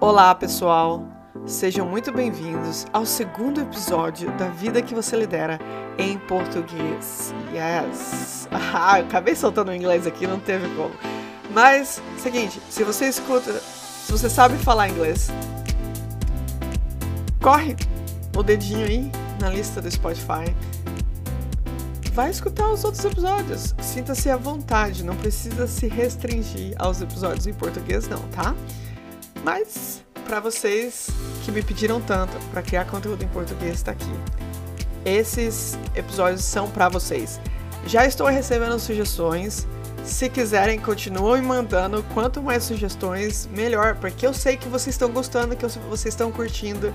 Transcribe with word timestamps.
Olá, 0.00 0.34
pessoal! 0.34 1.06
Sejam 1.46 1.86
muito 1.86 2.12
bem-vindos 2.12 2.86
ao 2.92 3.06
segundo 3.06 3.60
episódio 3.60 4.30
da 4.36 4.48
Vida 4.48 4.82
que 4.82 4.94
Você 4.94 5.16
Lidera 5.16 5.58
em 5.98 6.18
português. 6.18 7.34
Yes! 7.52 8.48
Ah, 8.74 8.96
acabei 8.96 9.36
soltando 9.36 9.70
o 9.70 9.74
inglês 9.74 10.06
aqui, 10.06 10.26
não 10.26 10.40
teve 10.40 10.68
como. 10.74 10.94
Mas, 11.52 12.02
seguinte, 12.18 12.60
se 12.68 12.82
você 12.82 13.06
escuta, 13.06 13.52
se 13.52 14.10
você 14.10 14.28
sabe 14.28 14.56
falar 14.56 14.88
inglês, 14.88 15.30
corre 17.40 17.76
o 18.36 18.42
dedinho 18.42 18.86
aí 18.86 19.12
na 19.40 19.48
lista 19.50 19.80
do 19.80 19.90
Spotify. 19.90 20.54
Vai 22.12 22.28
escutar 22.28 22.68
os 22.70 22.84
outros 22.84 23.02
episódios. 23.06 23.74
Sinta-se 23.80 24.28
à 24.28 24.36
vontade, 24.36 25.02
não 25.02 25.16
precisa 25.16 25.66
se 25.66 25.88
restringir 25.88 26.74
aos 26.78 27.00
episódios 27.00 27.46
em 27.46 27.54
português, 27.54 28.06
não, 28.06 28.20
tá? 28.28 28.54
Mas 29.42 30.04
para 30.26 30.38
vocês 30.38 31.08
que 31.42 31.50
me 31.50 31.62
pediram 31.62 32.02
tanto 32.02 32.36
para 32.50 32.60
criar 32.60 32.84
conteúdo 32.84 33.24
em 33.24 33.28
português 33.28 33.76
está 33.76 33.92
aqui. 33.92 34.12
Esses 35.06 35.78
episódios 35.94 36.44
são 36.44 36.70
para 36.70 36.90
vocês. 36.90 37.40
Já 37.86 38.04
estou 38.04 38.26
recebendo 38.26 38.78
sugestões. 38.78 39.66
Se 40.04 40.28
quiserem, 40.28 40.78
continuem 40.78 41.40
mandando. 41.40 42.04
Quanto 42.12 42.42
mais 42.42 42.64
sugestões, 42.64 43.48
melhor, 43.54 43.96
porque 43.96 44.26
eu 44.26 44.34
sei 44.34 44.58
que 44.58 44.68
vocês 44.68 44.94
estão 44.94 45.10
gostando, 45.10 45.56
que 45.56 45.66
vocês 45.66 46.12
estão 46.12 46.30
curtindo. 46.30 46.92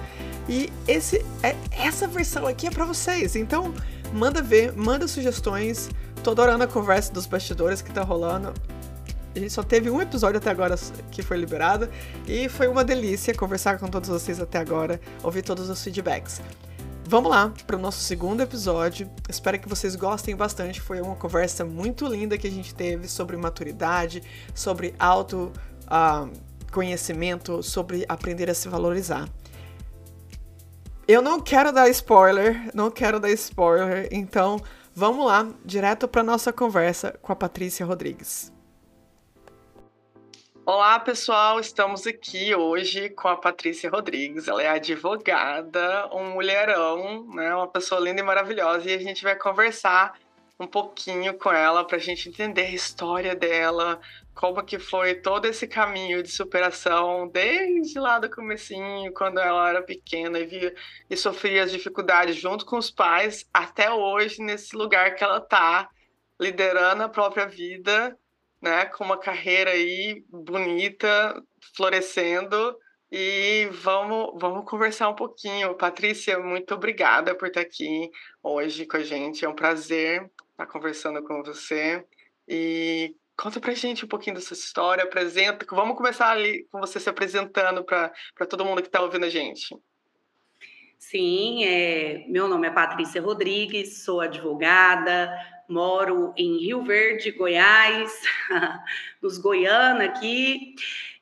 E 0.47 0.71
esse, 0.87 1.25
é, 1.41 1.55
essa 1.71 2.07
versão 2.07 2.45
aqui 2.45 2.67
é 2.67 2.71
para 2.71 2.85
vocês. 2.85 3.35
Então, 3.35 3.73
manda 4.13 4.41
ver, 4.41 4.73
manda 4.73 5.07
sugestões. 5.07 5.89
Tô 6.23 6.31
adorando 6.31 6.63
a 6.63 6.67
conversa 6.67 7.11
dos 7.13 7.25
bastidores 7.25 7.81
que 7.81 7.91
tá 7.91 8.01
rolando. 8.01 8.53
A 9.35 9.39
gente 9.39 9.53
só 9.53 9.61
teve 9.61 9.89
um 9.89 10.01
episódio 10.01 10.37
até 10.37 10.49
agora 10.49 10.75
que 11.11 11.21
foi 11.21 11.37
liberado 11.37 11.87
e 12.27 12.49
foi 12.49 12.67
uma 12.67 12.83
delícia 12.83 13.33
conversar 13.35 13.77
com 13.77 13.87
todos 13.87 14.09
vocês 14.09 14.39
até 14.39 14.57
agora, 14.57 14.99
ouvir 15.21 15.43
todos 15.43 15.69
os 15.69 15.83
feedbacks. 15.83 16.41
Vamos 17.05 17.31
lá 17.31 17.53
para 17.65 17.77
o 17.77 17.79
nosso 17.79 17.99
segundo 17.99 18.41
episódio. 18.41 19.09
Espero 19.29 19.59
que 19.59 19.69
vocês 19.69 19.95
gostem 19.95 20.35
bastante. 20.35 20.81
Foi 20.81 20.99
uma 20.99 21.15
conversa 21.15 21.63
muito 21.63 22.05
linda 22.05 22.37
que 22.37 22.47
a 22.47 22.51
gente 22.51 22.75
teve 22.75 23.07
sobre 23.07 23.37
maturidade, 23.37 24.21
sobre 24.53 24.93
auto 24.99 25.51
uh, 25.85 26.29
conhecimento, 26.71 27.63
sobre 27.63 28.05
aprender 28.09 28.49
a 28.49 28.53
se 28.53 28.67
valorizar. 28.67 29.29
Eu 31.07 31.21
não 31.21 31.39
quero 31.39 31.71
dar 31.71 31.87
spoiler, 31.87 32.69
não 32.75 32.91
quero 32.91 33.17
dar 33.17 33.29
spoiler, 33.29 34.09
então 34.11 34.59
vamos 34.93 35.25
lá, 35.25 35.47
direto 35.63 36.05
para 36.05 36.21
nossa 36.21 36.51
conversa 36.51 37.17
com 37.21 37.31
a 37.31 37.35
Patrícia 37.35 37.85
Rodrigues. 37.85 38.51
Olá, 40.65 40.99
pessoal. 40.99 41.61
Estamos 41.61 42.05
aqui 42.05 42.53
hoje 42.53 43.07
com 43.11 43.29
a 43.29 43.37
Patrícia 43.37 43.89
Rodrigues. 43.89 44.49
Ela 44.49 44.63
é 44.63 44.67
advogada, 44.67 46.09
um 46.11 46.31
mulherão, 46.31 47.25
né? 47.33 47.55
Uma 47.55 47.69
pessoa 47.69 48.01
linda 48.01 48.19
e 48.19 48.23
maravilhosa. 48.23 48.91
E 48.91 48.93
a 48.93 48.99
gente 48.99 49.23
vai 49.23 49.37
conversar 49.37 50.19
um 50.59 50.67
pouquinho 50.67 51.37
com 51.37 51.51
ela 51.51 51.85
para 51.85 51.97
a 51.97 51.99
gente 51.99 52.29
entender 52.29 52.63
a 52.63 52.71
história 52.71 53.35
dela, 53.35 53.99
como 54.33 54.63
que 54.63 54.79
foi 54.79 55.15
todo 55.15 55.45
esse 55.45 55.67
caminho 55.67 56.23
de 56.23 56.29
superação 56.29 57.27
desde 57.27 57.99
lá 57.99 58.19
do 58.19 58.29
comecinho, 58.29 59.13
quando 59.13 59.39
ela 59.39 59.69
era 59.69 59.81
pequena 59.81 60.39
e 60.39 60.45
via 60.45 60.75
e 61.09 61.15
sofria 61.15 61.63
as 61.63 61.71
dificuldades 61.71 62.35
junto 62.35 62.65
com 62.65 62.77
os 62.77 62.89
pais, 62.89 63.47
até 63.53 63.91
hoje 63.91 64.41
nesse 64.41 64.75
lugar 64.75 65.15
que 65.15 65.23
ela 65.23 65.37
está, 65.37 65.89
liderando 66.39 67.03
a 67.03 67.09
própria 67.09 67.47
vida 67.47 68.17
né, 68.61 68.85
com 68.85 69.03
uma 69.03 69.17
carreira 69.17 69.71
aí 69.71 70.23
bonita, 70.29 71.41
florescendo. 71.75 72.77
E 73.09 73.69
vamos, 73.71 74.33
vamos 74.39 74.69
conversar 74.69 75.07
um 75.09 75.15
pouquinho. 75.15 75.75
Patrícia, 75.75 76.39
muito 76.39 76.73
obrigada 76.75 77.33
por 77.35 77.47
estar 77.47 77.61
aqui 77.61 78.11
hoje 78.43 78.85
com 78.85 78.97
a 78.97 79.03
gente. 79.03 79.45
É 79.45 79.49
um 79.49 79.55
prazer 79.55 80.29
estar 80.57 80.65
conversando 80.65 81.23
com 81.23 81.43
você. 81.43 82.03
E 82.47 83.15
conta 83.37 83.59
pra 83.59 83.75
gente 83.75 84.03
um 84.03 84.07
pouquinho 84.07 84.35
dessa 84.35 84.53
história, 84.53 85.03
apresenta. 85.03 85.63
Vamos 85.69 85.95
começar 85.95 86.31
ali 86.31 86.65
com 86.71 86.79
você 86.79 86.99
se 86.99 87.07
apresentando 87.07 87.83
para 87.83 88.11
todo 88.49 88.65
mundo 88.65 88.81
que 88.81 88.87
está 88.87 89.01
ouvindo 89.01 89.25
a 89.25 89.29
gente. 89.29 89.77
Sim, 90.97 91.63
é, 91.63 92.25
meu 92.27 92.47
nome 92.47 92.67
é 92.67 92.71
Patrícia 92.71 93.21
Rodrigues, 93.21 94.03
sou 94.03 94.19
advogada, 94.19 95.31
moro 95.69 96.33
em 96.35 96.57
Rio 96.57 96.83
Verde, 96.83 97.29
Goiás, 97.31 98.19
nos 99.21 99.37
Goiânia 99.37 100.07
aqui. 100.07 100.73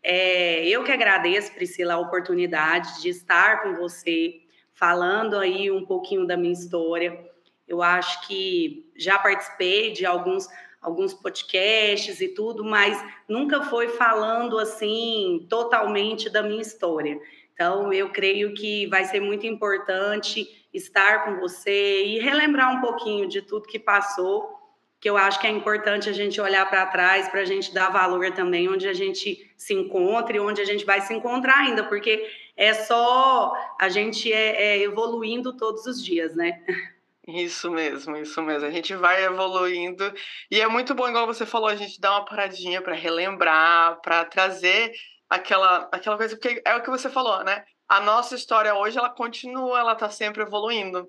É, 0.02 0.66
eu 0.66 0.82
que 0.86 0.94
agradeço, 0.94 1.54
Priscila, 1.54 1.96
a 1.96 2.00
oportunidade 2.00 3.02
de 3.02 3.10
estar 3.10 3.64
com 3.64 3.76
você, 3.76 4.44
falando 4.74 5.38
aí 5.38 5.70
um 5.70 5.86
pouquinho 5.86 6.26
da 6.26 6.38
minha 6.38 6.54
história. 6.54 7.35
Eu 7.68 7.82
acho 7.82 8.28
que 8.28 8.92
já 8.96 9.18
participei 9.18 9.92
de 9.92 10.06
alguns 10.06 10.48
alguns 10.86 11.16
podcasts 11.16 12.22
e 12.22 12.28
tudo, 12.28 12.64
mas 12.64 13.04
nunca 13.28 13.64
foi 13.64 13.90
falando 13.90 14.60
assim 14.60 15.48
totalmente 15.50 16.30
da 16.30 16.44
minha 16.44 16.62
história. 16.62 17.20
Então, 17.56 17.92
eu 17.92 18.10
creio 18.10 18.54
que 18.54 18.86
vai 18.88 19.04
ser 19.06 19.20
muito 19.20 19.48
importante 19.48 20.68
estar 20.72 21.26
com 21.26 21.40
você 21.40 22.06
e 22.06 22.20
relembrar 22.20 22.78
um 22.78 22.82
pouquinho 22.82 23.28
de 23.28 23.42
tudo 23.42 23.68
que 23.68 23.80
passou, 23.80 24.54
que 25.00 25.10
eu 25.10 25.18
acho 25.18 25.40
que 25.40 25.48
é 25.48 25.50
importante 25.50 26.10
a 26.10 26.14
gente 26.14 26.40
olhar 26.40 26.70
para 26.70 26.86
trás 26.88 27.30
para 27.30 27.42
a 27.42 27.46
gente 27.46 27.74
dar 27.74 27.90
valor 27.90 28.32
também 28.32 28.70
onde 28.70 28.88
a 28.88 28.94
gente 28.94 29.52
se 29.58 29.74
encontra 29.74 30.36
e 30.36 30.40
onde 30.40 30.62
a 30.62 30.66
gente 30.66 30.86
vai 30.86 31.02
se 31.02 31.14
encontrar 31.14 31.60
ainda, 31.60 31.84
porque 31.84 32.30
é 32.56 32.74
só 32.74 33.54
a 33.80 33.90
gente 33.90 34.32
é, 34.32 34.78
é 34.78 34.82
evoluindo 34.82 35.56
todos 35.58 35.86
os 35.86 36.04
dias, 36.04 36.36
né? 36.36 36.62
Isso 37.28 37.72
mesmo, 37.72 38.16
isso 38.18 38.42
mesmo. 38.42 38.68
A 38.68 38.72
gente 38.72 38.96
vai 38.96 39.24
evoluindo 39.24 40.14
e 40.52 40.62
é 40.62 40.68
muito 40.68 40.94
bom, 40.94 41.08
igual 41.08 41.26
você 41.26 41.46
falou, 41.46 41.68
a 41.68 41.76
gente 41.76 42.00
dá 42.00 42.12
uma 42.12 42.26
paradinha 42.26 42.82
para 42.82 42.94
relembrar, 42.94 44.00
para 44.02 44.26
trazer 44.26 44.92
aquela, 45.30 45.90
aquela 45.92 46.18
coisa, 46.18 46.38
porque 46.38 46.62
é 46.64 46.76
o 46.76 46.84
que 46.84 46.90
você 46.90 47.10
falou, 47.10 47.44
né? 47.44 47.64
A 47.88 48.00
nossa 48.00 48.36
história 48.36 48.76
hoje, 48.76 48.98
ela 48.98 49.10
continua, 49.10 49.80
ela 49.80 49.94
está 49.94 50.10
sempre 50.10 50.44
evoluindo. 50.44 51.08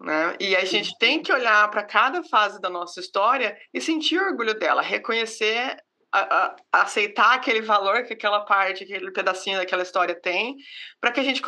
Né? 0.00 0.36
E 0.40 0.54
a 0.54 0.64
gente 0.64 0.96
tem 0.98 1.22
que 1.22 1.32
olhar 1.32 1.68
para 1.70 1.82
cada 1.82 2.22
fase 2.24 2.60
da 2.60 2.68
nossa 2.68 3.00
história 3.00 3.56
e 3.72 3.80
sentir 3.80 4.18
orgulho 4.18 4.54
dela, 4.54 4.82
reconhecer, 4.82 5.76
a, 6.12 6.56
a, 6.72 6.82
aceitar 6.82 7.34
aquele 7.34 7.60
valor 7.60 8.04
que 8.04 8.12
aquela 8.12 8.44
parte, 8.44 8.84
aquele 8.84 9.10
pedacinho 9.10 9.58
daquela 9.58 9.82
história 9.82 10.14
tem, 10.14 10.56
para 11.00 11.10
que 11.10 11.18
a 11.18 11.24
gente 11.24 11.42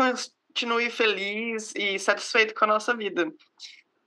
continue 0.57 0.89
feliz 0.89 1.75
e 1.77 1.99
satisfeito 1.99 2.55
com 2.55 2.65
a 2.65 2.69
nossa 2.69 2.97
vida. 2.97 3.31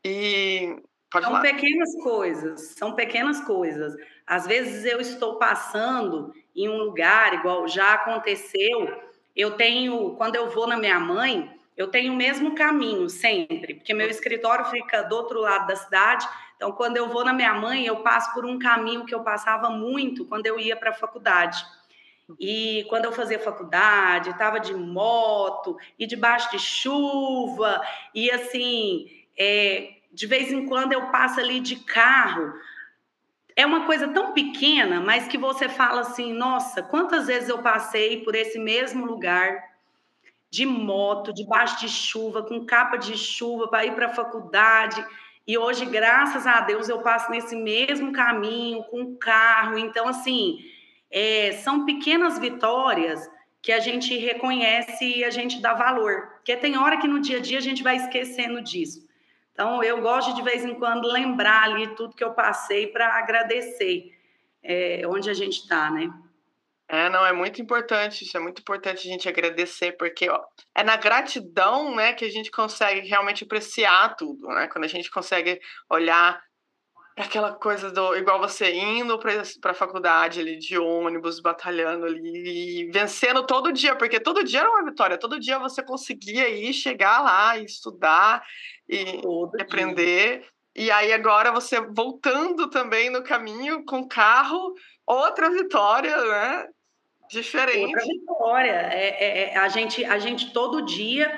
E 0.04 0.76
Pode 1.12 1.26
são 1.26 1.36
falar. 1.36 1.42
pequenas 1.42 1.96
coisas, 2.02 2.62
são 2.76 2.96
pequenas 2.96 3.40
coisas. 3.42 3.96
Às 4.26 4.48
vezes 4.48 4.84
eu 4.84 5.00
estou 5.00 5.38
passando 5.38 6.34
em 6.56 6.68
um 6.68 6.78
lugar, 6.78 7.36
igual 7.36 7.68
já 7.68 7.94
aconteceu, 7.94 9.00
eu 9.36 9.52
tenho, 9.52 10.16
quando 10.16 10.36
eu 10.36 10.50
vou 10.50 10.66
na 10.66 10.76
minha 10.76 11.00
mãe, 11.00 11.52
eu 11.78 11.88
tenho 11.88 12.14
o 12.14 12.16
mesmo 12.16 12.56
caminho 12.56 13.08
sempre, 13.10 13.76
porque 13.76 13.94
meu 13.94 14.10
escritório 14.10 14.66
fica 14.66 15.04
do 15.04 15.16
outro 15.16 15.42
lado 15.42 15.68
da 15.68 15.76
cidade. 15.76 16.28
Então, 16.56 16.72
quando 16.72 16.98
eu 16.98 17.08
vou 17.10 17.24
na 17.24 17.32
minha 17.32 17.54
mãe, 17.54 17.86
eu 17.86 17.98
passo 17.98 18.34
por 18.34 18.44
um 18.44 18.58
caminho 18.58 19.06
que 19.06 19.14
eu 19.14 19.22
passava 19.22 19.70
muito 19.70 20.26
quando 20.26 20.48
eu 20.48 20.60
ia 20.60 20.76
para 20.76 20.90
a 20.90 20.94
faculdade. 20.94 21.64
E 22.40 22.86
quando 22.90 23.06
eu 23.06 23.12
fazia 23.12 23.40
faculdade, 23.40 24.30
estava 24.30 24.60
de 24.60 24.74
moto 24.74 25.78
e 25.98 26.06
debaixo 26.06 26.52
de 26.52 26.60
chuva, 26.60 27.82
e 28.14 28.30
assim, 28.30 29.08
é, 29.38 29.94
de 30.12 30.28
vez 30.28 30.52
em 30.52 30.66
quando 30.66 30.94
eu 30.94 31.08
passo 31.08 31.40
ali 31.40 31.60
de 31.60 31.78
carro. 31.78 32.54
É 33.56 33.66
uma 33.66 33.86
coisa 33.86 34.08
tão 34.08 34.32
pequena, 34.34 35.02
mas 35.02 35.28
que 35.28 35.38
você 35.38 35.68
fala 35.68 36.02
assim: 36.02 36.34
nossa, 36.34 36.82
quantas 36.82 37.28
vezes 37.28 37.50
eu 37.50 37.60
passei 37.60 38.24
por 38.24 38.36
esse 38.36 38.58
mesmo 38.58 39.06
lugar 39.06 39.70
de 40.50 40.66
moto, 40.66 41.34
debaixo 41.34 41.80
de 41.80 41.90
chuva, 41.90 42.44
com 42.44 42.66
capa 42.66 42.98
de 42.98 43.18
chuva 43.18 43.68
para 43.68 43.86
ir 43.86 43.94
para 43.94 44.08
a 44.08 44.14
faculdade. 44.14 45.06
E 45.46 45.58
hoje, 45.58 45.86
graças 45.86 46.46
a 46.48 46.62
Deus, 46.62 46.90
eu 46.90 47.00
passo 47.00 47.32
nesse 47.32 47.56
mesmo 47.56 48.12
caminho, 48.12 48.84
com 48.86 49.16
carro. 49.16 49.78
Então, 49.78 50.08
assim, 50.08 50.60
é, 51.12 51.54
são 51.64 51.86
pequenas 51.86 52.40
vitórias 52.40 53.30
que 53.62 53.72
a 53.72 53.80
gente 53.80 54.16
reconhece 54.18 55.06
e 55.06 55.24
a 55.24 55.30
gente 55.30 55.62
dá 55.62 55.74
valor. 55.74 56.28
Porque 56.36 56.56
tem 56.56 56.78
hora 56.78 56.98
que 56.98 57.08
no 57.08 57.20
dia 57.20 57.38
a 57.38 57.42
dia 57.42 57.58
a 57.58 57.62
gente 57.62 57.84
vai 57.84 57.98
esquecendo 57.98 58.62
disso. 58.62 59.08
Então, 59.52 59.84
eu 59.84 60.02
gosto 60.02 60.34
de 60.34 60.42
vez 60.42 60.64
em 60.64 60.76
quando 60.76 61.12
lembrar 61.12 61.64
ali 61.64 61.94
tudo 61.96 62.16
que 62.16 62.24
eu 62.24 62.34
passei 62.34 62.88
para 62.88 63.18
agradecer 63.18 64.18
é, 64.64 65.02
onde 65.06 65.30
a 65.30 65.34
gente 65.34 65.60
está, 65.60 65.92
né? 65.92 66.10
É, 66.88 67.08
não, 67.10 67.24
é 67.24 67.32
muito 67.32 67.62
importante, 67.62 68.24
isso 68.24 68.36
é 68.36 68.40
muito 68.40 68.62
importante 68.62 69.08
a 69.08 69.12
gente 69.12 69.30
agradecer, 69.30 69.92
porque 69.92 70.28
ó, 70.28 70.44
é 70.74 70.82
na 70.82 70.96
gratidão, 70.96 71.96
né, 71.96 72.14
que 72.14 72.26
a 72.26 72.30
gente 72.32 72.50
consegue 72.50 73.08
realmente 73.08 73.44
apreciar 73.44 74.16
tudo, 74.16 74.48
né? 74.48 74.68
Quando 74.68 74.86
a 74.86 74.88
gente 74.88 75.12
consegue 75.12 75.60
olhar 75.88 76.42
aquela 77.22 77.54
coisa 77.54 77.92
do 77.92 78.16
igual 78.16 78.40
você 78.40 78.72
indo 78.74 79.20
para 79.20 79.72
a 79.72 79.74
faculdade 79.74 80.40
ali 80.40 80.58
de 80.58 80.78
ônibus, 80.78 81.40
batalhando 81.40 82.06
ali 82.06 82.82
e 82.82 82.92
vencendo 82.92 83.46
todo 83.46 83.74
dia, 83.74 83.96
porque 83.96 84.20
todo 84.20 84.44
dia 84.44 84.62
era 84.62 84.70
uma 84.70 84.86
vitória, 84.86 85.18
todo 85.18 85.40
dia 85.40 85.60
você 85.60 85.84
conseguia 85.84 86.48
ir, 86.48 86.74
chegar 86.74 87.22
lá 87.22 87.58
e 87.58 87.66
estudar 87.66 88.44
e 88.88 89.22
todo 89.22 89.52
aprender. 89.60 90.40
Dia. 90.40 90.48
E 90.76 90.92
aí 90.92 91.12
agora 91.12 91.52
você 91.52 91.82
voltando 91.82 92.70
também 92.70 93.10
no 93.10 93.22
caminho 93.22 93.84
com 93.84 94.08
carro, 94.08 94.74
outra 95.06 95.50
vitória, 95.50 96.16
né? 96.16 96.68
Diferente. 97.30 97.86
Outra 97.86 98.02
vitória. 98.02 98.90
É, 98.94 99.08
é, 99.08 99.54
é, 99.54 99.58
a, 99.58 99.68
gente, 99.68 100.06
a 100.06 100.18
gente 100.20 100.54
todo 100.54 100.86
dia, 100.86 101.32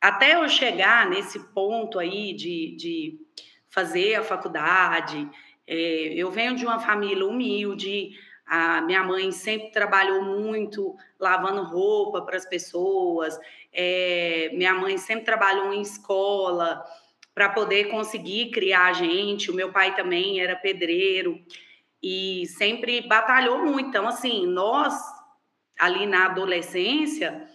até 0.00 0.36
eu 0.36 0.48
chegar 0.48 1.08
nesse 1.08 1.38
ponto 1.52 1.98
aí 1.98 2.32
de, 2.34 2.76
de 2.76 3.19
fazer 3.70 4.16
a 4.16 4.22
faculdade, 4.22 5.28
é, 5.66 6.12
eu 6.14 6.30
venho 6.30 6.54
de 6.54 6.64
uma 6.66 6.80
família 6.80 7.24
humilde, 7.24 8.10
a 8.46 8.80
minha 8.82 9.04
mãe 9.04 9.30
sempre 9.30 9.70
trabalhou 9.70 10.24
muito 10.24 10.96
lavando 11.18 11.62
roupa 11.62 12.22
para 12.22 12.36
as 12.36 12.44
pessoas, 12.44 13.38
é, 13.72 14.50
minha 14.52 14.74
mãe 14.74 14.98
sempre 14.98 15.24
trabalhou 15.24 15.72
em 15.72 15.80
escola 15.80 16.84
para 17.32 17.48
poder 17.48 17.84
conseguir 17.84 18.50
criar 18.50 18.86
a 18.86 18.92
gente. 18.92 19.50
O 19.50 19.54
meu 19.54 19.70
pai 19.70 19.94
também 19.94 20.40
era 20.40 20.56
pedreiro 20.56 21.40
e 22.02 22.44
sempre 22.48 23.06
batalhou 23.06 23.64
muito. 23.64 23.88
Então, 23.88 24.08
assim, 24.08 24.46
nós 24.46 24.94
ali 25.78 26.06
na 26.06 26.26
adolescência, 26.26 27.48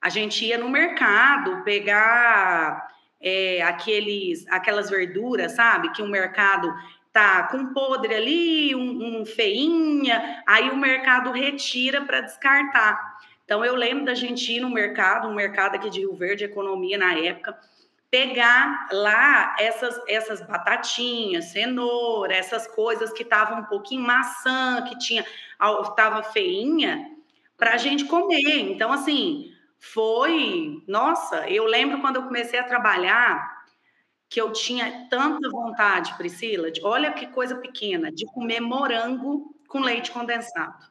a 0.00 0.08
gente 0.08 0.44
ia 0.44 0.56
no 0.56 0.68
mercado 0.68 1.62
pegar 1.62 2.88
é, 3.20 3.62
aqueles, 3.62 4.46
aquelas 4.48 4.90
verduras, 4.90 5.52
sabe? 5.52 5.92
Que 5.92 6.02
o 6.02 6.08
mercado 6.08 6.72
tá 7.12 7.44
com 7.44 7.72
podre 7.72 8.14
ali, 8.14 8.74
um, 8.74 9.20
um 9.20 9.26
feinha, 9.26 10.42
aí 10.46 10.68
o 10.68 10.76
mercado 10.76 11.30
retira 11.32 12.02
para 12.02 12.20
descartar. 12.20 13.16
Então, 13.44 13.64
eu 13.64 13.74
lembro 13.74 14.04
da 14.04 14.14
gente 14.14 14.52
ir 14.52 14.60
no 14.60 14.68
mercado, 14.68 15.28
um 15.28 15.34
mercado 15.34 15.76
aqui 15.76 15.88
de 15.88 16.00
Rio 16.00 16.14
Verde, 16.14 16.44
economia 16.44 16.98
na 16.98 17.14
época, 17.14 17.58
pegar 18.10 18.88
lá 18.92 19.56
essas, 19.58 19.98
essas 20.08 20.42
batatinhas, 20.42 21.46
cenoura, 21.46 22.34
essas 22.34 22.66
coisas 22.66 23.12
que 23.12 23.22
estavam 23.22 23.60
um 23.60 23.64
pouquinho 23.64 24.02
maçã, 24.02 24.84
que 24.88 24.98
tinha 24.98 25.24
estava 25.82 26.22
feinha, 26.22 27.10
para 27.56 27.74
a 27.74 27.76
gente 27.76 28.04
comer. 28.04 28.58
Então, 28.58 28.92
assim, 28.92 29.52
foi. 29.78 30.82
Nossa, 30.86 31.48
eu 31.48 31.64
lembro 31.64 32.00
quando 32.00 32.16
eu 32.16 32.22
comecei 32.24 32.58
a 32.58 32.64
trabalhar 32.64 33.64
que 34.28 34.40
eu 34.40 34.52
tinha 34.52 35.06
tanta 35.08 35.48
vontade, 35.48 36.14
Priscila, 36.16 36.70
de, 36.70 36.82
olha 36.82 37.12
que 37.12 37.26
coisa 37.28 37.56
pequena, 37.56 38.10
de 38.10 38.26
comer 38.26 38.60
morango 38.60 39.54
com 39.68 39.80
leite 39.80 40.10
condensado. 40.10 40.84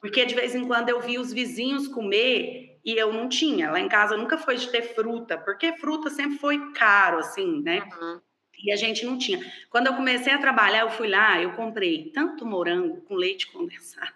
Porque 0.00 0.26
de 0.26 0.34
vez 0.34 0.54
em 0.54 0.66
quando 0.66 0.90
eu 0.90 1.00
vi 1.00 1.18
os 1.18 1.32
vizinhos 1.32 1.88
comer 1.88 2.78
e 2.84 2.92
eu 2.92 3.12
não 3.12 3.28
tinha. 3.28 3.70
Lá 3.70 3.80
em 3.80 3.88
casa 3.88 4.16
nunca 4.16 4.36
foi 4.36 4.56
de 4.56 4.68
ter 4.68 4.94
fruta, 4.94 5.38
porque 5.38 5.72
fruta 5.78 6.10
sempre 6.10 6.38
foi 6.38 6.72
caro, 6.72 7.18
assim, 7.18 7.62
né? 7.62 7.88
Uhum. 8.00 8.20
E 8.62 8.70
a 8.70 8.76
gente 8.76 9.04
não 9.04 9.18
tinha. 9.18 9.40
Quando 9.70 9.86
eu 9.86 9.94
comecei 9.94 10.32
a 10.32 10.38
trabalhar, 10.38 10.80
eu 10.80 10.90
fui 10.90 11.08
lá, 11.08 11.40
eu 11.40 11.52
comprei 11.52 12.10
tanto 12.10 12.46
morango 12.46 13.00
com 13.02 13.14
leite 13.14 13.50
condensado. 13.50 14.12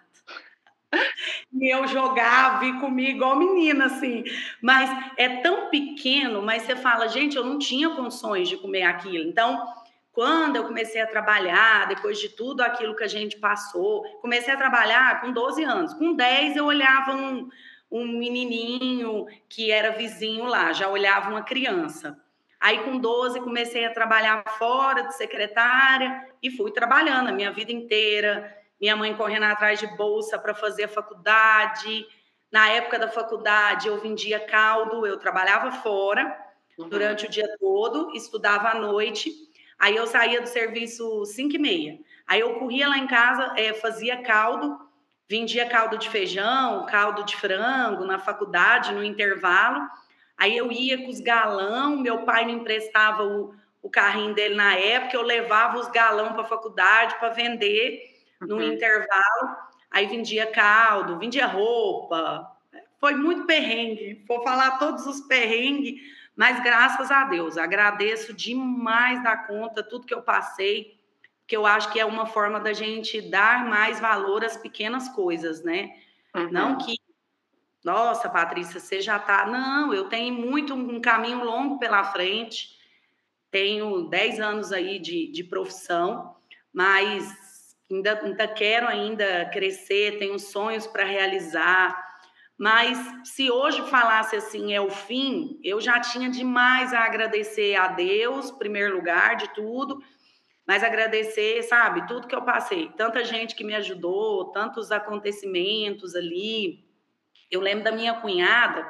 E 1.51 1.73
eu 1.73 1.87
jogava 1.87 2.65
e 2.65 2.79
comia 2.79 3.09
igual 3.09 3.35
menina, 3.35 3.85
assim. 3.85 4.23
Mas 4.61 4.89
é 5.17 5.37
tão 5.37 5.69
pequeno, 5.69 6.41
mas 6.41 6.63
você 6.63 6.75
fala, 6.75 7.07
gente, 7.07 7.35
eu 7.35 7.43
não 7.43 7.57
tinha 7.57 7.89
condições 7.89 8.47
de 8.47 8.57
comer 8.57 8.83
aquilo. 8.83 9.27
Então, 9.27 9.67
quando 10.11 10.55
eu 10.55 10.65
comecei 10.65 11.01
a 11.01 11.07
trabalhar, 11.07 11.87
depois 11.87 12.19
de 12.19 12.29
tudo 12.29 12.61
aquilo 12.61 12.95
que 12.95 13.03
a 13.03 13.07
gente 13.07 13.37
passou, 13.37 14.03
comecei 14.21 14.53
a 14.53 14.57
trabalhar 14.57 15.21
com 15.21 15.31
12 15.31 15.63
anos. 15.63 15.93
Com 15.93 16.13
10, 16.13 16.57
eu 16.57 16.65
olhava 16.65 17.13
um, 17.13 17.49
um 17.91 18.05
menininho 18.05 19.27
que 19.47 19.71
era 19.71 19.91
vizinho 19.91 20.45
lá, 20.45 20.73
já 20.73 20.87
olhava 20.87 21.29
uma 21.29 21.43
criança. 21.43 22.17
Aí, 22.59 22.79
com 22.83 22.97
12, 22.97 23.39
comecei 23.39 23.85
a 23.85 23.93
trabalhar 23.93 24.43
fora 24.57 25.03
de 25.03 25.15
secretária 25.15 26.27
e 26.43 26.51
fui 26.51 26.71
trabalhando 26.71 27.29
a 27.29 27.31
minha 27.31 27.51
vida 27.51 27.71
inteira. 27.71 28.58
Minha 28.79 28.95
mãe 28.95 29.13
correndo 29.15 29.43
atrás 29.43 29.79
de 29.79 29.87
bolsa 29.97 30.39
para 30.39 30.53
fazer 30.53 30.85
a 30.85 30.89
faculdade. 30.89 32.05
Na 32.51 32.69
época 32.69 32.97
da 32.97 33.09
faculdade, 33.09 33.87
eu 33.87 33.99
vendia 33.99 34.39
caldo, 34.39 35.05
eu 35.05 35.17
trabalhava 35.17 35.71
fora 35.71 36.37
uhum. 36.77 36.87
durante 36.87 37.25
o 37.25 37.29
dia 37.29 37.47
todo, 37.59 38.15
estudava 38.15 38.69
à 38.69 38.75
noite. 38.75 39.31
Aí 39.77 39.95
eu 39.95 40.07
saía 40.07 40.41
do 40.41 40.47
serviço 40.47 41.25
5 41.25 41.55
e 41.55 41.59
meia. 41.59 41.99
Aí 42.25 42.39
eu 42.39 42.55
corria 42.55 42.87
lá 42.87 42.97
em 42.97 43.07
casa, 43.07 43.53
é, 43.57 43.73
fazia 43.73 44.21
caldo, 44.21 44.79
vendia 45.27 45.67
caldo 45.67 45.97
de 45.97 46.09
feijão, 46.09 46.85
caldo 46.85 47.23
de 47.23 47.35
frango 47.35 48.05
na 48.05 48.17
faculdade, 48.17 48.93
no 48.93 49.03
intervalo. 49.03 49.87
Aí 50.37 50.55
eu 50.55 50.71
ia 50.71 50.97
com 50.97 51.09
os 51.09 51.19
galão, 51.19 51.97
meu 51.97 52.19
pai 52.19 52.45
me 52.45 52.53
emprestava 52.53 53.23
o, 53.23 53.53
o 53.81 53.89
carrinho 53.89 54.33
dele 54.33 54.55
na 54.55 54.75
época, 54.75 55.17
eu 55.17 55.21
levava 55.21 55.77
os 55.77 55.89
galão 55.89 56.33
para 56.33 56.43
a 56.43 56.47
faculdade 56.47 57.15
para 57.15 57.29
vender 57.29 58.18
no 58.41 58.55
uhum. 58.55 58.73
intervalo. 58.73 59.57
Aí 59.91 60.07
vendia 60.07 60.47
caldo, 60.47 61.17
vendia 61.17 61.47
roupa. 61.47 62.49
Foi 62.99 63.15
muito 63.15 63.45
perrengue. 63.45 64.23
Vou 64.27 64.43
falar 64.43 64.77
todos 64.77 65.05
os 65.05 65.21
perrengues, 65.21 66.01
mas 66.35 66.61
graças 66.61 67.11
a 67.11 67.23
Deus, 67.25 67.57
agradeço 67.57 68.33
demais 68.33 69.23
da 69.23 69.35
conta 69.35 69.83
tudo 69.83 70.05
que 70.05 70.13
eu 70.13 70.21
passei 70.21 70.99
que 71.49 71.57
eu 71.57 71.65
acho 71.65 71.91
que 71.91 71.99
é 71.99 72.05
uma 72.05 72.27
forma 72.27 72.59
da 72.59 72.73
gente 72.73 73.19
dar 73.19 73.65
mais 73.65 73.99
valor 73.99 74.45
às 74.45 74.55
pequenas 74.55 75.09
coisas, 75.09 75.63
né? 75.63 75.97
Uhum. 76.35 76.51
Não 76.51 76.77
que, 76.77 76.95
nossa, 77.83 78.29
Patrícia, 78.29 78.79
você 78.79 79.01
já 79.01 79.17
tá. 79.17 79.47
Não, 79.47 79.91
eu 79.91 80.07
tenho 80.07 80.31
muito 80.31 80.75
um 80.75 81.01
caminho 81.01 81.43
longo 81.43 81.79
pela 81.79 82.03
frente, 82.03 82.77
tenho 83.49 84.07
10 84.07 84.39
anos 84.39 84.71
aí 84.71 84.99
de, 84.99 85.31
de 85.31 85.43
profissão, 85.43 86.35
mas 86.71 87.48
ainda, 87.89 88.19
ainda 88.23 88.47
quero 88.47 88.87
ainda 88.87 89.49
crescer, 89.51 90.17
tenho 90.19 90.37
sonhos 90.37 90.85
para 90.85 91.03
realizar. 91.03 92.07
Mas 92.57 92.97
se 93.23 93.49
hoje 93.49 93.81
falasse 93.89 94.35
assim, 94.35 94.73
é 94.73 94.81
o 94.81 94.89
fim, 94.89 95.59
eu 95.63 95.79
já 95.79 95.99
tinha 95.99 96.29
demais 96.29 96.93
a 96.93 97.05
agradecer 97.05 97.75
a 97.75 97.87
Deus, 97.87 98.49
em 98.49 98.57
primeiro 98.57 98.95
lugar 98.95 99.37
de 99.37 99.47
tudo, 99.53 100.03
mas 100.67 100.83
agradecer, 100.83 101.63
sabe, 101.63 102.05
tudo 102.05 102.27
que 102.27 102.35
eu 102.35 102.43
passei, 102.43 102.89
tanta 102.97 103.23
gente 103.23 103.55
que 103.55 103.63
me 103.63 103.73
ajudou, 103.75 104.51
tantos 104.51 104.91
acontecimentos 104.91 106.15
ali. 106.15 106.85
Eu 107.49 107.61
lembro 107.61 107.85
da 107.85 107.91
minha 107.91 108.13
cunhada, 108.15 108.87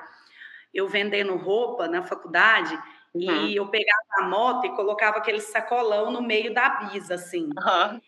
eu 0.74 0.88
vendendo 0.88 1.38
roupa 1.38 1.88
na 1.88 2.04
faculdade, 2.04 2.74
uhum. 3.14 3.48
e 3.48 3.56
eu 3.56 3.68
pegava 3.68 4.02
a 4.18 4.24
moto 4.24 4.66
e 4.66 4.76
colocava 4.76 5.20
aquele 5.20 5.40
sacolão 5.40 6.12
no 6.12 6.22
meio 6.22 6.54
da 6.54 6.70
bisa, 6.70 7.14
assim. 7.14 7.46
Uhum. 7.46 8.02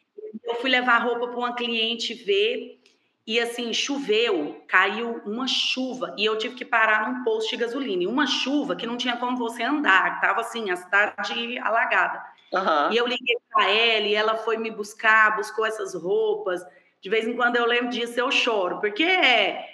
Eu 0.43 0.55
fui 0.55 0.69
levar 0.69 0.99
roupa 0.99 1.27
para 1.27 1.37
uma 1.37 1.55
cliente 1.55 2.13
ver, 2.13 2.81
e 3.25 3.39
assim, 3.39 3.71
choveu, 3.73 4.61
caiu 4.67 5.21
uma 5.25 5.47
chuva, 5.47 6.15
e 6.17 6.25
eu 6.25 6.37
tive 6.37 6.55
que 6.55 6.65
parar 6.65 7.09
num 7.09 7.23
posto 7.23 7.51
de 7.51 7.57
gasolina. 7.57 8.03
E 8.03 8.07
uma 8.07 8.25
chuva 8.25 8.75
que 8.75 8.87
não 8.87 8.97
tinha 8.97 9.17
como 9.17 9.37
você 9.37 9.63
andar, 9.63 10.15
estava 10.15 10.41
assim, 10.41 10.69
a 10.69 10.75
cidade 10.75 11.57
alagada. 11.59 12.23
Uhum. 12.51 12.91
E 12.91 12.97
eu 12.97 13.07
liguei 13.07 13.37
para 13.49 13.69
ela 13.69 14.05
e 14.05 14.13
ela 14.13 14.35
foi 14.37 14.57
me 14.57 14.69
buscar, 14.69 15.35
buscou 15.35 15.65
essas 15.65 15.93
roupas. 15.93 16.61
De 17.01 17.09
vez 17.09 17.27
em 17.27 17.35
quando 17.35 17.55
eu 17.55 17.65
lembro 17.65 17.89
disso, 17.89 18.19
eu 18.19 18.29
choro, 18.31 18.79
porque 18.79 19.03
é. 19.03 19.65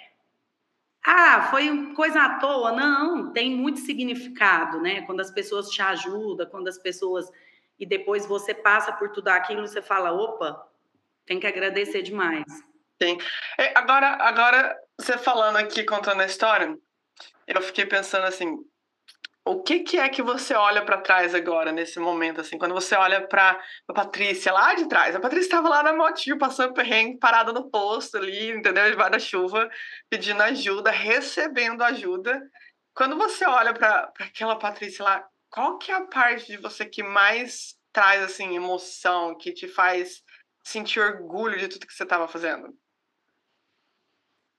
Ah, 1.04 1.48
foi 1.50 1.92
coisa 1.94 2.22
à 2.22 2.38
toa. 2.38 2.72
Não, 2.72 3.32
tem 3.32 3.50
muito 3.50 3.80
significado, 3.80 4.80
né? 4.80 5.02
Quando 5.02 5.20
as 5.20 5.30
pessoas 5.30 5.68
te 5.70 5.82
ajudam, 5.82 6.46
quando 6.46 6.68
as 6.68 6.78
pessoas. 6.78 7.30
E 7.78 7.86
depois 7.86 8.26
você 8.26 8.52
passa 8.52 8.92
por 8.92 9.10
tudo 9.10 9.28
aquilo, 9.28 9.66
você 9.66 9.80
fala: 9.80 10.12
opa, 10.12 10.66
tem 11.24 11.38
que 11.38 11.46
agradecer 11.46 12.02
demais. 12.02 12.44
Sim. 13.00 13.16
É, 13.56 13.78
agora, 13.78 14.16
agora, 14.20 14.76
você 14.98 15.16
falando 15.16 15.56
aqui, 15.56 15.84
contando 15.84 16.20
a 16.20 16.26
história, 16.26 16.76
eu 17.46 17.62
fiquei 17.62 17.86
pensando 17.86 18.24
assim: 18.24 18.58
o 19.48 19.62
que, 19.62 19.80
que 19.80 19.98
é 19.98 20.08
que 20.10 20.20
você 20.22 20.52
olha 20.52 20.84
para 20.84 21.00
trás 21.00 21.34
agora, 21.34 21.72
nesse 21.72 21.98
momento, 21.98 22.40
assim, 22.40 22.58
quando 22.58 22.74
você 22.74 22.94
olha 22.94 23.26
para 23.26 23.58
a 23.88 23.94
Patrícia 23.94 24.52
lá 24.52 24.74
de 24.74 24.86
trás? 24.86 25.16
A 25.16 25.20
Patrícia 25.20 25.46
estava 25.46 25.70
lá 25.70 25.82
na 25.82 25.94
motinho, 25.94 26.36
passando 26.36 26.74
perrengue, 26.74 27.18
parada 27.18 27.50
no 27.50 27.70
posto 27.70 28.18
ali, 28.18 28.50
entendeu? 28.50 28.90
Debaixo 28.90 29.12
da 29.12 29.18
chuva, 29.18 29.70
pedindo 30.10 30.42
ajuda, 30.42 30.90
recebendo 30.90 31.82
ajuda. 31.82 32.42
Quando 32.94 33.16
você 33.16 33.46
olha 33.46 33.72
para 33.72 34.12
aquela 34.20 34.56
Patrícia 34.56 35.02
lá, 35.02 35.26
qual 35.50 35.78
que 35.78 35.90
é 35.90 35.94
a 35.94 36.06
parte 36.06 36.46
de 36.46 36.56
você 36.56 36.84
que 36.86 37.02
mais 37.02 37.76
traz, 37.92 38.22
assim, 38.22 38.54
emoção, 38.54 39.36
que 39.36 39.52
te 39.52 39.66
faz 39.66 40.22
sentir 40.62 41.00
orgulho 41.00 41.58
de 41.58 41.68
tudo 41.68 41.86
que 41.86 41.94
você 41.94 42.02
estava 42.02 42.28
fazendo? 42.28 42.76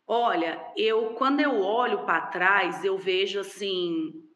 Olha, 0.08 0.60
eu 0.76 1.14
quando 1.14 1.40
eu 1.40 1.62
olho 1.62 2.04
para 2.06 2.28
trás, 2.28 2.84
eu 2.84 2.98
vejo 2.98 3.40
assim 3.40 4.30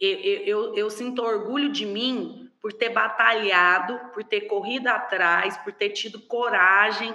eu, 0.00 0.18
eu, 0.20 0.74
eu 0.74 0.90
sinto 0.90 1.22
orgulho 1.22 1.70
de 1.70 1.86
mim 1.86 2.50
por 2.60 2.72
ter 2.72 2.90
batalhado, 2.90 3.98
por 4.12 4.24
ter 4.24 4.42
corrido 4.42 4.88
atrás, 4.88 5.56
por 5.58 5.72
ter 5.72 5.90
tido 5.90 6.20
coragem 6.20 7.14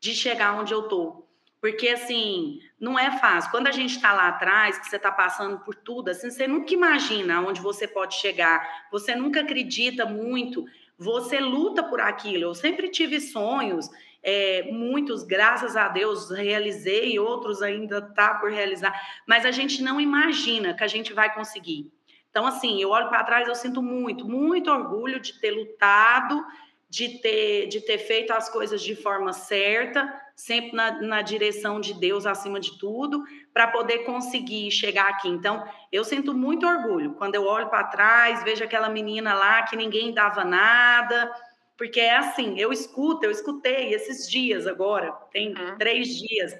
de 0.00 0.14
chegar 0.14 0.58
onde 0.58 0.72
eu 0.72 0.88
tô. 0.88 1.26
Porque, 1.60 1.88
assim, 1.88 2.60
não 2.78 2.98
é 2.98 3.18
fácil. 3.18 3.50
Quando 3.50 3.68
a 3.68 3.72
gente 3.72 3.96
está 3.96 4.12
lá 4.12 4.28
atrás, 4.28 4.78
que 4.78 4.86
você 4.86 4.96
está 4.96 5.10
passando 5.10 5.58
por 5.60 5.74
tudo, 5.74 6.10
assim, 6.10 6.30
você 6.30 6.46
nunca 6.46 6.74
imagina 6.74 7.40
onde 7.40 7.60
você 7.60 7.88
pode 7.88 8.14
chegar. 8.16 8.86
Você 8.92 9.14
nunca 9.14 9.40
acredita 9.40 10.04
muito. 10.04 10.64
Você 10.98 11.40
luta 11.40 11.82
por 11.82 12.00
aquilo. 12.00 12.44
Eu 12.44 12.54
sempre 12.54 12.90
tive 12.90 13.20
sonhos, 13.20 13.88
é, 14.22 14.68
muitos, 14.70 15.22
graças 15.22 15.76
a 15.76 15.88
Deus, 15.88 16.30
realizei, 16.30 17.18
outros 17.18 17.62
ainda 17.62 18.02
tá 18.02 18.34
por 18.34 18.50
realizar. 18.50 18.94
Mas 19.26 19.46
a 19.46 19.50
gente 19.50 19.82
não 19.82 20.00
imagina 20.00 20.74
que 20.74 20.84
a 20.84 20.88
gente 20.88 21.12
vai 21.12 21.32
conseguir. 21.34 21.90
Então, 22.28 22.46
assim, 22.46 22.82
eu 22.82 22.90
olho 22.90 23.08
para 23.08 23.24
trás, 23.24 23.48
eu 23.48 23.54
sinto 23.54 23.82
muito, 23.82 24.26
muito 24.26 24.70
orgulho 24.70 25.18
de 25.18 25.40
ter 25.40 25.52
lutado, 25.52 26.44
de 26.88 27.18
ter, 27.20 27.66
de 27.66 27.80
ter 27.80 27.98
feito 27.98 28.32
as 28.32 28.48
coisas 28.48 28.80
de 28.80 28.94
forma 28.94 29.32
certa, 29.32 30.22
sempre 30.34 30.72
na, 30.72 31.00
na 31.02 31.22
direção 31.22 31.80
de 31.80 31.94
Deus 31.94 32.26
acima 32.26 32.60
de 32.60 32.78
tudo, 32.78 33.24
para 33.52 33.68
poder 33.68 34.00
conseguir 34.00 34.70
chegar 34.70 35.08
aqui. 35.08 35.28
Então, 35.28 35.66
eu 35.90 36.04
sinto 36.04 36.32
muito 36.32 36.66
orgulho 36.66 37.14
quando 37.14 37.34
eu 37.34 37.44
olho 37.44 37.68
para 37.68 37.84
trás, 37.84 38.44
vejo 38.44 38.62
aquela 38.62 38.88
menina 38.88 39.34
lá 39.34 39.62
que 39.62 39.76
ninguém 39.76 40.14
dava 40.14 40.44
nada, 40.44 41.32
porque 41.76 42.00
é 42.00 42.16
assim, 42.16 42.58
eu 42.58 42.72
escuto, 42.72 43.24
eu 43.24 43.30
escutei 43.30 43.92
esses 43.92 44.30
dias 44.30 44.66
agora, 44.66 45.12
tem 45.32 45.54
uhum. 45.54 45.76
três 45.76 46.08
dias, 46.08 46.54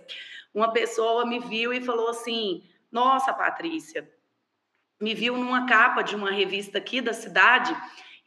uma 0.53 0.73
pessoa 0.73 1.25
me 1.25 1.39
viu 1.39 1.73
e 1.73 1.81
falou 1.81 2.09
assim: 2.09 2.63
Nossa, 2.91 3.33
Patrícia, 3.33 4.11
me 5.01 5.15
viu 5.15 5.37
numa 5.37 5.67
capa 5.67 6.03
de 6.03 6.17
uma 6.17 6.31
revista 6.31 6.79
aqui 6.79 7.01
da 7.01 7.13
cidade 7.13 7.77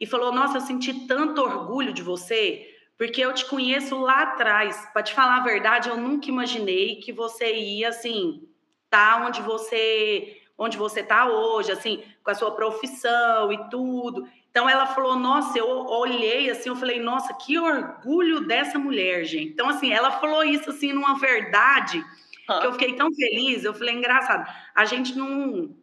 e 0.00 0.06
falou: 0.06 0.32
Nossa, 0.32 0.56
eu 0.58 0.60
senti 0.62 1.06
tanto 1.06 1.40
orgulho 1.42 1.92
de 1.92 2.02
você, 2.02 2.66
porque 2.98 3.20
eu 3.20 3.32
te 3.34 3.44
conheço 3.46 3.98
lá 4.00 4.22
atrás. 4.22 4.88
Para 4.92 5.02
te 5.02 5.14
falar 5.14 5.36
a 5.38 5.44
verdade, 5.44 5.88
eu 5.88 5.96
nunca 5.96 6.28
imaginei 6.28 6.96
que 6.96 7.12
você 7.12 7.54
ia 7.54 7.88
assim, 7.90 8.42
tá 8.88 9.24
onde 9.26 9.42
você 9.42 10.36
onde 10.58 10.76
você 10.76 11.02
tá 11.02 11.26
hoje, 11.26 11.72
assim, 11.72 12.02
com 12.22 12.30
a 12.30 12.34
sua 12.34 12.50
profissão 12.54 13.50
e 13.50 13.70
tudo. 13.70 14.28
Então 14.50 14.68
ela 14.68 14.86
falou: 14.86 15.16
"Nossa, 15.16 15.58
eu 15.58 15.66
olhei 15.86 16.50
assim, 16.50 16.68
eu 16.68 16.76
falei: 16.76 17.00
"Nossa, 17.00 17.32
que 17.34 17.58
orgulho 17.58 18.40
dessa 18.46 18.78
mulher, 18.78 19.24
gente". 19.24 19.52
Então 19.52 19.68
assim, 19.68 19.92
ela 19.92 20.10
falou 20.12 20.42
isso 20.44 20.70
assim 20.70 20.92
numa 20.92 21.18
verdade 21.18 22.04
que 22.60 22.66
eu 22.66 22.72
fiquei 22.72 22.94
tão 22.96 23.12
feliz, 23.14 23.64
eu 23.64 23.72
falei 23.74 23.94
engraçado. 23.94 24.46
A 24.74 24.84
gente 24.84 25.16
não 25.16 25.74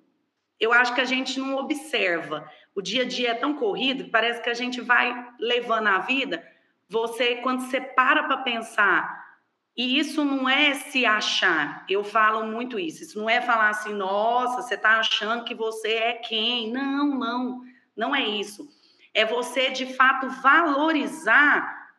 eu 0.60 0.74
acho 0.74 0.94
que 0.96 1.02
a 1.02 1.06
gente 1.06 1.40
não 1.40 1.56
observa. 1.58 2.50
O 2.78 2.82
dia 2.82 3.02
a 3.02 3.06
dia 3.08 3.32
é 3.32 3.34
tão 3.34 3.56
corrido 3.56 4.04
que 4.04 4.12
parece 4.12 4.40
que 4.40 4.52
a 4.52 4.54
gente 4.54 4.80
vai 4.82 5.34
levando 5.40 5.88
a 5.88 5.98
vida. 5.98 6.48
Você, 6.88 7.38
quando 7.38 7.62
você 7.62 7.82
para 7.82 8.26
para 8.26 8.38
pensar, 8.38 9.26
e 9.76 9.98
isso 9.98 10.24
não 10.24 10.48
é 10.48 10.76
se 10.76 11.04
achar, 11.04 11.84
eu 11.90 12.04
falo 12.04 12.46
muito 12.46 12.78
isso. 12.78 13.02
Isso 13.02 13.18
não 13.18 13.28
é 13.28 13.42
falar 13.42 13.70
assim, 13.70 13.96
nossa, 13.96 14.62
você 14.62 14.76
está 14.76 15.00
achando 15.00 15.44
que 15.44 15.56
você 15.56 15.90
é 15.94 16.14
quem. 16.14 16.72
Não, 16.72 17.18
não, 17.18 17.62
não 17.96 18.16
é 18.16 18.24
isso. 18.24 18.70
É 19.12 19.26
você, 19.26 19.72
de 19.72 19.96
fato, 19.96 20.30
valorizar 20.30 21.90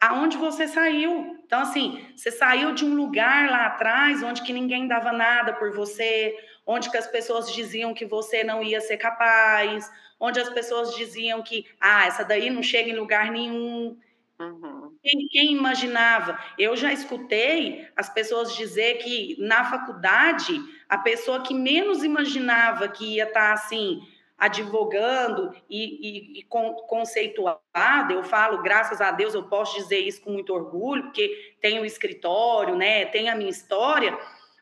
aonde 0.00 0.36
você 0.36 0.68
saiu. 0.68 1.36
Então, 1.44 1.62
assim, 1.62 2.06
você 2.14 2.30
saiu 2.30 2.72
de 2.74 2.84
um 2.84 2.94
lugar 2.94 3.50
lá 3.50 3.66
atrás 3.66 4.22
onde 4.22 4.42
que 4.42 4.52
ninguém 4.52 4.86
dava 4.86 5.10
nada 5.10 5.52
por 5.54 5.72
você, 5.72 6.32
onde 6.68 6.90
que 6.90 6.98
as 6.98 7.06
pessoas 7.06 7.50
diziam 7.50 7.94
que 7.94 8.04
você 8.04 8.44
não 8.44 8.62
ia 8.62 8.78
ser 8.82 8.98
capaz, 8.98 9.90
onde 10.20 10.38
as 10.38 10.50
pessoas 10.50 10.94
diziam 10.94 11.42
que, 11.42 11.64
ah, 11.80 12.06
essa 12.06 12.22
daí 12.22 12.50
não 12.50 12.62
chega 12.62 12.90
em 12.90 12.96
lugar 12.96 13.30
nenhum. 13.30 13.96
Uhum. 14.38 14.94
Quem, 15.02 15.28
quem, 15.28 15.52
imaginava? 15.52 16.38
Eu 16.58 16.76
já 16.76 16.92
escutei 16.92 17.88
as 17.96 18.10
pessoas 18.10 18.54
dizer 18.54 18.98
que 18.98 19.34
na 19.38 19.64
faculdade 19.64 20.60
a 20.86 20.98
pessoa 20.98 21.42
que 21.42 21.54
menos 21.54 22.04
imaginava 22.04 22.86
que 22.86 23.14
ia 23.14 23.24
estar 23.24 23.48
tá, 23.48 23.52
assim 23.54 24.02
advogando 24.36 25.52
e, 25.68 26.36
e, 26.36 26.40
e 26.40 26.42
conceituada, 26.44 28.12
eu 28.12 28.22
falo, 28.22 28.62
graças 28.62 29.00
a 29.00 29.10
Deus, 29.10 29.34
eu 29.34 29.42
posso 29.42 29.76
dizer 29.76 29.98
isso 29.98 30.22
com 30.22 30.30
muito 30.30 30.54
orgulho, 30.54 31.04
porque 31.04 31.56
tem 31.60 31.80
o 31.80 31.84
escritório, 31.84 32.76
né? 32.76 33.06
Tem 33.06 33.28
a 33.28 33.34
minha 33.34 33.50
história 33.50 34.16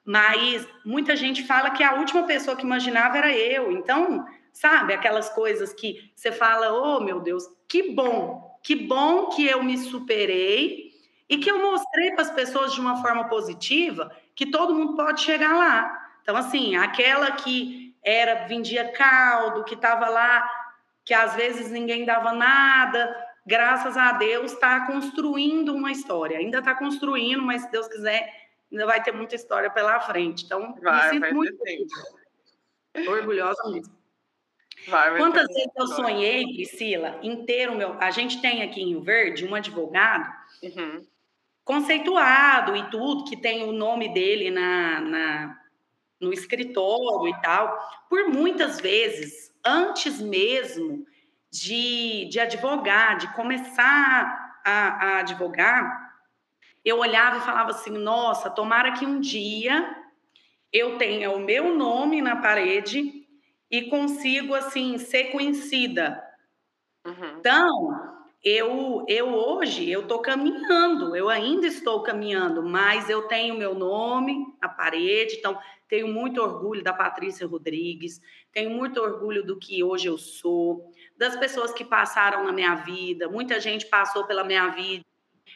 mas 0.07 0.67
muita 0.85 1.17
gente 1.17 1.43
fala 1.45 1.71
que 1.71 1.83
a 1.83 1.95
última 1.95 2.23
pessoa 2.23 2.57
que 2.57 2.65
imaginava 2.65 3.19
era 3.19 3.37
eu. 3.37 3.73
Então, 3.73 4.25
sabe, 4.53 4.95
aquelas 4.95 5.29
coisas 5.31 5.73
que 5.75 6.13
você 6.15 6.31
fala: 6.31 6.73
"Oh, 6.73 7.01
meu 7.01 7.21
Deus, 7.21 7.45
que 7.69 7.93
bom. 7.93 8.57
Que 8.63 8.75
bom 8.77 9.29
que 9.31 9.47
eu 9.47 9.63
me 9.63 9.77
superei 9.77 10.93
e 11.29 11.39
que 11.39 11.51
eu 11.51 11.61
mostrei 11.61 12.13
para 12.13 12.23
as 12.23 12.31
pessoas 12.31 12.73
de 12.73 12.81
uma 12.81 13.03
forma 13.03 13.29
positiva 13.29 14.11
que 14.35 14.47
todo 14.47 14.75
mundo 14.75 14.95
pode 14.95 15.21
chegar 15.23 15.55
lá". 15.55 15.93
Então, 16.23 16.37
assim, 16.37 16.77
aquela 16.77 17.33
que 17.33 17.95
era 18.05 18.47
vendia 18.47 18.93
caldo, 18.93 19.65
que 19.65 19.75
estava 19.75 20.09
lá, 20.09 20.49
que 21.05 21.13
às 21.13 21.35
vezes 21.35 21.71
ninguém 21.71 22.05
dava 22.05 22.33
nada, 22.33 23.13
graças 23.45 23.97
a 23.97 24.13
Deus 24.13 24.53
está 24.53 24.87
construindo 24.87 25.75
uma 25.75 25.91
história. 25.91 26.39
Ainda 26.39 26.59
está 26.59 26.75
construindo, 26.75 27.43
mas 27.43 27.63
se 27.63 27.71
Deus 27.73 27.89
quiser, 27.89 28.46
ainda 28.71 28.87
vai 28.87 29.03
ter 29.03 29.13
muita 29.13 29.35
história 29.35 29.71
pela 29.71 30.01
frente. 30.01 30.45
Então, 30.45 30.75
vai, 30.83 31.11
me 31.11 31.27
sinto 31.27 31.35
muito 31.35 31.57
orgulhosa 33.09 33.71
mesmo. 33.71 33.97
Vai, 34.89 35.17
Quantas 35.17 35.47
vezes 35.49 35.73
eu 35.77 35.87
sonhei, 35.89 36.45
Priscila, 36.55 37.19
em 37.23 37.45
ter 37.45 37.69
o 37.69 37.75
meu. 37.75 37.97
A 38.01 38.11
gente 38.11 38.41
tem 38.41 38.63
aqui 38.63 38.83
em 38.83 38.91
Rio 38.91 39.03
Verde 39.03 39.47
um 39.47 39.55
advogado 39.55 40.31
uhum. 40.63 41.05
conceituado 41.65 42.77
e 42.77 42.89
tudo, 42.91 43.25
que 43.25 43.37
tem 43.37 43.65
o 43.65 43.73
nome 43.73 44.13
dele 44.13 44.51
na, 44.51 45.01
na, 45.01 45.59
no 46.21 46.33
escritório 46.33 47.29
e 47.29 47.41
tal. 47.41 47.77
Por 48.09 48.29
muitas 48.29 48.79
vezes, 48.81 49.53
antes 49.65 50.21
mesmo 50.21 51.05
de, 51.51 52.29
de 52.29 52.39
advogar, 52.39 53.17
de 53.17 53.33
começar 53.35 54.61
a, 54.65 54.71
a 54.71 55.19
advogar, 55.19 56.06
eu 56.87 56.99
olhava 57.01 57.39
e 57.39 57.41
falava 57.41 57.71
assim: 57.71 57.91
nossa, 57.91 58.49
tomara 58.49 58.93
que 58.93 59.05
um 59.05 59.19
dia 59.19 59.93
eu 60.73 60.97
tenha 60.97 61.33
o 61.33 61.41
meu 61.41 61.75
nome 61.75 62.23
na 62.23 62.37
parede 62.37 63.27
e 63.69 63.83
consigo 63.91 64.55
assim 64.55 64.97
ser 64.97 65.33
conhecida. 65.33 66.23
Uhum. 67.05 67.39
Então, 67.39 68.17
eu, 68.45 69.05
eu 69.09 69.35
hoje 69.35 69.91
eu 69.91 70.03
estou 70.03 70.21
caminhando, 70.21 71.17
eu 71.17 71.29
ainda 71.29 71.67
estou 71.67 72.05
caminhando, 72.05 72.63
mas 72.63 73.11
eu 73.11 73.23
tenho 73.23 73.57
meu 73.57 73.75
nome 73.75 74.47
na 74.63 74.69
parede, 74.69 75.35
então 75.35 75.59
tenho 75.89 76.07
muito 76.07 76.41
orgulho 76.41 76.85
da 76.85 76.93
Patrícia 76.93 77.47
Rodrigues, 77.47 78.21
tenho 78.53 78.71
muito 78.71 79.01
orgulho 79.01 79.45
do 79.45 79.59
que 79.59 79.83
hoje 79.83 80.07
eu 80.07 80.19
sou, 80.19 80.93
das 81.17 81.37
pessoas 81.37 81.73
que 81.73 81.85
passaram 81.85 82.45
na 82.45 82.53
minha 82.53 82.75
vida, 82.77 83.29
muita 83.29 83.61
gente 83.61 83.87
passou 83.87 84.25
pela 84.25 84.45
minha 84.45 84.69
vida 84.69 85.05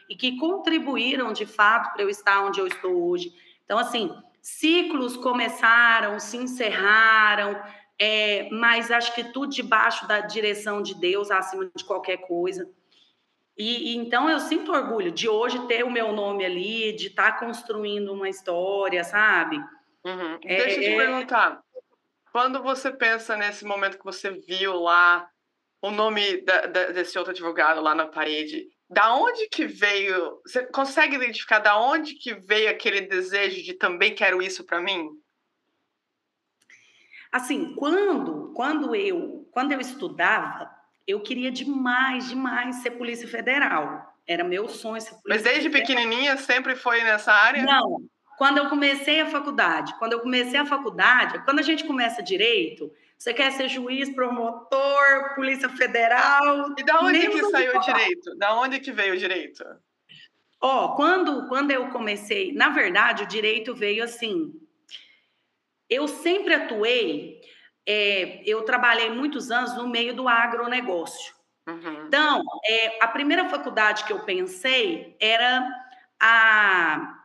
e 0.09 0.17
que 0.17 0.37
contribuíram 0.37 1.33
de 1.33 1.47
fato 1.47 1.93
para 1.93 2.03
eu 2.03 2.09
estar 2.09 2.45
onde 2.45 2.61
eu 2.61 2.67
estou 2.67 3.09
hoje. 3.09 3.33
Então, 3.65 3.79
assim, 3.79 4.15
ciclos 4.41 5.17
começaram, 5.17 6.19
se 6.19 6.37
encerraram, 6.37 7.61
é, 7.99 8.49
mas 8.51 8.91
acho 8.91 9.15
que 9.15 9.25
tudo 9.25 9.53
debaixo 9.53 10.09
da 10.09 10.21
direção 10.21 10.83
de 10.83 10.95
Deus, 10.95 11.31
acima 11.31 11.71
de 11.75 11.85
qualquer 11.85 12.19
coisa. 12.19 12.69
E, 13.57 13.93
e, 13.93 13.97
então 13.97 14.29
eu 14.31 14.41
sinto 14.41 14.73
orgulho 14.73 15.13
de 15.13 15.29
hoje 15.29 15.67
ter 15.67 15.85
o 15.85 15.91
meu 15.91 16.13
nome 16.13 16.45
ali, 16.45 16.95
de 16.95 17.09
estar 17.09 17.33
tá 17.33 17.39
construindo 17.39 18.11
uma 18.13 18.29
história, 18.29 19.05
sabe? 19.05 19.59
Uhum. 20.03 20.39
É, 20.43 20.57
Deixa 20.57 20.77
eu 20.79 20.81
te 20.81 20.89
é... 20.89 20.97
perguntar. 20.97 21.63
Quando 22.33 22.63
você 22.63 22.91
pensa 22.91 23.37
nesse 23.37 23.65
momento 23.65 23.99
que 23.99 24.05
você 24.05 24.31
viu 24.31 24.81
lá 24.81 25.29
o 25.83 25.91
nome 25.91 26.41
da, 26.43 26.67
da, 26.67 26.87
desse 26.87 27.19
outro 27.19 27.33
advogado 27.33 27.83
lá 27.83 27.95
na 27.95 28.07
parede, 28.07 28.67
da 28.91 29.15
onde 29.15 29.49
que 29.49 29.67
veio? 29.67 30.41
Você 30.45 30.67
consegue 30.67 31.15
identificar 31.15 31.61
da 31.61 31.79
onde 31.81 32.15
que 32.15 32.35
veio 32.35 32.69
aquele 32.69 33.03
desejo 33.03 33.63
de 33.63 33.73
também 33.75 34.15
quero 34.15 34.43
isso 34.43 34.65
para 34.65 34.81
mim? 34.81 35.09
Assim, 37.31 37.73
quando 37.77 38.53
quando 38.53 38.95
eu 38.95 39.49
quando 39.53 39.73
eu 39.73 39.81
estudava, 39.81 40.69
eu 41.07 41.21
queria 41.21 41.53
demais, 41.53 42.29
demais 42.29 42.77
ser 42.77 42.93
polícia 42.93 43.29
federal. 43.29 44.13
Era 44.27 44.43
meu 44.43 44.69
sonho 44.69 45.01
ser 45.01 45.11
polícia 45.11 45.29
Mas 45.29 45.43
desde 45.43 45.71
federal. 45.71 45.87
pequenininha 45.87 46.37
sempre 46.37 46.75
foi 46.75 47.03
nessa 47.05 47.33
área? 47.33 47.63
Não. 47.63 48.03
Quando 48.37 48.59
eu 48.59 48.69
comecei 48.69 49.21
a 49.21 49.27
faculdade, 49.27 49.95
quando 49.99 50.15
eu 50.15 50.21
comecei 50.21 50.59
a 50.59 50.67
faculdade, 50.67 51.45
quando 51.45 51.61
a 51.61 51.63
gente 51.63 51.85
começa 51.85 52.23
direito, 52.23 52.91
você 53.21 53.35
quer 53.35 53.53
ser 53.53 53.69
juiz, 53.69 54.09
promotor, 54.15 55.35
polícia 55.35 55.69
federal? 55.69 56.75
E 56.79 56.83
da 56.83 57.01
onde 57.01 57.29
que 57.29 57.45
saiu 57.51 57.77
o 57.77 57.81
direito? 57.81 58.35
Da 58.39 58.59
onde 58.59 58.81
que 58.81 58.91
veio 58.91 59.13
o 59.13 59.19
direito? 59.19 59.63
Ó, 60.59 60.87
oh, 60.87 60.97
quando, 60.97 61.47
quando 61.47 61.71
eu 61.71 61.91
comecei, 61.91 62.51
na 62.55 62.71
verdade, 62.71 63.25
o 63.25 63.27
direito 63.27 63.75
veio 63.75 64.03
assim. 64.03 64.59
Eu 65.87 66.09
sempre 66.09 66.55
atuei, 66.55 67.43
é, 67.85 68.43
eu 68.47 68.63
trabalhei 68.63 69.11
muitos 69.11 69.51
anos 69.51 69.77
no 69.77 69.87
meio 69.87 70.15
do 70.15 70.27
agronegócio. 70.27 71.35
Uhum. 71.69 72.07
Então, 72.07 72.43
é, 72.65 73.05
a 73.05 73.09
primeira 73.09 73.51
faculdade 73.51 74.05
que 74.05 74.15
eu 74.15 74.25
pensei 74.25 75.15
era 75.21 75.69
a 76.19 77.23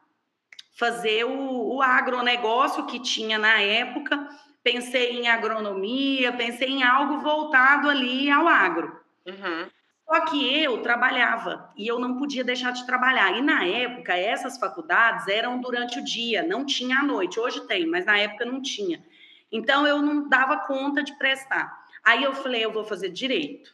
fazer 0.78 1.24
o, 1.24 1.76
o 1.76 1.82
agronegócio 1.82 2.86
que 2.86 3.00
tinha 3.00 3.40
na 3.40 3.62
época. 3.62 4.28
Pensei 4.66 5.12
em 5.12 5.28
agronomia, 5.28 6.34
pensei 6.34 6.68
em 6.68 6.82
algo 6.82 7.20
voltado 7.20 7.88
ali 7.88 8.32
ao 8.32 8.48
agro. 8.48 9.00
Uhum. 9.24 9.70
Só 10.08 10.22
que 10.22 10.64
eu 10.64 10.82
trabalhava 10.82 11.72
e 11.78 11.86
eu 11.86 12.00
não 12.00 12.18
podia 12.18 12.44
deixar 12.44 12.72
de 12.72 12.84
trabalhar. 12.84 13.38
E 13.38 13.44
na 13.44 13.64
época, 13.64 14.18
essas 14.18 14.58
faculdades 14.58 15.28
eram 15.28 15.62
durante 15.62 16.00
o 16.00 16.04
dia, 16.04 16.42
não 16.42 16.66
tinha 16.66 16.98
à 16.98 17.04
noite. 17.04 17.40
Hoje 17.40 17.62
tem, 17.68 17.86
mas 17.86 18.08
na 18.08 18.18
época 18.18 18.44
não 18.44 18.60
tinha. 18.60 19.06
Então 19.52 19.86
eu 19.86 20.02
não 20.02 20.28
dava 20.28 20.58
conta 20.58 21.04
de 21.04 21.16
prestar. 21.16 21.86
Aí 22.04 22.24
eu 22.24 22.34
falei, 22.34 22.66
eu 22.66 22.74
vou 22.74 22.84
fazer 22.84 23.10
direito. 23.10 23.72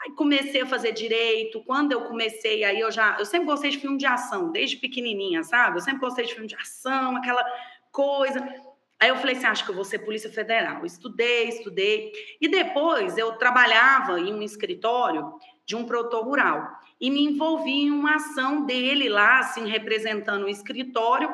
Aí 0.00 0.10
comecei 0.16 0.62
a 0.62 0.66
fazer 0.66 0.90
direito. 0.90 1.62
Quando 1.62 1.92
eu 1.92 2.00
comecei, 2.06 2.64
aí 2.64 2.80
eu 2.80 2.90
já. 2.90 3.16
Eu 3.20 3.24
sempre 3.24 3.46
gostei 3.46 3.70
de 3.70 3.78
filme 3.78 3.98
de 3.98 4.06
ação, 4.06 4.50
desde 4.50 4.78
pequenininha, 4.78 5.44
sabe? 5.44 5.76
Eu 5.76 5.80
sempre 5.80 6.00
gostei 6.00 6.26
de 6.26 6.32
filme 6.32 6.48
de 6.48 6.56
ação, 6.56 7.16
aquela 7.16 7.44
coisa. 7.92 8.67
Aí 9.00 9.08
eu 9.08 9.16
falei 9.16 9.36
assim: 9.36 9.46
acho 9.46 9.64
que 9.64 9.70
eu 9.70 9.74
vou 9.74 9.84
ser 9.84 10.00
Polícia 10.00 10.30
Federal. 10.30 10.84
Estudei, 10.84 11.48
estudei. 11.48 12.12
E 12.40 12.48
depois 12.48 13.16
eu 13.16 13.32
trabalhava 13.32 14.20
em 14.20 14.32
um 14.32 14.42
escritório 14.42 15.32
de 15.64 15.76
um 15.76 15.84
produtor 15.84 16.24
rural. 16.24 16.68
E 17.00 17.10
me 17.10 17.22
envolvi 17.22 17.82
em 17.82 17.90
uma 17.90 18.16
ação 18.16 18.64
dele 18.64 19.08
lá, 19.08 19.38
assim, 19.38 19.66
representando 19.66 20.44
o 20.44 20.48
escritório. 20.48 21.32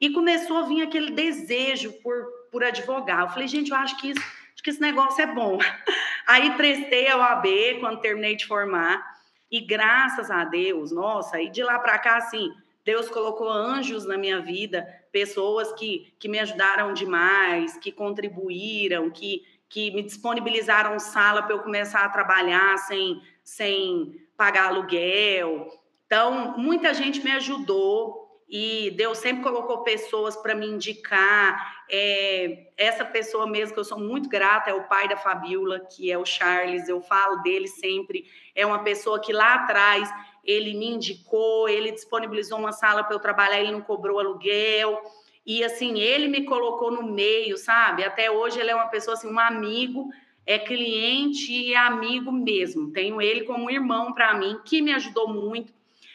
E 0.00 0.10
começou 0.10 0.58
a 0.58 0.62
vir 0.62 0.82
aquele 0.82 1.10
desejo 1.12 1.92
por, 2.02 2.26
por 2.52 2.62
advogar. 2.62 3.20
Eu 3.20 3.28
falei, 3.30 3.48
gente, 3.48 3.70
eu 3.70 3.76
acho 3.76 3.96
que 3.98 4.10
isso 4.10 4.20
acho 4.56 4.62
que 4.62 4.70
esse 4.70 4.80
negócio 4.80 5.22
é 5.22 5.26
bom. 5.26 5.58
Aí 6.26 6.56
prestei 6.56 7.08
a 7.08 7.18
OAB 7.18 7.46
quando 7.78 8.00
terminei 8.00 8.34
de 8.34 8.46
formar, 8.46 9.04
e 9.50 9.60
graças 9.60 10.30
a 10.30 10.44
Deus, 10.44 10.90
nossa, 10.90 11.40
e 11.40 11.50
de 11.50 11.62
lá 11.62 11.78
para 11.78 11.98
cá, 11.98 12.16
assim, 12.16 12.50
Deus 12.86 13.08
colocou 13.08 13.50
anjos 13.50 14.06
na 14.06 14.16
minha 14.16 14.40
vida, 14.40 14.86
pessoas 15.10 15.72
que, 15.72 16.14
que 16.20 16.28
me 16.28 16.38
ajudaram 16.38 16.92
demais, 16.92 17.76
que 17.76 17.90
contribuíram, 17.90 19.10
que, 19.10 19.44
que 19.68 19.90
me 19.90 20.04
disponibilizaram 20.04 20.96
sala 21.00 21.42
para 21.42 21.56
eu 21.56 21.58
começar 21.64 22.04
a 22.04 22.08
trabalhar 22.08 22.78
sem, 22.78 23.20
sem 23.42 24.24
pagar 24.36 24.68
aluguel. 24.68 25.68
Então, 26.06 26.56
muita 26.56 26.94
gente 26.94 27.24
me 27.24 27.32
ajudou 27.32 28.40
e 28.48 28.92
Deus 28.92 29.18
sempre 29.18 29.42
colocou 29.42 29.82
pessoas 29.82 30.36
para 30.36 30.54
me 30.54 30.68
indicar. 30.68 31.84
É, 31.90 32.68
essa 32.76 33.04
pessoa 33.04 33.48
mesmo 33.48 33.74
que 33.74 33.80
eu 33.80 33.84
sou 33.84 33.98
muito 33.98 34.28
grata 34.28 34.70
é 34.70 34.74
o 34.74 34.84
pai 34.84 35.08
da 35.08 35.16
Fabiola, 35.16 35.80
que 35.80 36.12
é 36.12 36.16
o 36.16 36.24
Charles. 36.24 36.88
Eu 36.88 37.00
falo 37.00 37.42
dele 37.42 37.66
sempre. 37.66 38.30
É 38.54 38.64
uma 38.64 38.84
pessoa 38.84 39.20
que 39.20 39.32
lá 39.32 39.54
atrás 39.54 40.08
ele 40.46 40.74
me 40.74 40.86
indicou, 40.86 41.68
ele 41.68 41.90
disponibilizou 41.90 42.58
uma 42.58 42.72
sala 42.72 43.02
para 43.02 43.14
eu 43.14 43.20
trabalhar, 43.20 43.60
ele 43.60 43.72
não 43.72 43.80
cobrou 43.80 44.20
aluguel. 44.20 45.02
E 45.44 45.62
assim, 45.62 45.98
ele 45.98 46.28
me 46.28 46.44
colocou 46.44 46.90
no 46.90 47.02
meio, 47.02 47.56
sabe? 47.56 48.04
Até 48.04 48.30
hoje 48.30 48.58
ele 48.58 48.70
é 48.70 48.74
uma 48.74 48.88
pessoa 48.88 49.14
assim, 49.14 49.30
um 49.30 49.38
amigo, 49.38 50.10
é 50.46 50.58
cliente 50.58 51.52
e 51.52 51.74
amigo 51.74 52.30
mesmo. 52.30 52.92
Tenho 52.92 53.20
ele 53.20 53.42
como 53.42 53.70
irmão 53.70 54.12
para 54.12 54.34
mim, 54.34 54.60
que 54.64 54.80
me 54.80 54.92
ajudou 54.92 55.28
muito. 55.28 55.72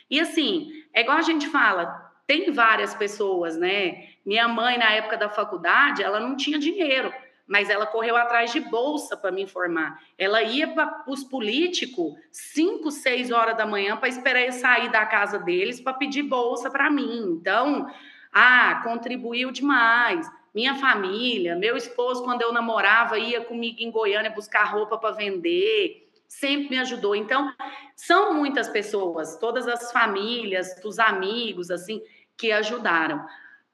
E 0.09 0.19
assim, 0.19 0.71
é 0.93 1.01
igual 1.01 1.17
a 1.17 1.21
gente 1.21 1.47
fala, 1.47 2.11
tem 2.25 2.51
várias 2.51 2.93
pessoas, 2.95 3.57
né? 3.57 4.07
Minha 4.25 4.47
mãe, 4.47 4.77
na 4.77 4.91
época 4.91 5.17
da 5.17 5.29
faculdade, 5.29 6.03
ela 6.03 6.19
não 6.19 6.35
tinha 6.35 6.57
dinheiro, 6.57 7.13
mas 7.51 7.69
ela 7.69 7.85
correu 7.85 8.15
atrás 8.15 8.53
de 8.53 8.61
bolsa 8.61 9.17
para 9.17 9.29
me 9.29 9.41
informar. 9.41 10.01
Ela 10.17 10.41
ia 10.41 10.69
para 10.69 11.03
os 11.05 11.21
políticos 11.21 12.13
5, 12.31 12.89
6 12.89 13.29
horas 13.29 13.57
da 13.57 13.65
manhã 13.65 13.97
para 13.97 14.07
esperar 14.07 14.43
eu 14.43 14.53
sair 14.53 14.89
da 14.89 15.05
casa 15.05 15.37
deles 15.37 15.81
para 15.81 15.91
pedir 15.91 16.23
bolsa 16.23 16.71
para 16.71 16.89
mim. 16.89 17.37
Então, 17.37 17.91
ah, 18.31 18.79
contribuiu 18.85 19.51
demais. 19.51 20.31
Minha 20.55 20.75
família, 20.75 21.53
meu 21.53 21.75
esposo, 21.75 22.23
quando 22.23 22.41
eu 22.41 22.53
namorava, 22.53 23.19
ia 23.19 23.41
comigo 23.41 23.81
em 23.81 23.91
Goiânia 23.91 24.31
buscar 24.31 24.63
roupa 24.63 24.97
para 24.97 25.11
vender 25.11 26.07
sempre 26.29 26.69
me 26.69 26.79
ajudou. 26.79 27.13
Então, 27.13 27.53
são 27.93 28.33
muitas 28.33 28.69
pessoas, 28.69 29.35
todas 29.35 29.67
as 29.67 29.91
famílias, 29.91 30.73
os 30.85 30.97
amigos, 30.97 31.69
assim, 31.69 32.01
que 32.37 32.49
ajudaram. 32.53 33.25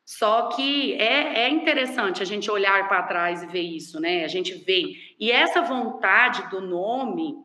Só 0.07 0.47
que 0.47 0.93
é, 0.93 1.41
é 1.41 1.49
interessante 1.49 2.23
a 2.23 2.25
gente 2.25 2.49
olhar 2.49 2.87
para 2.87 3.03
trás 3.03 3.43
e 3.43 3.45
ver 3.45 3.61
isso, 3.61 3.99
né? 3.99 4.23
A 4.23 4.27
gente 4.29 4.53
vê. 4.53 4.95
E 5.19 5.29
essa 5.29 5.61
vontade 5.61 6.49
do 6.49 6.61
nome, 6.61 7.35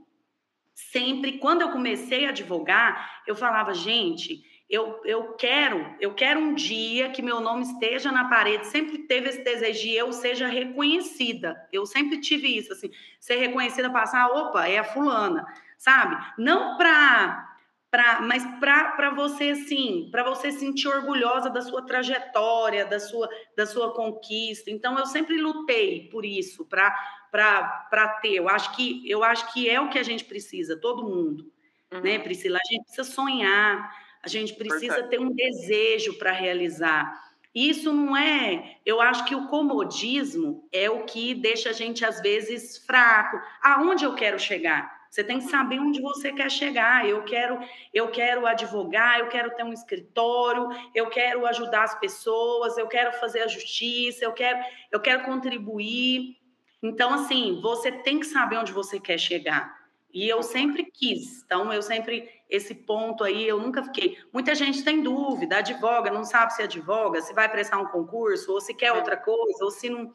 sempre, 0.73 1.39
quando 1.39 1.63
eu 1.63 1.73
comecei 1.73 2.25
a 2.25 2.29
advogar, 2.29 3.21
eu 3.27 3.35
falava, 3.35 3.75
gente, 3.75 4.45
eu, 4.71 5.01
eu 5.05 5.33
quero, 5.33 5.93
eu 5.99 6.15
quero 6.15 6.39
um 6.39 6.55
dia 6.55 7.11
que 7.11 7.21
meu 7.21 7.41
nome 7.41 7.65
esteja 7.65 8.13
na 8.13 8.29
parede. 8.29 8.69
Sempre 8.69 8.99
teve 9.09 9.31
esse 9.31 9.43
desejo 9.43 9.83
de 9.83 9.95
eu 9.97 10.13
seja 10.13 10.47
reconhecida. 10.47 11.69
Eu 11.73 11.85
sempre 11.85 12.21
tive 12.21 12.47
isso, 12.47 12.73
assim, 12.73 12.93
ser 13.19 13.39
reconhecida, 13.39 13.91
passar, 13.91 14.29
opa, 14.29 14.69
é 14.69 14.79
a 14.79 14.85
fulana, 14.85 15.45
sabe? 15.77 16.17
Não 16.39 16.77
para 16.77 17.52
Pra, 17.93 18.23
mas 18.23 18.43
para 18.59 19.11
você 19.11 19.51
assim, 19.51 20.09
para 20.11 20.23
você 20.25 20.51
sentir 20.51 20.89
orgulhosa 20.89 21.51
da 21.51 21.61
sua 21.61 21.83
trajetória, 21.83 22.87
da 22.87 22.99
sua, 22.99 23.29
da 23.55 23.67
sua 23.67 23.93
conquista. 23.93 24.71
Então 24.71 24.99
eu 24.99 25.05
sempre 25.05 25.37
lutei 25.37 26.09
por 26.09 26.25
isso, 26.25 26.65
para 26.65 28.09
ter. 28.23 28.37
Eu 28.37 28.49
acho 28.49 28.75
que 28.75 29.07
eu 29.07 29.23
acho 29.23 29.53
que 29.53 29.69
é 29.69 29.79
o 29.79 29.91
que 29.91 29.99
a 29.99 30.03
gente 30.03 30.25
precisa, 30.25 30.75
todo 30.75 31.07
mundo, 31.07 31.53
né, 31.91 31.99
uhum. 31.99 32.03
né, 32.03 32.19
Priscila? 32.19 32.57
A 32.57 32.73
gente 32.73 32.85
precisa 32.85 33.05
sonhar, 33.05 33.95
a 34.23 34.29
gente 34.29 34.55
precisa 34.55 35.03
ter 35.03 35.21
um 35.21 35.31
desejo 35.31 36.15
para 36.15 36.33
realizar. 36.33 37.31
Isso 37.55 37.93
não 37.93 38.17
é. 38.17 38.79
Eu 38.87 39.03
acho 39.03 39.27
que 39.27 39.35
o 39.35 39.49
comodismo 39.49 40.67
é 40.73 40.89
o 40.89 41.05
que 41.05 41.35
deixa 41.35 41.69
a 41.69 41.75
gente 41.75 42.07
às 42.07 42.23
vezes 42.23 42.79
fraco. 42.87 43.39
Aonde 43.63 44.05
eu 44.05 44.15
quero 44.15 44.39
chegar? 44.39 45.02
Você 45.13 45.23
tem 45.23 45.41
que 45.41 45.45
saber 45.45 45.79
onde 45.79 46.01
você 46.01 46.33
quer 46.33 46.51
chegar. 46.51 47.07
Eu 47.07 47.23
quero, 47.23 47.59
eu 47.93 48.09
quero 48.11 48.47
advogar, 48.47 49.21
eu 49.21 49.29
quero 49.29 49.55
ter 49.55 49.63
um 49.63 49.71
escritório, 49.71 50.71
eu 50.95 51.11
quero 51.11 51.45
ajudar 51.45 51.83
as 51.83 51.95
pessoas, 52.01 52.79
eu 52.79 52.89
quero 52.89 53.13
fazer 53.21 53.43
a 53.43 53.47
justiça, 53.47 54.25
eu 54.25 54.33
quero, 54.33 54.59
eu 54.91 54.99
quero 54.99 55.23
contribuir. 55.25 56.39
Então, 56.83 57.13
assim, 57.13 57.61
você 57.61 57.93
tem 57.93 58.21
que 58.21 58.27
saber 58.27 58.57
onde 58.57 58.73
você 58.73 58.99
quer 58.99 59.19
chegar. 59.19 59.83
E 60.15 60.27
eu 60.27 60.43
sempre 60.43 60.91
quis. 60.91 61.43
Então, 61.43 61.71
eu 61.71 61.83
sempre 61.83 62.31
esse 62.49 62.75
ponto 62.75 63.23
aí, 63.23 63.47
eu 63.47 63.61
nunca 63.61 63.85
fiquei. 63.85 64.17
Muita 64.33 64.55
gente 64.55 64.83
tem 64.83 65.03
dúvida, 65.03 65.59
advoga, 65.59 66.11
não 66.11 66.25
sabe 66.25 66.55
se 66.55 66.63
advoga, 66.63 67.21
se 67.21 67.35
vai 67.35 67.51
prestar 67.51 67.77
um 67.77 67.87
concurso, 67.87 68.51
ou 68.51 68.63
se 68.63 68.73
quer 68.73 68.87
é. 68.87 68.93
outra 68.95 69.19
coisa, 69.19 69.63
ou 69.63 69.71
se 69.71 69.91
não 69.91 70.11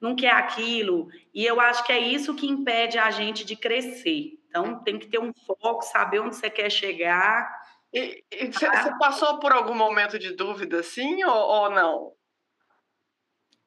não 0.00 0.14
quer 0.14 0.32
aquilo. 0.32 1.08
E 1.34 1.44
eu 1.44 1.60
acho 1.60 1.84
que 1.84 1.92
é 1.92 1.98
isso 1.98 2.34
que 2.34 2.46
impede 2.46 2.98
a 2.98 3.10
gente 3.10 3.44
de 3.44 3.56
crescer. 3.56 4.38
Então, 4.48 4.82
tem 4.82 4.98
que 4.98 5.06
ter 5.06 5.18
um 5.18 5.32
foco, 5.46 5.82
saber 5.82 6.20
onde 6.20 6.36
você 6.36 6.48
quer 6.48 6.70
chegar. 6.70 7.50
E, 7.92 8.24
você 8.52 8.98
passou 8.98 9.38
por 9.38 9.52
algum 9.52 9.74
momento 9.74 10.18
de 10.18 10.34
dúvida, 10.34 10.82
sim, 10.82 11.24
ou, 11.24 11.34
ou 11.34 11.70
não? 11.70 12.12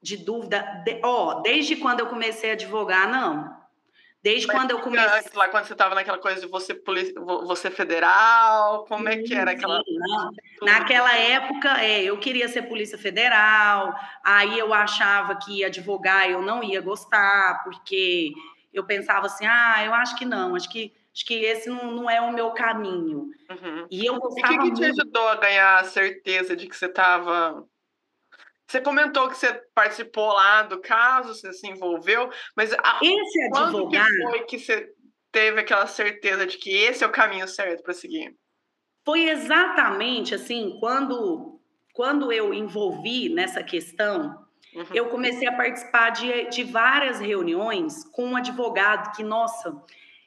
De 0.02 0.18
dúvida? 0.18 0.62
De, 0.86 1.02
ó, 1.04 1.42
desde 1.42 1.76
quando 1.76 2.02
eu 2.02 2.08
comecei 2.08 2.52
a 2.52 2.54
advogar, 2.54 3.10
não. 3.10 3.59
Desde 4.22 4.48
Mas, 4.48 4.56
quando 4.58 4.72
eu 4.72 4.80
comecei. 4.80 5.32
Lá 5.34 5.48
quando 5.48 5.66
você 5.66 5.74
estava 5.74 5.96
naquela 5.96 6.18
coisa 6.18 6.42
de 6.42 6.48
você, 6.48 6.74
você 7.46 7.72
federal, 7.72 8.86
como 8.86 9.08
é 9.08 9.18
que 9.18 9.34
era 9.34 9.52
aquela. 9.52 9.82
Não. 9.88 10.32
Naquela 10.62 11.16
época, 11.16 11.82
é, 11.82 12.04
eu 12.04 12.18
queria 12.20 12.50
ser 12.50 12.64
polícia 12.64 12.98
federal, 12.98 13.94
aí 14.24 14.60
eu 14.60 14.74
achava 14.74 15.38
que 15.38 15.64
advogar 15.64 16.30
eu 16.30 16.42
não 16.42 16.62
ia 16.62 16.82
gostar, 16.82 17.64
porque 17.64 18.34
eu 18.74 18.84
pensava 18.86 19.28
assim, 19.28 19.46
ah, 19.46 19.84
eu 19.86 19.94
acho 19.94 20.18
que 20.18 20.26
não, 20.26 20.54
acho 20.54 20.70
que 20.70 20.94
acho 21.14 21.26
que 21.26 21.46
esse 21.46 21.70
não, 21.70 21.92
não 21.92 22.10
é 22.10 22.20
o 22.20 22.34
meu 22.34 22.52
caminho. 22.52 23.30
Uhum. 23.50 23.88
E 23.90 24.06
eu 24.06 24.20
gostava 24.20 24.54
E 24.54 24.58
o 24.58 24.60
que, 24.60 24.70
que 24.70 24.76
te 24.76 24.82
muito... 24.82 25.02
ajudou 25.02 25.28
a 25.30 25.36
ganhar 25.36 25.80
a 25.80 25.84
certeza 25.86 26.56
de 26.58 26.68
que 26.68 26.76
você 26.76 26.88
estava 26.88 27.66
você 28.70 28.80
comentou 28.82 29.28
que 29.28 29.36
você 29.36 29.52
participou 29.74 30.32
lá 30.32 30.62
do 30.62 30.80
caso, 30.80 31.34
você 31.34 31.52
se 31.52 31.68
envolveu, 31.68 32.30
mas 32.56 32.72
a, 32.72 33.00
esse 33.02 33.44
advogado... 33.46 33.82
quando 33.82 33.90
que 33.90 34.22
foi 34.22 34.40
que 34.46 34.60
você 34.60 34.94
teve 35.32 35.62
aquela 35.62 35.88
certeza 35.88 36.46
de 36.46 36.56
que 36.56 36.70
esse 36.70 37.04
é 37.04 37.08
o 37.08 37.12
caminho 37.12 37.48
certo 37.48 37.82
para 37.82 37.96
seguir? 37.96 38.36
Foi 39.04 39.28
exatamente 39.28 40.36
assim, 40.36 40.78
quando, 40.80 41.60
quando 41.94 42.32
eu 42.32 42.54
envolvi 42.54 43.28
nessa 43.30 43.64
questão, 43.64 44.46
uhum. 44.76 44.86
eu 44.94 45.08
comecei 45.08 45.48
a 45.48 45.58
participar 45.58 46.12
de, 46.12 46.50
de 46.50 46.64
várias 46.64 47.20
reuniões 47.20 48.04
com 48.12 48.28
um 48.28 48.36
advogado 48.36 49.16
que, 49.16 49.24
nossa, 49.24 49.76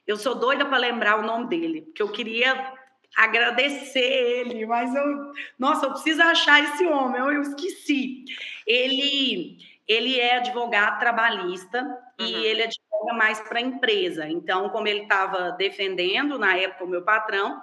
eu 0.05 0.17
sou 0.17 0.35
doida 0.35 0.67
para 0.67 0.79
lembrar 0.79 1.21
o 1.21 1.23
nome 1.23 1.49
dele, 1.49 1.83
porque 1.83 2.03
eu 2.03 2.11
queria 2.11 2.75
agradecer 3.17 4.01
ele, 4.01 4.65
mas 4.67 4.95
eu, 4.95 5.33
nossa, 5.59 5.87
eu 5.87 5.93
preciso 5.93 6.23
achar 6.23 6.63
esse 6.63 6.85
homem, 6.87 7.21
eu, 7.21 7.33
eu 7.33 7.43
esqueci. 7.43 8.25
Ele, 8.67 9.59
ele 9.87 10.19
é 10.19 10.37
advogado 10.37 10.99
trabalhista 10.99 11.83
uhum. 12.19 12.27
e 12.27 12.47
ele 12.47 12.63
advoga 12.63 13.15
mais 13.15 13.41
para 13.41 13.59
a 13.59 13.63
empresa. 13.63 14.29
Então, 14.29 14.69
como 14.71 14.89
ele 14.89 15.03
estava 15.03 15.51
defendendo 15.53 16.39
na 16.39 16.57
época 16.57 16.85
o 16.85 16.89
meu 16.89 17.03
patrão, 17.03 17.63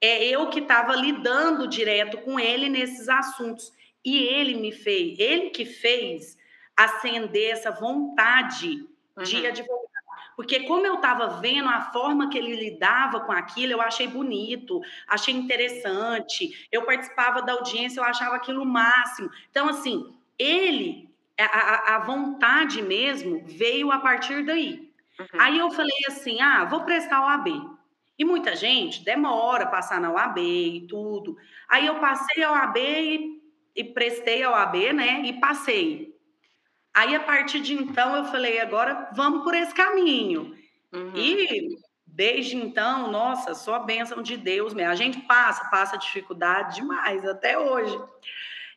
é 0.00 0.24
eu 0.24 0.48
que 0.50 0.60
estava 0.60 0.94
lidando 0.94 1.66
direto 1.66 2.18
com 2.18 2.38
ele 2.38 2.68
nesses 2.68 3.08
assuntos. 3.08 3.72
E 4.04 4.18
ele 4.18 4.54
me 4.54 4.70
fez, 4.70 5.18
ele 5.18 5.50
que 5.50 5.64
fez 5.64 6.38
acender 6.76 7.50
essa 7.50 7.72
vontade 7.72 8.86
uhum. 9.16 9.24
de 9.24 9.46
advogar. 9.46 9.95
Porque 10.36 10.60
como 10.64 10.86
eu 10.86 10.96
estava 10.96 11.40
vendo 11.40 11.68
a 11.68 11.80
forma 11.80 12.28
que 12.28 12.36
ele 12.36 12.54
lidava 12.54 13.20
com 13.20 13.32
aquilo, 13.32 13.72
eu 13.72 13.80
achei 13.80 14.06
bonito, 14.06 14.80
achei 15.08 15.34
interessante. 15.34 16.68
Eu 16.70 16.82
participava 16.82 17.40
da 17.40 17.54
audiência, 17.54 18.00
eu 18.00 18.04
achava 18.04 18.36
aquilo 18.36 18.62
o 18.62 18.66
máximo. 18.66 19.30
Então, 19.50 19.68
assim, 19.68 20.14
ele, 20.38 21.08
a, 21.40 21.96
a 21.96 21.98
vontade 22.00 22.82
mesmo 22.82 23.42
veio 23.46 23.90
a 23.90 23.98
partir 23.98 24.44
daí. 24.44 24.92
Uhum. 25.18 25.40
Aí 25.40 25.58
eu 25.58 25.70
falei 25.70 25.98
assim: 26.06 26.40
ah, 26.40 26.64
vou 26.64 26.82
prestar 26.84 27.22
o 27.22 27.28
AB. 27.28 27.76
E 28.18 28.24
muita 28.24 28.56
gente 28.56 29.04
demora 29.04 29.64
a 29.64 29.68
passar 29.68 30.00
na 30.00 30.10
OAB 30.10 30.38
e 30.38 30.86
tudo. 30.88 31.36
Aí 31.68 31.86
eu 31.86 31.96
passei 31.96 32.42
a 32.42 32.52
OAB 32.52 32.76
e, 32.78 33.42
e 33.74 33.84
prestei 33.84 34.42
a 34.42 34.50
OAB, 34.50 34.92
né? 34.94 35.20
E 35.26 35.34
passei. 35.34 36.15
Aí, 36.96 37.14
a 37.14 37.20
partir 37.20 37.60
de 37.60 37.74
então, 37.74 38.16
eu 38.16 38.24
falei, 38.24 38.58
agora 38.58 39.10
vamos 39.14 39.44
por 39.44 39.54
esse 39.54 39.74
caminho. 39.74 40.56
Uhum. 40.90 41.12
E 41.14 41.76
desde 42.06 42.56
então, 42.56 43.12
nossa, 43.12 43.54
só 43.54 43.74
a 43.74 43.80
bênção 43.80 44.22
de 44.22 44.34
Deus 44.34 44.72
mesmo. 44.72 44.92
A 44.92 44.96
gente 44.96 45.20
passa, 45.20 45.68
passa 45.68 45.98
dificuldade 45.98 46.76
demais 46.76 47.22
até 47.26 47.58
hoje. 47.58 47.94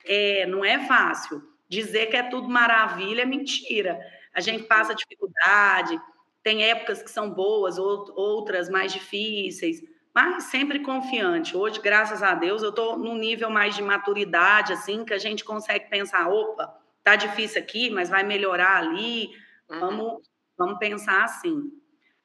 É, 0.03 0.45
não 0.47 0.65
é 0.65 0.85
fácil. 0.85 1.41
Dizer 1.69 2.07
que 2.07 2.17
é 2.17 2.23
tudo 2.23 2.49
maravilha 2.49 3.21
é 3.21 3.25
mentira. 3.25 3.97
A 4.33 4.41
gente 4.41 4.63
passa 4.63 4.93
dificuldade, 4.93 5.97
tem 6.43 6.63
épocas 6.63 7.01
que 7.01 7.09
são 7.09 7.29
boas, 7.29 7.77
outras 7.77 8.69
mais 8.69 8.91
difíceis, 8.91 9.81
mas 10.13 10.43
sempre 10.43 10.79
confiante. 10.79 11.55
Hoje, 11.55 11.79
graças 11.79 12.21
a 12.21 12.33
Deus, 12.33 12.63
eu 12.63 12.71
estou 12.71 12.99
num 12.99 13.17
nível 13.17 13.49
mais 13.49 13.77
de 13.77 13.81
maturidade, 13.81 14.73
assim, 14.73 15.05
que 15.05 15.13
a 15.13 15.17
gente 15.17 15.45
consegue 15.45 15.89
pensar, 15.89 16.27
opa, 16.27 16.78
tá 17.09 17.15
difícil 17.15 17.61
aqui, 17.61 17.89
mas 17.89 18.09
vai 18.09 18.23
melhorar 18.23 18.77
ali. 18.77 19.29
Uhum. 19.69 19.79
Vamos, 19.79 20.29
vamos 20.57 20.79
pensar 20.79 21.23
assim. 21.23 21.71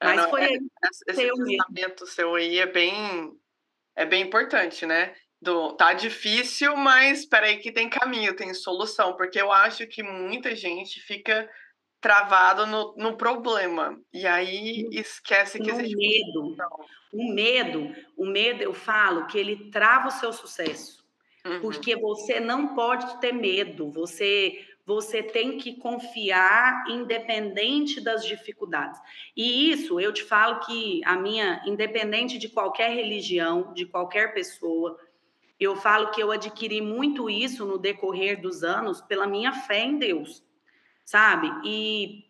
É, 0.00 0.06
mas 0.06 0.16
não, 0.22 0.30
foi 0.30 0.44
é, 0.44 0.58
esse 1.08 1.32
pensamento 1.32 2.06
seu 2.06 2.34
aí 2.34 2.58
é 2.58 2.66
bem 2.66 3.38
é 3.96 4.04
bem 4.04 4.22
importante, 4.22 4.84
né? 4.84 5.14
Do, 5.40 5.72
tá 5.74 5.92
difícil, 5.92 6.76
mas 6.76 7.20
espera 7.20 7.46
aí 7.46 7.58
que 7.58 7.70
tem 7.70 7.88
caminho, 7.88 8.34
tem 8.34 8.52
solução, 8.54 9.14
porque 9.14 9.40
eu 9.40 9.52
acho 9.52 9.86
que 9.86 10.02
muita 10.02 10.56
gente 10.56 11.00
fica 11.00 11.48
travado 12.00 12.66
no, 12.66 12.94
no 12.96 13.16
problema 13.16 13.98
e 14.12 14.26
aí 14.26 14.88
esquece 14.90 15.58
que 15.58 15.70
no 15.70 15.80
existe 15.80 15.96
medo. 15.96 16.56
O 17.12 17.32
medo, 17.32 17.94
o 18.16 18.26
medo, 18.26 18.62
eu 18.62 18.74
falo 18.74 19.26
que 19.26 19.38
ele 19.38 19.70
trava 19.70 20.08
o 20.08 20.10
seu 20.10 20.32
sucesso. 20.32 21.04
Uhum. 21.46 21.60
Porque 21.60 21.94
você 21.94 22.40
não 22.40 22.74
pode 22.74 23.20
ter 23.20 23.32
medo, 23.32 23.90
você 23.90 24.66
você 24.86 25.22
tem 25.22 25.56
que 25.56 25.74
confiar 25.76 26.84
independente 26.88 28.00
das 28.00 28.24
dificuldades. 28.24 29.00
E 29.36 29.70
isso 29.70 29.98
eu 29.98 30.12
te 30.12 30.22
falo 30.22 30.60
que 30.60 31.00
a 31.04 31.16
minha, 31.16 31.62
independente 31.66 32.38
de 32.38 32.48
qualquer 32.48 32.90
religião, 32.90 33.72
de 33.72 33.86
qualquer 33.86 34.34
pessoa, 34.34 34.98
eu 35.58 35.74
falo 35.76 36.10
que 36.10 36.22
eu 36.22 36.30
adquiri 36.30 36.80
muito 36.80 37.30
isso 37.30 37.64
no 37.64 37.78
decorrer 37.78 38.40
dos 38.40 38.62
anos 38.62 39.00
pela 39.00 39.26
minha 39.26 39.52
fé 39.52 39.80
em 39.80 39.98
Deus, 39.98 40.44
sabe? 41.04 41.50
E 41.64 42.24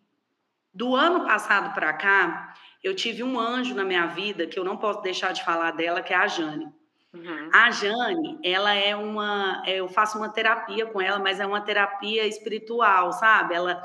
do 0.72 0.94
ano 0.94 1.24
passado 1.24 1.74
para 1.74 1.92
cá, 1.92 2.54
eu 2.82 2.94
tive 2.94 3.22
um 3.22 3.38
anjo 3.38 3.74
na 3.74 3.84
minha 3.84 4.06
vida 4.06 4.46
que 4.46 4.58
eu 4.58 4.64
não 4.64 4.76
posso 4.76 5.00
deixar 5.00 5.32
de 5.32 5.44
falar 5.44 5.72
dela, 5.72 6.02
que 6.02 6.12
é 6.12 6.16
a 6.16 6.28
Jane. 6.28 6.72
Uhum. 7.14 7.48
A 7.53 7.70
Jane, 7.70 8.40
ela 8.42 8.74
é 8.74 8.96
uma. 8.96 9.62
Eu 9.66 9.88
faço 9.88 10.18
uma 10.18 10.29
terapia 10.29 10.85
com 10.85 11.00
ela, 11.00 11.20
mas 11.20 11.38
é 11.38 11.46
uma 11.46 11.61
terapia 11.61 12.27
espiritual, 12.27 13.12
sabe? 13.12 13.55
Ela, 13.55 13.81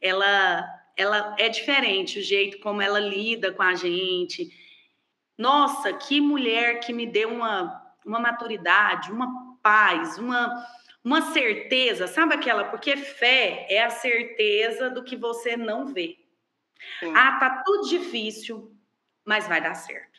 ela, 0.00 0.68
ela 0.96 1.36
é 1.38 1.48
diferente 1.48 2.18
o 2.18 2.22
jeito 2.22 2.58
como 2.58 2.82
ela 2.82 2.98
lida 2.98 3.52
com 3.52 3.62
a 3.62 3.74
gente. 3.74 4.50
Nossa, 5.38 5.92
que 5.92 6.20
mulher 6.20 6.80
que 6.80 6.92
me 6.92 7.06
deu 7.06 7.32
uma, 7.32 7.80
uma 8.04 8.18
maturidade, 8.18 9.12
uma 9.12 9.56
paz, 9.62 10.18
uma, 10.18 10.66
uma 11.02 11.32
certeza, 11.32 12.08
sabe 12.08 12.34
aquela? 12.34 12.64
Porque 12.64 12.96
fé 12.96 13.66
é 13.70 13.84
a 13.84 13.90
certeza 13.90 14.90
do 14.90 15.04
que 15.04 15.16
você 15.16 15.56
não 15.56 15.86
vê. 15.86 16.18
Sim. 16.98 17.12
Ah, 17.14 17.38
tá 17.38 17.62
tudo 17.64 17.88
difícil, 17.88 18.76
mas 19.24 19.46
vai 19.46 19.60
dar 19.60 19.74
certo. 19.74 20.18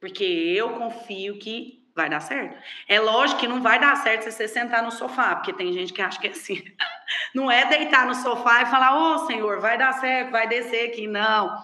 Porque 0.00 0.24
eu 0.24 0.74
confio 0.74 1.38
que 1.38 1.77
vai 1.98 2.08
dar 2.08 2.20
certo. 2.20 2.56
É 2.86 3.00
lógico 3.00 3.40
que 3.40 3.48
não 3.48 3.60
vai 3.60 3.80
dar 3.80 3.96
certo 3.96 4.22
se 4.22 4.30
você 4.30 4.46
sentar 4.46 4.84
no 4.84 4.92
sofá, 4.92 5.34
porque 5.34 5.52
tem 5.52 5.72
gente 5.72 5.92
que 5.92 6.00
acha 6.00 6.20
que 6.20 6.28
é 6.28 6.30
assim. 6.30 6.62
Não 7.34 7.50
é 7.50 7.66
deitar 7.66 8.06
no 8.06 8.14
sofá 8.14 8.62
e 8.62 8.66
falar, 8.66 8.96
ô 8.96 9.14
oh, 9.14 9.26
Senhor, 9.26 9.60
vai 9.60 9.76
dar 9.76 9.92
certo, 9.94 10.30
vai 10.30 10.46
descer 10.46 10.90
aqui. 10.90 11.08
Não. 11.08 11.58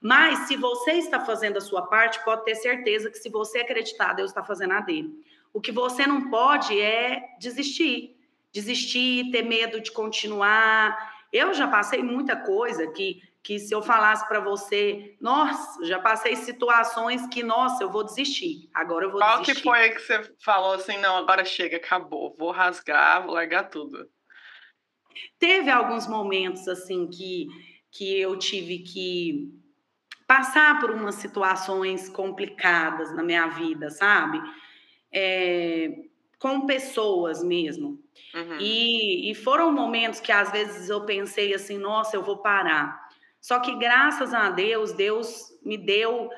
Mas 0.00 0.40
se 0.48 0.56
você 0.56 0.92
está 0.92 1.20
fazendo 1.20 1.58
a 1.58 1.60
sua 1.60 1.82
parte, 1.82 2.24
pode 2.24 2.44
ter 2.44 2.54
certeza 2.54 3.10
que 3.10 3.18
se 3.18 3.28
você 3.28 3.58
acreditar, 3.58 4.14
Deus 4.14 4.30
está 4.30 4.42
fazendo 4.42 4.72
a 4.72 4.80
dele. 4.80 5.12
O 5.52 5.60
que 5.60 5.70
você 5.70 6.06
não 6.06 6.30
pode 6.30 6.80
é 6.80 7.34
desistir. 7.38 8.16
Desistir, 8.52 9.30
ter 9.30 9.42
medo 9.42 9.80
de 9.80 9.92
continuar. 9.92 10.96
Eu 11.32 11.52
já 11.52 11.68
passei 11.68 12.02
muita 12.02 12.36
coisa 12.36 12.86
que 12.86 13.20
que 13.44 13.58
se 13.58 13.74
eu 13.74 13.82
falasse 13.82 14.26
para 14.26 14.40
você, 14.40 15.16
nossa, 15.20 15.84
já 15.84 15.98
passei 15.98 16.34
situações 16.34 17.26
que, 17.28 17.42
nossa, 17.42 17.84
eu 17.84 17.90
vou 17.90 18.02
desistir, 18.02 18.70
agora 18.72 19.04
eu 19.04 19.10
vou 19.10 19.20
Qual 19.20 19.42
desistir. 19.42 19.62
Qual 19.62 19.74
que 19.74 19.80
foi 19.82 19.90
que 19.90 20.00
você 20.00 20.34
falou 20.42 20.72
assim, 20.72 20.96
não, 20.96 21.18
agora 21.18 21.44
chega, 21.44 21.76
acabou, 21.76 22.34
vou 22.38 22.50
rasgar, 22.50 23.22
vou 23.22 23.34
largar 23.34 23.64
tudo? 23.64 24.08
Teve 25.38 25.70
alguns 25.70 26.06
momentos, 26.06 26.66
assim, 26.66 27.06
que, 27.06 27.46
que 27.92 28.18
eu 28.18 28.38
tive 28.38 28.78
que 28.78 29.52
passar 30.26 30.80
por 30.80 30.90
umas 30.90 31.16
situações 31.16 32.08
complicadas 32.08 33.14
na 33.14 33.22
minha 33.22 33.46
vida, 33.48 33.90
sabe? 33.90 34.40
É, 35.12 35.90
com 36.38 36.64
pessoas 36.66 37.44
mesmo. 37.44 38.02
Uhum. 38.34 38.58
E, 38.58 39.30
e 39.30 39.34
foram 39.34 39.70
momentos 39.70 40.18
que 40.18 40.32
às 40.32 40.50
vezes 40.50 40.88
eu 40.88 41.04
pensei 41.04 41.54
assim, 41.54 41.78
nossa, 41.78 42.16
eu 42.16 42.22
vou 42.22 42.38
parar. 42.38 43.03
Só 43.44 43.60
que 43.60 43.74
graças 43.76 44.32
a 44.32 44.48
Deus, 44.48 44.92
Deus 44.92 45.52
me 45.62 45.76
deu 45.76 46.30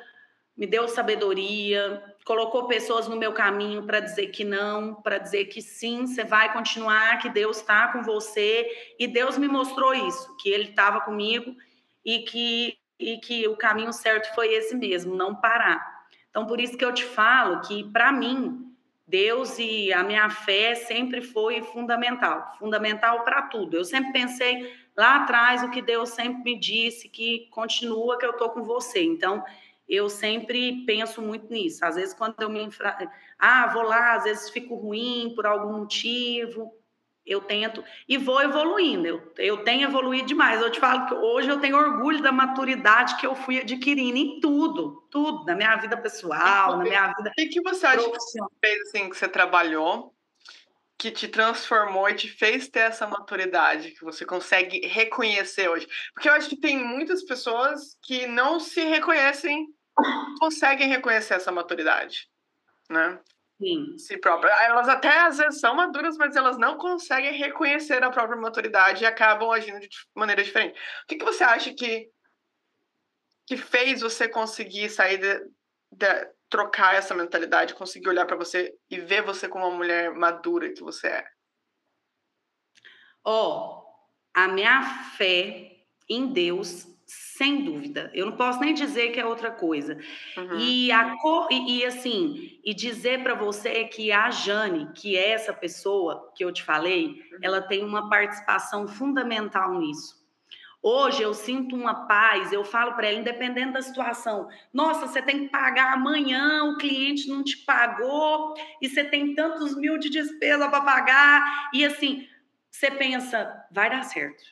me 0.56 0.66
deu 0.66 0.88
sabedoria, 0.88 2.02
colocou 2.24 2.66
pessoas 2.66 3.06
no 3.06 3.14
meu 3.14 3.32
caminho 3.32 3.86
para 3.86 4.00
dizer 4.00 4.28
que 4.28 4.42
não, 4.42 4.92
para 4.94 5.18
dizer 5.18 5.44
que 5.44 5.62
sim, 5.62 6.04
você 6.04 6.24
vai 6.24 6.52
continuar, 6.52 7.18
que 7.18 7.28
Deus 7.28 7.58
está 7.58 7.92
com 7.92 8.02
você. 8.02 8.66
E 8.98 9.06
Deus 9.06 9.38
me 9.38 9.46
mostrou 9.46 9.94
isso, 9.94 10.36
que 10.38 10.48
Ele 10.48 10.70
estava 10.70 11.02
comigo 11.02 11.54
e 12.04 12.20
que, 12.20 12.76
e 12.98 13.18
que 13.18 13.46
o 13.46 13.54
caminho 13.54 13.92
certo 13.92 14.34
foi 14.34 14.52
esse 14.54 14.74
mesmo, 14.74 15.14
não 15.14 15.36
parar. 15.36 16.06
Então, 16.30 16.44
por 16.44 16.58
isso 16.58 16.76
que 16.76 16.84
eu 16.84 16.92
te 16.92 17.04
falo 17.04 17.60
que, 17.60 17.84
para 17.92 18.10
mim, 18.10 18.74
Deus 19.06 19.58
e 19.60 19.92
a 19.92 20.02
minha 20.02 20.28
fé 20.28 20.74
sempre 20.74 21.20
foi 21.20 21.62
fundamental 21.62 22.56
fundamental 22.58 23.22
para 23.22 23.42
tudo. 23.42 23.76
Eu 23.76 23.84
sempre 23.84 24.10
pensei 24.10 24.85
lá 24.96 25.16
atrás 25.16 25.62
o 25.62 25.70
que 25.70 25.82
Deus 25.82 26.10
sempre 26.10 26.42
me 26.42 26.58
disse, 26.58 27.08
que 27.08 27.48
continua 27.50 28.18
que 28.18 28.26
eu 28.26 28.30
estou 28.30 28.50
com 28.50 28.62
você. 28.62 29.02
Então, 29.02 29.44
eu 29.88 30.08
sempre 30.08 30.84
penso 30.84 31.22
muito 31.22 31.52
nisso. 31.52 31.84
Às 31.84 31.96
vezes, 31.96 32.14
quando 32.14 32.40
eu 32.40 32.50
me 32.50 32.62
infra... 32.62 32.96
ah, 33.38 33.66
vou 33.68 33.82
lá, 33.82 34.14
às 34.14 34.24
vezes 34.24 34.50
fico 34.50 34.74
ruim 34.74 35.32
por 35.34 35.46
algum 35.46 35.78
motivo, 35.78 36.72
eu 37.26 37.40
tento 37.40 37.84
e 38.08 38.16
vou 38.16 38.40
evoluindo. 38.40 39.06
Eu, 39.06 39.32
eu 39.36 39.64
tenho 39.64 39.88
evoluído 39.88 40.28
demais. 40.28 40.60
Eu 40.60 40.70
te 40.70 40.80
falo 40.80 41.06
que 41.06 41.14
hoje 41.14 41.48
eu 41.48 41.60
tenho 41.60 41.76
orgulho 41.76 42.22
da 42.22 42.32
maturidade 42.32 43.16
que 43.16 43.26
eu 43.26 43.34
fui 43.34 43.60
adquirindo 43.60 44.16
em 44.16 44.40
tudo, 44.40 45.06
tudo, 45.10 45.44
na 45.44 45.54
minha 45.54 45.76
vida 45.76 45.96
pessoal, 45.96 46.78
na 46.78 46.84
minha 46.84 47.08
vida. 47.08 47.30
O 47.30 47.32
que, 47.32 47.46
que 47.46 47.60
você 47.60 47.86
acha 47.86 48.10
que 48.10 48.18
você 48.18 48.38
fez 48.60 48.80
assim 48.82 49.10
que 49.10 49.16
você 49.16 49.28
trabalhou 49.28 50.15
que 50.98 51.10
te 51.10 51.28
transformou 51.28 52.08
e 52.08 52.14
te 52.14 52.28
fez 52.28 52.68
ter 52.68 52.80
essa 52.80 53.06
maturidade 53.06 53.90
que 53.90 54.04
você 54.04 54.24
consegue 54.24 54.86
reconhecer 54.86 55.68
hoje? 55.68 55.86
Porque 56.14 56.28
eu 56.28 56.32
acho 56.32 56.48
que 56.48 56.56
tem 56.56 56.82
muitas 56.82 57.22
pessoas 57.24 57.96
que 58.02 58.26
não 58.26 58.58
se 58.58 58.82
reconhecem, 58.82 59.66
conseguem 60.38 60.88
reconhecer 60.88 61.34
essa 61.34 61.52
maturidade, 61.52 62.28
né? 62.88 63.20
Sim. 63.58 63.96
Si 63.98 64.18
própria. 64.18 64.52
Elas 64.64 64.88
até 64.88 65.20
às 65.20 65.38
vezes 65.38 65.60
são 65.60 65.74
maduras, 65.74 66.16
mas 66.16 66.36
elas 66.36 66.58
não 66.58 66.76
conseguem 66.76 67.32
reconhecer 67.32 68.02
a 68.02 68.10
própria 68.10 68.38
maturidade 68.38 69.02
e 69.02 69.06
acabam 69.06 69.50
agindo 69.50 69.80
de 69.80 69.88
maneira 70.14 70.42
diferente. 70.42 70.78
O 71.04 71.06
que, 71.06 71.16
que 71.16 71.24
você 71.24 71.42
acha 71.42 71.72
que, 71.72 72.10
que 73.46 73.56
fez 73.56 74.02
você 74.02 74.28
conseguir 74.28 74.90
sair 74.90 75.18
de, 75.18 75.40
de 75.92 76.35
trocar 76.48 76.94
essa 76.94 77.14
mentalidade, 77.14 77.74
conseguir 77.74 78.08
olhar 78.08 78.26
para 78.26 78.36
você 78.36 78.74
e 78.90 79.00
ver 79.00 79.22
você 79.22 79.48
como 79.48 79.66
uma 79.66 79.76
mulher 79.76 80.12
madura 80.14 80.72
que 80.72 80.82
você 80.82 81.08
é? 81.08 81.24
Ó, 83.24 83.82
oh, 83.82 83.86
a 84.32 84.48
minha 84.48 84.82
fé 85.16 85.72
em 86.08 86.32
Deus, 86.32 86.86
sem 87.06 87.64
dúvida. 87.64 88.10
Eu 88.14 88.26
não 88.26 88.36
posso 88.36 88.60
nem 88.60 88.72
dizer 88.72 89.10
que 89.10 89.18
é 89.18 89.26
outra 89.26 89.50
coisa. 89.50 89.98
Uhum. 90.36 90.58
E, 90.58 90.92
a, 90.92 91.14
e, 91.50 91.78
e 91.78 91.84
assim, 91.84 92.60
e 92.64 92.74
dizer 92.74 93.22
para 93.22 93.34
você 93.34 93.84
que 93.84 94.12
a 94.12 94.30
Jane, 94.30 94.92
que 94.92 95.16
é 95.16 95.30
essa 95.30 95.52
pessoa 95.52 96.32
que 96.36 96.44
eu 96.44 96.52
te 96.52 96.62
falei, 96.62 97.06
uhum. 97.06 97.38
ela 97.42 97.60
tem 97.60 97.84
uma 97.84 98.08
participação 98.08 98.86
fundamental 98.86 99.78
nisso. 99.78 100.15
Hoje 100.88 101.20
eu 101.20 101.34
sinto 101.34 101.74
uma 101.74 102.06
paz, 102.06 102.52
eu 102.52 102.64
falo 102.64 102.94
para 102.94 103.08
ela, 103.08 103.18
independente 103.18 103.72
da 103.72 103.82
situação, 103.82 104.48
nossa, 104.72 105.08
você 105.08 105.20
tem 105.20 105.40
que 105.40 105.48
pagar 105.48 105.94
amanhã, 105.94 106.62
o 106.62 106.76
cliente 106.76 107.28
não 107.28 107.42
te 107.42 107.56
pagou, 107.56 108.54
e 108.80 108.88
você 108.88 109.02
tem 109.02 109.34
tantos 109.34 109.76
mil 109.76 109.98
de 109.98 110.08
despesa 110.08 110.68
para 110.68 110.80
pagar, 110.82 111.70
e 111.74 111.84
assim, 111.84 112.28
você 112.70 112.88
pensa, 112.88 113.66
vai 113.68 113.90
dar 113.90 114.04
certo. 114.04 114.44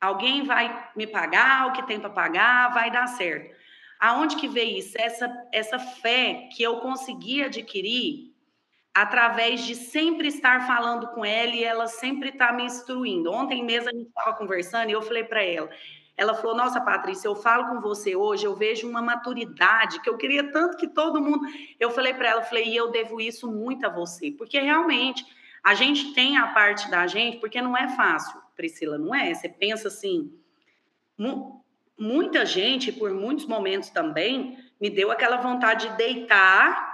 Alguém 0.00 0.42
vai 0.42 0.90
me 0.96 1.06
pagar 1.06 1.68
o 1.68 1.72
que 1.72 1.86
tem 1.86 2.00
para 2.00 2.10
pagar, 2.10 2.74
vai 2.74 2.90
dar 2.90 3.06
certo. 3.06 3.54
Aonde 4.00 4.34
que 4.34 4.48
veio 4.48 4.76
isso? 4.76 5.00
Essa, 5.00 5.32
essa 5.52 5.78
fé 5.78 6.48
que 6.52 6.64
eu 6.64 6.80
consegui 6.80 7.44
adquirir 7.44 8.29
através 8.94 9.64
de 9.64 9.74
sempre 9.74 10.28
estar 10.28 10.66
falando 10.66 11.08
com 11.08 11.24
ela 11.24 11.54
e 11.54 11.64
ela 11.64 11.86
sempre 11.86 12.30
está 12.30 12.52
me 12.52 12.64
instruindo. 12.64 13.30
Ontem 13.30 13.64
mesmo 13.64 13.88
a 13.88 13.92
gente 13.92 14.08
estava 14.08 14.36
conversando 14.36 14.90
e 14.90 14.92
eu 14.92 15.02
falei 15.02 15.24
para 15.24 15.42
ela, 15.42 15.70
ela 16.16 16.34
falou: 16.34 16.56
Nossa, 16.56 16.80
Patrícia, 16.80 17.28
eu 17.28 17.34
falo 17.34 17.68
com 17.68 17.80
você 17.80 18.14
hoje, 18.14 18.44
eu 18.44 18.54
vejo 18.54 18.88
uma 18.88 19.00
maturidade 19.00 20.00
que 20.02 20.10
eu 20.10 20.16
queria 20.16 20.50
tanto 20.52 20.76
que 20.76 20.88
todo 20.88 21.20
mundo. 21.20 21.46
Eu 21.78 21.90
falei 21.90 22.12
para 22.12 22.28
ela, 22.28 22.42
falei, 22.42 22.68
e 22.68 22.76
eu 22.76 22.90
devo 22.90 23.20
isso 23.20 23.50
muito 23.50 23.86
a 23.86 23.88
você, 23.88 24.30
porque 24.30 24.60
realmente 24.60 25.24
a 25.62 25.74
gente 25.74 26.12
tem 26.12 26.36
a 26.36 26.48
parte 26.48 26.90
da 26.90 27.06
gente, 27.06 27.38
porque 27.38 27.60
não 27.62 27.76
é 27.76 27.88
fácil, 27.88 28.40
Priscila, 28.56 28.98
não 28.98 29.14
é? 29.14 29.32
Você 29.32 29.48
pensa 29.48 29.88
assim, 29.88 30.32
mu 31.16 31.58
muita 31.98 32.46
gente, 32.46 32.90
por 32.90 33.12
muitos 33.12 33.44
momentos 33.44 33.90
também, 33.90 34.56
me 34.80 34.88
deu 34.88 35.10
aquela 35.10 35.36
vontade 35.36 35.90
de 35.90 35.96
deitar 35.98 36.89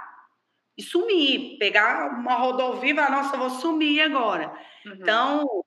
e 0.77 0.83
sumir, 0.83 1.57
pegar 1.57 2.19
uma 2.19 2.35
rodovia 2.35 2.91
e 2.91 2.95
falar, 2.95 3.09
nossa, 3.09 3.35
eu 3.35 3.39
vou 3.39 3.49
sumir 3.49 4.01
agora. 4.01 4.53
Uhum. 4.85 4.93
Então, 4.93 5.65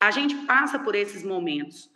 a 0.00 0.10
gente 0.10 0.34
passa 0.46 0.78
por 0.78 0.94
esses 0.94 1.22
momentos. 1.22 1.90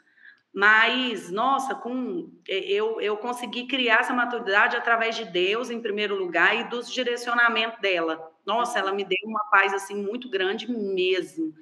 Mas, 0.55 1.31
nossa, 1.31 1.75
com 1.75 2.31
eu, 2.47 3.01
eu 3.01 3.17
consegui 3.17 3.67
criar 3.67 4.01
essa 4.01 4.13
maturidade 4.13 4.77
através 4.77 5.17
de 5.17 5.25
Deus, 5.25 5.71
em 5.71 5.81
primeiro 5.81 6.15
lugar, 6.15 6.55
e 6.55 6.65
dos 6.65 6.93
direcionamentos 6.93 7.81
dela. 7.81 8.31
Nossa, 8.45 8.79
ela 8.79 8.93
me 8.93 9.03
deu 9.03 9.19
uma 9.25 9.43
paz 9.51 9.73
assim 9.73 9.95
muito 9.95 10.29
grande 10.29 10.71
mesmo. 10.71 11.55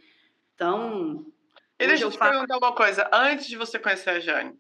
Então. 0.55 1.25
E 1.79 1.87
deixa 1.87 2.05
eu 2.05 2.11
te 2.11 2.19
faço... 2.19 2.33
perguntar 2.33 2.59
uma 2.59 2.75
coisa. 2.75 3.09
Antes 3.13 3.47
de 3.47 3.57
você 3.57 3.79
conhecer 3.79 4.11
a 4.11 4.21
Jane, 4.21 4.59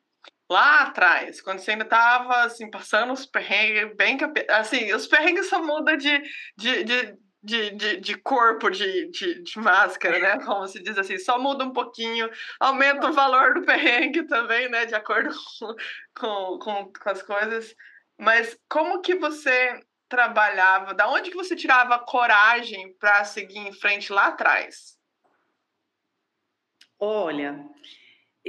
lá 0.51 0.83
atrás, 0.83 1.41
quando 1.41 1.61
você 1.61 1.71
ainda 1.71 1.85
estava 1.85 2.43
assim, 2.43 2.69
passando 2.69 3.13
os 3.13 3.25
perrengues, 3.25 3.97
bem 3.97 4.19
assim, 4.51 4.93
os 4.93 5.07
perrengues 5.07 5.49
só 5.49 5.63
mudam 5.63 5.97
de, 5.97 6.21
de, 6.57 6.85
de, 6.85 7.19
de, 7.41 7.71
de, 7.71 8.01
de 8.01 8.15
corpo, 8.17 8.69
de, 8.69 9.09
de, 9.11 9.43
de, 9.45 9.59
máscara, 9.61 10.19
né? 10.19 10.45
Como 10.45 10.67
se 10.67 10.83
diz 10.83 10.99
assim, 10.99 11.19
só 11.19 11.39
muda 11.39 11.65
um 11.65 11.73
pouquinho, 11.73 12.29
aumenta 12.59 13.09
o 13.09 13.13
valor 13.13 13.55
do 13.55 13.63
perrengue 13.63 14.27
também, 14.27 14.69
né? 14.69 14.87
De 14.87 14.95
acordo 14.95 15.31
com, 16.19 16.59
com, 16.59 16.93
com 16.93 17.11
as 17.11 17.23
coisas. 17.23 17.73
Mas 18.19 18.59
como 18.69 19.01
que 19.01 19.15
você 19.15 19.81
trabalhava? 20.09 20.93
Da 20.93 21.09
onde 21.09 21.31
que 21.31 21.37
você 21.37 21.55
tirava 21.55 21.99
coragem 22.01 22.93
para 22.99 23.25
seguir 23.25 23.59
em 23.59 23.73
frente 23.73 24.13
lá 24.13 24.27
atrás? 24.27 24.99
Olha, 26.99 27.65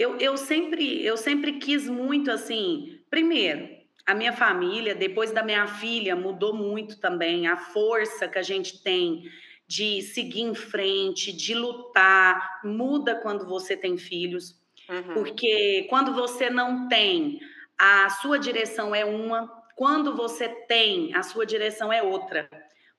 eu, 0.01 0.17
eu, 0.17 0.35
sempre, 0.35 1.05
eu 1.05 1.15
sempre 1.15 1.53
quis 1.53 1.87
muito 1.87 2.31
assim. 2.31 2.99
Primeiro, 3.09 3.69
a 4.05 4.15
minha 4.15 4.33
família, 4.33 4.95
depois 4.95 5.31
da 5.31 5.43
minha 5.43 5.67
filha, 5.67 6.15
mudou 6.15 6.55
muito 6.55 6.99
também. 6.99 7.47
A 7.47 7.55
força 7.55 8.27
que 8.27 8.39
a 8.39 8.41
gente 8.41 8.81
tem 8.81 9.29
de 9.67 10.01
seguir 10.01 10.41
em 10.41 10.55
frente, 10.55 11.31
de 11.31 11.53
lutar, 11.53 12.59
muda 12.63 13.15
quando 13.15 13.45
você 13.45 13.77
tem 13.77 13.95
filhos. 13.97 14.59
Uhum. 14.89 15.13
Porque 15.13 15.85
quando 15.89 16.13
você 16.13 16.49
não 16.49 16.87
tem, 16.87 17.39
a 17.77 18.09
sua 18.09 18.39
direção 18.39 18.93
é 18.93 19.05
uma, 19.05 19.47
quando 19.75 20.15
você 20.15 20.49
tem, 20.49 21.13
a 21.15 21.21
sua 21.21 21.45
direção 21.45 21.93
é 21.93 22.01
outra. 22.01 22.49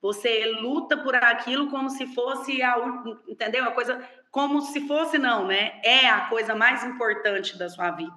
Você 0.00 0.46
luta 0.60 0.96
por 0.96 1.14
aquilo 1.14 1.68
como 1.68 1.90
se 1.90 2.06
fosse 2.14 2.62
a, 2.62 2.76
entendeu? 3.28 3.64
A 3.64 3.72
coisa 3.72 4.08
como 4.32 4.62
se 4.62 4.88
fosse 4.88 5.18
não, 5.18 5.46
né? 5.46 5.78
É 5.84 6.08
a 6.08 6.22
coisa 6.22 6.54
mais 6.54 6.82
importante 6.82 7.56
da 7.58 7.68
sua 7.68 7.90
vida. 7.90 8.16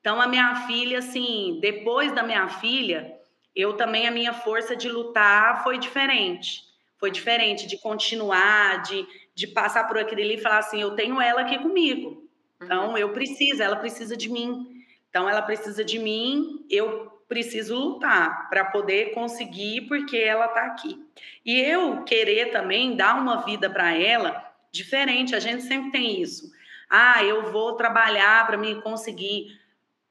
Então 0.00 0.20
a 0.20 0.26
minha 0.26 0.66
filha, 0.66 0.98
assim, 0.98 1.58
depois 1.62 2.12
da 2.12 2.24
minha 2.24 2.48
filha, 2.48 3.16
eu 3.54 3.74
também 3.74 4.08
a 4.08 4.10
minha 4.10 4.34
força 4.34 4.74
de 4.74 4.88
lutar 4.88 5.62
foi 5.62 5.78
diferente. 5.78 6.64
Foi 6.98 7.12
diferente 7.12 7.68
de 7.68 7.78
continuar, 7.78 8.82
de, 8.82 9.06
de 9.32 9.46
passar 9.46 9.84
por 9.84 9.96
aquilo 9.96 10.20
ali 10.20 10.34
e 10.34 10.42
falar 10.42 10.58
assim, 10.58 10.82
eu 10.82 10.96
tenho 10.96 11.20
ela 11.20 11.42
aqui 11.42 11.56
comigo. 11.58 12.28
Então 12.60 12.90
uhum. 12.90 12.98
eu 12.98 13.12
preciso, 13.12 13.62
ela 13.62 13.76
precisa 13.76 14.16
de 14.16 14.28
mim. 14.28 14.66
Então 15.08 15.28
ela 15.28 15.40
precisa 15.40 15.84
de 15.84 16.00
mim, 16.00 16.66
eu 16.68 17.12
preciso 17.28 17.76
lutar 17.76 18.48
para 18.48 18.64
poder 18.64 19.12
conseguir, 19.14 19.82
porque 19.82 20.16
ela 20.16 20.46
está 20.46 20.64
aqui. 20.64 21.00
E 21.44 21.60
eu 21.60 22.02
querer 22.02 22.50
também 22.50 22.96
dar 22.96 23.20
uma 23.20 23.44
vida 23.44 23.70
para 23.70 23.94
ela 23.94 24.47
diferente, 24.78 25.34
a 25.34 25.40
gente 25.40 25.62
sempre 25.62 25.90
tem 25.90 26.22
isso. 26.22 26.50
Ah, 26.88 27.22
eu 27.22 27.52
vou 27.52 27.74
trabalhar 27.74 28.46
para 28.46 28.56
me 28.56 28.80
conseguir, 28.80 29.60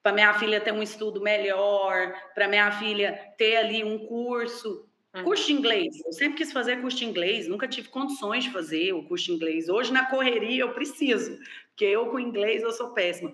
para 0.04 0.14
minha 0.14 0.34
filha 0.36 0.62
ter 0.62 0.72
um 0.72 0.84
estudo 0.84 1.20
melhor, 1.22 2.14
para 2.36 2.48
minha 2.48 2.72
filha 2.74 3.20
ter 3.38 3.58
ali 3.58 3.84
um 3.84 3.98
curso. 4.06 4.86
Uhum. 5.16 5.24
Curso 5.24 5.48
de 5.48 5.54
inglês. 5.54 5.96
Eu 6.06 6.14
sempre 6.14 6.38
quis 6.38 6.52
fazer 6.52 6.82
curso 6.82 6.98
de 6.98 7.06
inglês, 7.06 7.48
nunca 7.48 7.68
tive 7.68 7.90
condições 7.90 8.44
de 8.44 8.52
fazer 8.52 8.94
o 8.94 9.04
curso 9.04 9.26
de 9.26 9.32
inglês. 9.32 9.70
Hoje, 9.70 9.92
na 9.92 10.06
correria, 10.06 10.62
eu 10.62 10.74
preciso, 10.74 11.40
porque 11.70 11.86
eu 11.86 12.08
com 12.08 12.20
inglês 12.20 12.62
eu 12.62 12.72
sou 12.72 12.94
péssima 12.94 13.34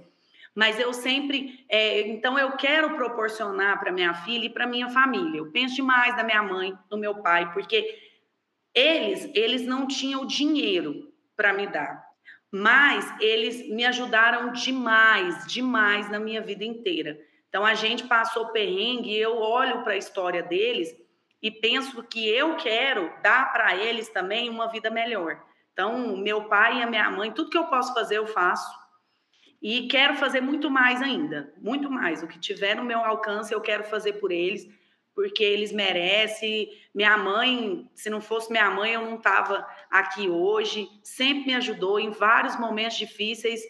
mas 0.56 0.80
eu 0.80 0.94
sempre, 0.94 1.66
é, 1.68 2.02
então 2.02 2.38
eu 2.38 2.52
quero 2.52 2.96
proporcionar 2.96 3.80
para 3.80 3.92
minha 3.92 4.14
filha 4.14 4.46
e 4.46 4.50
para 4.50 4.68
minha 4.68 4.88
família. 4.90 5.40
Eu 5.40 5.52
penso 5.52 5.76
demais 5.76 6.16
da 6.16 6.24
minha 6.24 6.44
mãe, 6.44 6.78
do 6.90 6.98
meu 6.98 7.16
pai, 7.16 7.52
porque 7.54 7.98
eles, 8.74 9.30
eles 9.34 9.66
não 9.66 9.88
tinham 9.88 10.26
dinheiro 10.26 11.12
para 11.36 11.54
me 11.54 11.68
dar, 11.68 12.04
mas 12.52 13.14
eles 13.20 13.68
me 13.70 13.86
ajudaram 13.86 14.52
demais, 14.52 15.46
demais 15.48 16.10
na 16.10 16.20
minha 16.20 16.42
vida 16.42 16.64
inteira. 16.64 17.20
Então 17.50 17.66
a 17.66 17.74
gente 17.74 18.06
passou 18.06 18.48
perrengue, 18.48 19.16
eu 19.16 19.38
olho 19.38 19.84
para 19.84 19.94
a 19.94 19.98
história 19.98 20.42
deles 20.42 20.96
e 21.42 21.52
penso 21.52 22.02
que 22.04 22.28
eu 22.28 22.56
quero 22.56 23.12
dar 23.22 23.52
para 23.52 23.76
eles 23.76 24.10
também 24.10 24.50
uma 24.50 24.68
vida 24.68 24.90
melhor. 24.90 25.44
Então, 25.74 26.16
meu 26.16 26.46
pai 26.46 26.80
e 26.80 26.84
a 26.84 26.88
minha 26.88 27.10
mãe, 27.10 27.32
tudo 27.32 27.50
que 27.50 27.58
eu 27.58 27.66
posso 27.66 27.94
fazer, 27.94 28.18
eu 28.18 28.28
faço 28.28 28.72
e 29.62 29.88
quero 29.88 30.16
fazer 30.16 30.42
muito 30.42 30.70
mais 30.70 31.02
ainda, 31.02 31.54
muito 31.58 31.90
mais. 31.90 32.22
O 32.22 32.28
que 32.28 32.40
tiver 32.40 32.76
no 32.76 32.84
meu 32.84 33.00
alcance, 33.00 33.54
eu 33.54 33.62
quero 33.62 33.84
fazer 33.86 34.14
por 34.14 34.32
eles, 34.32 34.68
porque 35.16 35.44
eles 35.44 35.72
merecem. 35.72 36.70
Minha 36.94 37.18
mãe, 37.18 37.90
se 37.94 38.10
não 38.10 38.22
fosse 38.22 38.52
minha 38.52 38.70
mãe, 38.70 38.94
eu 38.94 39.02
não 39.02 39.16
estava 39.16 39.66
aqui 39.90 40.30
hoje. 40.30 40.90
Sempre 41.04 41.48
me 41.48 41.56
ajudou 41.56 42.00
em 42.00 42.12
vários 42.12 42.58
momentos 42.58 42.98
difíceis. 42.98 43.62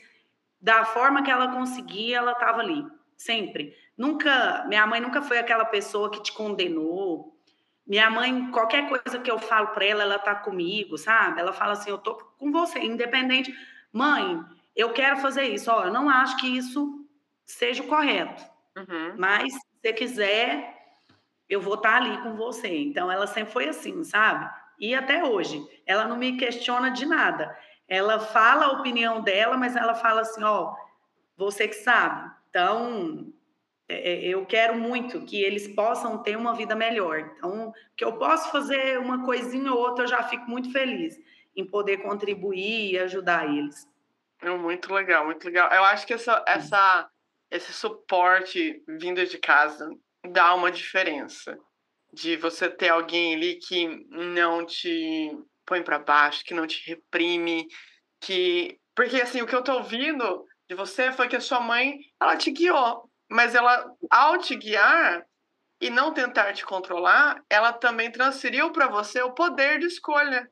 Da 0.59 0.85
forma 0.85 1.23
que 1.23 1.31
ela 1.31 1.49
conseguia, 1.49 2.17
ela 2.17 2.31
estava 2.31 2.61
ali, 2.61 2.85
sempre. 3.17 3.75
Nunca, 3.97 4.65
minha 4.67 4.87
mãe 4.87 5.01
nunca 5.01 5.21
foi 5.21 5.37
aquela 5.37 5.65
pessoa 5.65 6.09
que 6.09 6.23
te 6.23 6.31
condenou. 6.31 7.37
Minha 7.85 8.09
mãe, 8.09 8.49
qualquer 8.51 8.87
coisa 8.87 9.19
que 9.19 9.29
eu 9.29 9.37
falo 9.37 9.67
para 9.67 9.85
ela, 9.85 10.03
ela 10.03 10.17
tá 10.17 10.33
comigo, 10.33 10.97
sabe? 10.97 11.41
Ela 11.41 11.51
fala 11.51 11.73
assim: 11.73 11.89
"Eu 11.89 11.97
tô 11.97 12.15
com 12.15 12.51
você, 12.51 12.79
independente. 12.79 13.53
Mãe, 13.91 14.41
eu 14.75 14.93
quero 14.93 15.17
fazer 15.17 15.43
isso. 15.43 15.69
Ó, 15.69 15.85
eu 15.85 15.91
não 15.91 16.09
acho 16.09 16.37
que 16.37 16.47
isso 16.47 17.05
seja 17.45 17.83
o 17.83 17.87
correto. 17.87 18.43
Uhum. 18.77 19.15
Mas 19.17 19.53
se 19.53 19.59
você 19.81 19.93
quiser, 19.93 20.72
eu 21.53 21.61
vou 21.61 21.75
estar 21.75 21.97
ali 21.97 22.17
com 22.21 22.35
você. 22.35 22.67
Então, 22.67 23.11
ela 23.11 23.27
sempre 23.27 23.53
foi 23.53 23.69
assim, 23.69 24.03
sabe? 24.03 24.49
E 24.79 24.93
até 24.93 25.23
hoje, 25.23 25.65
ela 25.85 26.05
não 26.05 26.17
me 26.17 26.37
questiona 26.37 26.89
de 26.89 27.05
nada. 27.05 27.55
Ela 27.87 28.19
fala 28.19 28.65
a 28.65 28.71
opinião 28.71 29.21
dela, 29.21 29.55
mas 29.57 29.75
ela 29.75 29.93
fala 29.93 30.21
assim, 30.21 30.43
ó, 30.43 30.73
você 31.37 31.67
que 31.67 31.75
sabe. 31.75 32.31
Então, 32.49 33.31
é, 33.87 34.13
é, 34.13 34.27
eu 34.27 34.45
quero 34.45 34.75
muito 34.75 35.21
que 35.21 35.41
eles 35.41 35.67
possam 35.67 36.17
ter 36.23 36.35
uma 36.35 36.55
vida 36.55 36.75
melhor. 36.75 37.19
Então, 37.19 37.73
que 37.95 38.03
eu 38.03 38.13
posso 38.13 38.51
fazer 38.51 38.99
uma 38.99 39.23
coisinha 39.23 39.71
ou 39.71 39.79
outra, 39.79 40.05
eu 40.05 40.09
já 40.09 40.23
fico 40.23 40.49
muito 40.49 40.71
feliz 40.71 41.19
em 41.55 41.65
poder 41.65 41.97
contribuir 41.97 42.91
e 42.91 42.99
ajudar 42.99 43.47
eles. 43.47 43.87
É 44.41 44.49
muito 44.49 44.93
legal, 44.93 45.25
muito 45.25 45.45
legal. 45.45 45.71
Eu 45.71 45.83
acho 45.83 46.05
que 46.05 46.13
essa, 46.13 46.43
essa, 46.47 47.09
esse 47.49 47.71
suporte 47.71 48.83
vindo 48.87 49.25
de 49.25 49.37
casa 49.37 49.89
dá 50.29 50.53
uma 50.53 50.71
diferença. 50.71 51.57
De 52.11 52.37
você 52.37 52.69
ter 52.69 52.89
alguém 52.89 53.35
ali 53.35 53.55
que 53.55 53.87
não 54.09 54.65
te 54.65 55.35
põe 55.65 55.81
para 55.81 55.97
baixo, 55.97 56.43
que 56.43 56.53
não 56.53 56.67
te 56.67 56.87
reprime, 56.87 57.67
que 58.21 58.79
Porque, 58.95 59.21
assim, 59.21 59.41
o 59.41 59.47
que 59.47 59.55
eu 59.55 59.63
tô 59.63 59.73
ouvindo 59.73 60.45
de 60.69 60.75
você 60.75 61.11
foi 61.11 61.27
que 61.27 61.35
a 61.35 61.41
sua 61.41 61.59
mãe, 61.59 61.99
ela 62.21 62.37
te 62.37 62.51
guiou. 62.51 63.09
Mas 63.29 63.55
ela, 63.55 63.91
ao 64.11 64.37
te 64.37 64.55
guiar 64.55 65.25
e 65.81 65.89
não 65.89 66.13
tentar 66.13 66.53
te 66.53 66.63
controlar, 66.63 67.41
ela 67.49 67.73
também 67.73 68.11
transferiu 68.11 68.71
para 68.71 68.87
você 68.87 69.21
o 69.21 69.33
poder 69.33 69.79
de 69.79 69.87
escolha. 69.87 70.47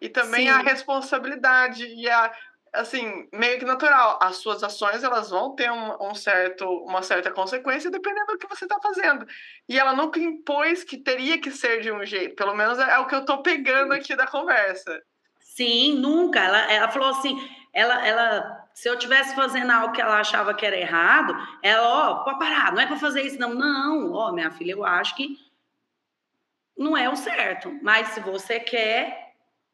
E 0.00 0.08
também 0.08 0.46
Sim. 0.46 0.48
a 0.48 0.58
responsabilidade 0.58 1.84
e 1.86 2.08
a, 2.08 2.32
assim, 2.72 3.28
meio 3.32 3.58
que 3.58 3.64
natural. 3.64 4.18
As 4.22 4.36
suas 4.36 4.62
ações, 4.62 5.02
elas 5.02 5.30
vão 5.30 5.54
ter 5.54 5.70
um, 5.70 6.10
um 6.10 6.14
certo, 6.14 6.64
uma 6.84 7.02
certa 7.02 7.30
consequência 7.30 7.90
dependendo 7.90 8.32
do 8.32 8.38
que 8.38 8.48
você 8.48 8.64
está 8.64 8.78
fazendo. 8.80 9.26
E 9.68 9.78
ela 9.78 9.94
nunca 9.94 10.18
impôs 10.18 10.84
que 10.84 10.96
teria 10.96 11.38
que 11.40 11.50
ser 11.50 11.80
de 11.80 11.90
um 11.90 12.04
jeito. 12.04 12.36
Pelo 12.36 12.54
menos 12.54 12.78
é, 12.78 12.94
é 12.94 12.98
o 12.98 13.06
que 13.06 13.14
eu 13.14 13.20
estou 13.20 13.42
pegando 13.42 13.92
aqui 13.92 14.14
da 14.14 14.26
conversa. 14.26 15.02
Sim, 15.40 15.94
nunca. 15.94 16.40
Ela, 16.40 16.72
ela 16.72 16.88
falou 16.90 17.08
assim, 17.08 17.36
ela, 17.72 18.06
ela, 18.06 18.68
se 18.74 18.88
eu 18.88 18.98
tivesse 18.98 19.34
fazendo 19.34 19.70
algo 19.70 19.92
que 19.92 20.00
ela 20.00 20.20
achava 20.20 20.54
que 20.54 20.64
era 20.64 20.76
errado, 20.76 21.36
ela, 21.62 21.82
ó, 21.82 22.24
pode 22.24 22.38
parar, 22.38 22.72
não 22.72 22.80
é 22.80 22.86
para 22.86 22.96
fazer 22.96 23.22
isso, 23.22 23.38
não. 23.38 23.54
Não, 23.54 24.12
ó, 24.12 24.32
minha 24.32 24.50
filha, 24.50 24.72
eu 24.72 24.84
acho 24.84 25.16
que 25.16 25.36
não 26.76 26.96
é 26.96 27.08
o 27.08 27.16
certo. 27.16 27.78
Mas 27.82 28.08
se 28.08 28.20
você 28.20 28.58
quer, 28.58 29.29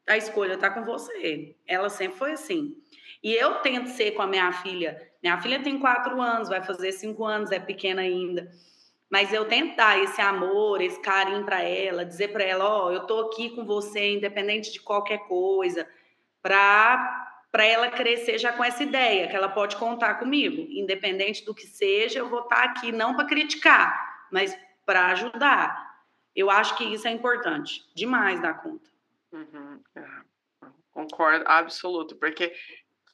a 0.07 0.17
escolha 0.17 0.53
está 0.53 0.69
com 0.69 0.83
você. 0.83 1.55
Ela 1.67 1.89
sempre 1.89 2.17
foi 2.17 2.31
assim. 2.31 2.75
E 3.21 3.33
eu 3.33 3.55
tento 3.55 3.89
ser 3.89 4.11
com 4.11 4.21
a 4.21 4.27
minha 4.27 4.51
filha. 4.53 5.11
Minha 5.21 5.39
filha 5.41 5.61
tem 5.61 5.79
quatro 5.79 6.21
anos, 6.21 6.49
vai 6.49 6.63
fazer 6.63 6.91
cinco 6.93 7.25
anos, 7.25 7.51
é 7.51 7.59
pequena 7.59 8.01
ainda. 8.01 8.49
Mas 9.09 9.33
eu 9.33 9.45
tento 9.45 9.75
dar 9.75 10.01
esse 10.01 10.21
amor, 10.21 10.81
esse 10.81 10.99
carinho 11.01 11.43
para 11.43 11.61
ela, 11.61 12.05
dizer 12.05 12.29
para 12.29 12.43
ela, 12.43 12.65
ó, 12.65 12.87
oh, 12.87 12.91
eu 12.91 13.01
tô 13.01 13.19
aqui 13.21 13.49
com 13.49 13.65
você, 13.65 14.13
independente 14.13 14.71
de 14.71 14.81
qualquer 14.81 15.19
coisa, 15.27 15.87
para 16.41 17.25
para 17.49 17.65
ela 17.65 17.89
crescer 17.89 18.37
já 18.37 18.51
com 18.51 18.63
essa 18.63 18.83
ideia 18.83 19.27
que 19.27 19.35
ela 19.35 19.47
pode 19.47 19.77
contar 19.77 20.15
comigo, 20.15 20.67
independente 20.69 21.43
do 21.45 21.55
que 21.55 21.65
seja, 21.65 22.19
eu 22.19 22.29
vou 22.29 22.41
estar 22.41 22.55
tá 22.55 22.63
aqui 22.65 22.91
não 22.91 23.15
para 23.15 23.25
criticar, 23.25 24.27
mas 24.29 24.55
para 24.85 25.07
ajudar. 25.07 25.97
Eu 26.35 26.51
acho 26.51 26.77
que 26.77 26.83
isso 26.83 27.07
é 27.07 27.11
importante, 27.11 27.83
demais 27.95 28.39
da 28.41 28.53
conta. 28.53 28.87
Uhum. 29.31 29.81
É, 29.95 30.67
concordo, 30.91 31.43
absoluto, 31.47 32.15
porque 32.17 32.53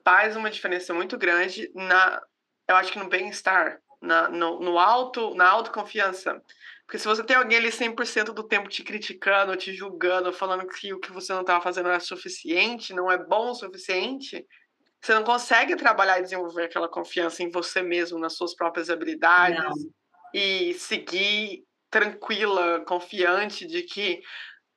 faz 0.04 0.36
uma 0.36 0.50
diferença 0.50 0.94
muito 0.94 1.18
grande 1.18 1.72
na, 1.74 2.22
eu 2.68 2.76
acho 2.76 2.92
que 2.92 3.00
no 3.00 3.10
bem-estar, 3.10 3.80
na, 4.02 4.30
no, 4.30 4.60
no 4.60 4.78
auto, 4.78 5.34
na 5.34 5.50
autoconfiança. 5.50 6.42
Porque 6.86 7.00
se 7.00 7.08
você 7.08 7.24
tem 7.24 7.38
alguém 7.38 7.58
ali 7.58 7.70
100% 7.72 8.34
do 8.34 8.44
tempo 8.44 8.70
te 8.70 8.84
criticando, 8.84 9.56
te 9.56 9.74
julgando, 9.74 10.34
falando 10.34 10.68
que 10.68 10.94
o 10.94 11.00
que 11.00 11.12
você 11.12 11.34
não 11.34 11.42
estava 11.42 11.64
fazendo 11.64 11.90
é 11.90 12.00
suficiente, 12.00 12.94
não 12.94 13.10
é 13.10 13.18
bom 13.18 13.52
o 13.52 13.56
suficiente, 13.56 14.46
você 15.02 15.14
não 15.14 15.24
consegue 15.24 15.76
trabalhar 15.76 16.20
e 16.20 16.24
desenvolver 16.24 16.66
aquela 16.66 16.88
confiança 16.88 17.44
em 17.44 17.50
você 17.50 17.82
mesmo, 17.82 18.20
nas 18.20 18.36
suas 18.36 18.56
próprias 18.56 18.90
habilidades 18.90 19.64
não. 19.64 19.92
e 20.34 20.74
seguir 20.76 21.64
tranquila, 21.90 22.84
confiante 22.86 23.68
de 23.68 23.84
que 23.84 24.22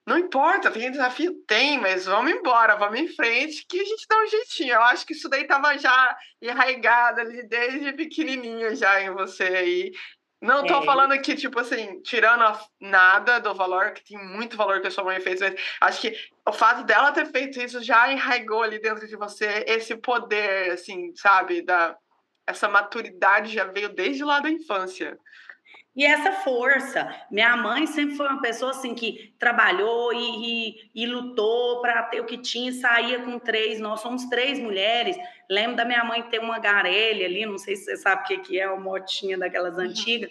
não 0.07 0.19
importa, 0.19 0.71
tem 0.71 0.91
desafio? 0.91 1.35
Tem, 1.49 1.81
mas 1.81 2.07
vamos 2.07 2.31
embora, 2.31 2.77
vamos 2.77 3.01
em 3.01 3.09
frente, 3.09 3.67
que 3.69 3.81
a 3.81 3.85
gente 3.85 4.07
dá 4.09 4.17
um 4.23 4.27
jeitinho. 4.29 4.75
Eu 4.75 4.83
acho 4.83 5.05
que 5.05 5.13
isso 5.13 5.29
daí 5.29 5.47
tava 5.47 5.77
já 5.77 6.17
enraigado 6.41 7.21
ali 7.21 7.43
desde 7.49 7.93
pequenininha 7.93 8.77
já 8.77 9.03
em 9.03 9.11
você 9.11 9.43
aí. 9.43 9.93
Não 10.41 10.65
tô 10.65 10.81
é. 10.81 10.85
falando 10.85 11.11
aqui, 11.13 11.35
tipo 11.35 11.59
assim, 11.59 12.01
tirando 12.03 12.45
nada 12.81 13.41
do 13.41 13.53
valor, 13.53 13.91
que 13.93 14.05
tem 14.05 14.19
muito 14.19 14.57
valor 14.57 14.81
que 14.81 14.87
a 14.87 14.91
sua 14.91 15.03
mãe 15.03 15.19
fez, 15.19 15.41
mas 15.41 15.55
acho 15.81 16.01
que 16.01 16.15
o 16.47 16.53
fato 16.53 16.85
dela 16.85 17.11
ter 17.11 17.27
feito 17.27 17.61
isso 17.61 17.83
já 17.83 18.13
enraigou 18.13 18.63
ali 18.63 18.79
dentro 18.79 19.09
de 19.09 19.17
você 19.17 19.65
esse 19.67 19.97
poder, 19.97 20.71
assim, 20.71 21.13
sabe, 21.17 21.63
da 21.63 21.97
essa 22.47 22.69
maturidade 22.69 23.53
já 23.53 23.65
veio 23.65 23.89
desde 23.89 24.23
lá 24.23 24.39
da 24.39 24.49
infância. 24.49 25.19
E 25.97 26.05
essa 26.05 26.31
força, 26.31 27.09
minha 27.31 27.57
mãe 27.57 27.87
sempre 27.87 28.17
foi 28.17 28.29
uma 28.29 28.43
pessoa 28.43 28.73
assim 28.73 28.95
que 28.95 29.35
trabalhou 29.39 30.13
e, 30.13 30.19
e, 30.69 30.91
e 30.95 31.07
lutou 31.07 31.81
para 31.81 32.03
ter 32.03 32.21
o 32.21 32.27
que 32.27 32.37
tinha, 32.37 32.71
saía 32.71 33.21
com 33.21 33.39
três. 33.39 33.81
Nós 33.81 34.01
somos 34.01 34.27
três 34.27 34.59
mulheres. 34.59 35.17
Lembro 35.49 35.75
da 35.77 35.87
minha 35.87 36.05
mãe 36.05 36.23
ter 36.25 36.39
uma 36.39 36.59
garelha 36.59 37.25
ali, 37.25 37.47
não 37.47 37.57
sei 37.57 37.77
se 37.77 37.85
você 37.85 37.97
sabe 37.97 38.25
o 38.25 38.27
que, 38.27 38.39
que 38.39 38.61
é, 38.61 38.69
uma 38.69 38.79
motinha 38.79 39.39
daquelas 39.39 39.79
uhum. 39.79 39.85
antigas. 39.85 40.31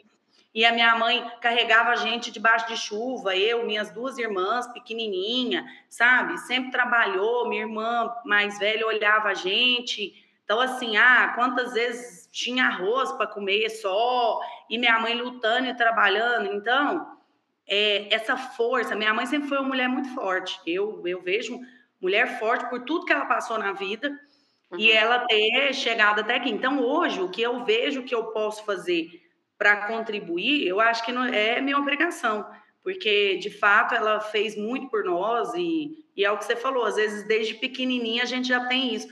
E 0.54 0.63
a 0.63 0.71
minha 0.71 0.95
mãe 0.95 1.25
carregava 1.41 1.89
a 1.89 1.95
gente 1.95 2.32
debaixo 2.32 2.67
de 2.67 2.78
chuva, 2.78 3.36
eu, 3.36 3.65
minhas 3.65 3.91
duas 3.91 4.19
irmãs, 4.19 4.67
pequenininha, 4.67 5.65
sabe? 5.89 6.38
Sempre 6.41 6.71
trabalhou, 6.71 7.49
minha 7.49 7.63
irmã 7.63 8.13
mais 8.23 8.60
velha 8.60 8.86
olhava 8.86 9.30
a 9.30 9.34
gente. 9.34 10.13
Então, 10.45 10.60
assim, 10.62 10.95
ah, 10.95 11.34
quantas 11.36 11.73
vezes 11.73 12.24
tinha 12.36 12.65
arroz 12.65 13.13
para 13.13 13.28
comer 13.28 13.69
só, 13.69 14.41
e 14.69 14.78
minha 14.78 15.00
mãe 15.00 15.15
lutando 15.15 15.67
e 15.67 15.74
trabalhando. 15.74 16.54
Então, 16.54 17.17
é, 17.65 18.13
essa 18.13 18.36
força, 18.36 18.93
minha 18.93 19.13
mãe 19.13 19.26
sempre 19.26 19.48
foi 19.48 19.58
uma 19.58 19.69
mulher 19.69 19.88
muito 19.88 20.13
forte. 20.13 20.60
Eu, 20.67 21.02
eu 21.08 21.21
vejo 21.21 21.58
mulher 22.02 22.38
forte 22.38 22.69
por 22.69 22.82
tudo 22.82 23.06
que 23.06 23.13
ela 23.13 23.26
passou 23.26 23.58
na 23.58 23.71
vida 23.71 24.10
uhum. 24.69 24.78
e 24.78 24.91
ela 24.91 25.19
ter 25.19 25.74
chegado 25.74 26.19
até 26.19 26.36
aqui. 26.36 26.50
Então, 26.50 26.84
hoje, 26.84 27.21
o 27.21 27.30
que 27.30 27.41
eu 27.41 27.63
vejo 27.63 28.04
que 28.04 28.13
eu 28.13 28.26
posso 28.26 28.65
fazer 28.65 29.10
para 29.58 29.88
contribuir, 29.88 30.67
eu 30.67 30.82
acho 30.82 31.06
que 31.06 31.13
não, 31.13 31.24
é 31.24 31.62
minha 31.62 31.80
obrigação, 31.80 32.45
porque 32.84 33.38
de 33.38 33.50
fato 33.50 33.95
ela 33.95 34.19
fez 34.19 34.58
muito 34.58 34.89
por 34.89 35.06
nós 35.06 35.54
e, 35.54 36.06
e 36.17 36.26
é 36.26 36.30
o 36.30 36.38
que 36.38 36.43
você 36.43 36.58
falou, 36.58 36.84
às 36.84 36.95
vezes 36.95 37.26
desde 37.26 37.54
pequenininha 37.54 38.24
a 38.24 38.26
gente 38.26 38.50
já 38.50 38.65
tem 38.65 38.93
isso. 38.93 39.08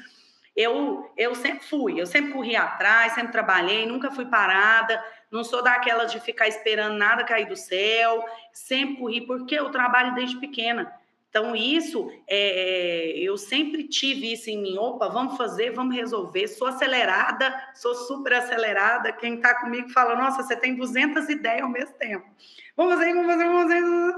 Eu, 0.56 1.12
eu 1.18 1.34
sempre 1.34 1.66
fui, 1.66 2.00
eu 2.00 2.06
sempre 2.06 2.32
corri 2.32 2.56
atrás, 2.56 3.13
sempre 3.13 3.32
trabalhei, 3.32 3.88
nunca 3.88 4.12
fui 4.12 4.26
parada, 4.26 5.04
não 5.32 5.44
sou 5.44 5.63
daquelas 5.63 6.12
de 6.12 6.20
ficar 6.20 6.48
esperando 6.48 6.96
nada 6.96 7.24
cair 7.24 7.48
do 7.48 7.56
céu, 7.56 8.24
sempre 8.52 8.98
corri, 8.98 9.22
porque 9.22 9.56
eu 9.56 9.72
trabalho 9.72 10.13
desde 10.13 10.39
pequena. 10.39 10.94
Então, 11.34 11.56
isso, 11.56 12.12
é, 12.28 13.13
eu 13.18 13.36
sempre 13.39 13.88
tive 13.88 14.34
isso 14.34 14.52
em 14.52 14.62
mim. 14.62 14.78
Opa, 14.78 15.10
vamos 15.10 15.36
fazer, 15.36 15.72
vamos 15.72 15.96
resolver. 15.96 16.48
Sou 16.48 16.68
acelerada, 16.68 17.52
sou 17.74 17.96
super 17.96 18.34
acelerada. 18.34 19.12
Quem 19.12 19.38
está 19.38 19.60
comigo 19.60 19.89
fala, 19.89 20.16
nossa, 20.16 20.44
você 20.44 20.56
tem 20.56 20.76
200 20.76 21.28
ideias 21.30 21.63
ao 21.63 21.70
mesmo 21.70 21.96
tempo. 21.96 22.24
Vamos 22.78 22.94
fazer, 22.94 23.13
vamos 23.16 23.32
fazer, 23.32 23.46
vamos 23.46 23.63
fazer. 23.63 24.13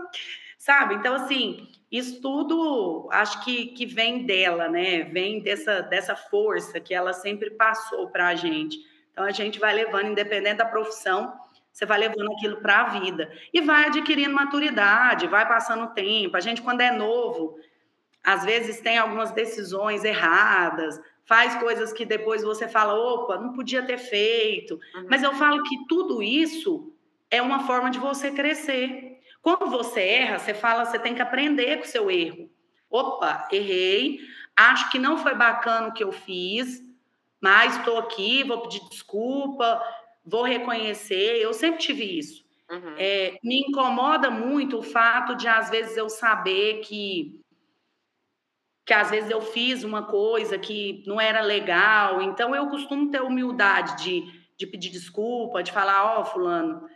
Sabe? 0.58 0.95
Então, 0.95 1.15
assim, 1.15 1.69
isso 1.91 2.21
tudo 2.21 3.08
acho 3.12 3.43
que, 3.43 3.67
que 3.67 3.86
vem 3.86 4.26
dela, 4.26 4.67
né? 4.67 5.04
Vem 5.04 5.39
dessa, 5.39 5.82
dessa 5.82 6.15
força 6.15 6.80
que 6.80 6.93
ela 6.93 7.13
sempre 7.13 7.52
passou 7.52 8.10
para 8.10 8.28
a 8.28 8.36
gente. 8.36 8.80
Então 9.12 9.24
a 9.24 9.32
gente 9.32 9.60
vai 9.60 9.74
levando, 9.74 10.08
independente 10.08 10.58
da 10.58 10.65
profissão, 10.65 11.34
você 11.71 11.86
vai 11.86 12.00
levando 12.00 12.32
aquilo 12.32 12.58
para 12.58 12.82
a 12.82 13.00
vida 13.00 13.32
e 13.54 13.62
vai 13.62 13.86
adquirindo 13.86 14.34
maturidade, 14.34 15.28
vai 15.28 15.48
passando 15.48 15.84
o 15.86 15.93
tempo. 15.93 16.36
A 16.36 16.39
gente, 16.39 16.62
quando 16.62 16.82
é 16.82 16.91
novo, 16.91 17.58
às 18.24 18.43
vezes 18.43 18.82
tem 18.82 18.98
algumas 18.98 19.32
decisões 19.32 20.04
erradas, 20.04 21.00
faz 21.26 21.56
coisas 21.56 21.91
que 21.91 22.06
depois 22.06 22.43
você 22.43 22.67
fala, 22.67 22.93
opa, 22.93 23.38
não 23.38 23.54
podia 23.54 23.84
ter 23.84 23.98
feito. 23.98 24.80
Uhum. 24.95 25.08
Mas 25.10 25.21
eu 25.21 25.34
falo 25.34 25.63
que 25.63 25.86
tudo 25.88 26.24
isso 26.24 26.93
é 27.30 27.41
uma 27.41 27.65
forma 27.67 27.89
de 27.89 28.00
você 28.00 28.32
crescer. 28.32 29.14
Quando 29.45 29.69
você 29.69 30.01
erra, 30.01 30.39
você 30.39 30.55
fala, 30.55 30.86
você 30.86 30.97
tem 30.97 31.13
que 31.13 31.21
aprender 31.21 31.77
com 31.77 31.84
o 31.84 31.88
seu 31.88 32.10
erro. 32.10 32.49
Opa, 32.89 33.47
errei, 33.51 34.19
acho 34.55 34.89
que 34.89 34.97
não 34.97 35.19
foi 35.19 35.36
bacana 35.36 35.89
o 35.89 35.93
que 35.93 36.03
eu 36.03 36.12
fiz, 36.12 36.81
mas 37.39 37.77
estou 37.77 37.99
aqui, 37.99 38.43
vou 38.43 38.62
pedir 38.62 38.81
desculpa, 38.89 39.79
vou 40.25 40.41
reconhecer. 40.41 41.38
Eu 41.39 41.53
sempre 41.53 41.79
tive 41.79 42.17
isso. 42.17 42.43
Uhum. 42.71 42.95
É, 42.97 43.38
me 43.43 43.60
incomoda 43.67 44.31
muito 44.31 44.79
o 44.79 44.81
fato 44.81 45.36
de, 45.36 45.47
às 45.47 45.69
vezes, 45.69 45.95
eu 45.95 46.10
saber 46.10 46.79
que 46.79 47.39
que 48.84 48.93
às 48.93 49.12
vezes 49.12 49.29
eu 49.29 49.41
fiz 49.41 49.84
uma 49.84 50.03
coisa 50.03 50.58
que 50.58 51.03
não 51.05 51.21
era 51.21 51.41
legal. 51.41 52.19
Então, 52.19 52.55
eu 52.55 52.67
costumo 52.67 53.12
ter 53.12 53.21
humildade 53.21 54.03
de, 54.03 54.23
de 54.58 54.65
pedir 54.65 54.89
desculpa, 54.89 55.62
de 55.62 55.71
falar, 55.71 56.17
ó, 56.17 56.21
oh, 56.21 56.25
fulano, 56.25 56.88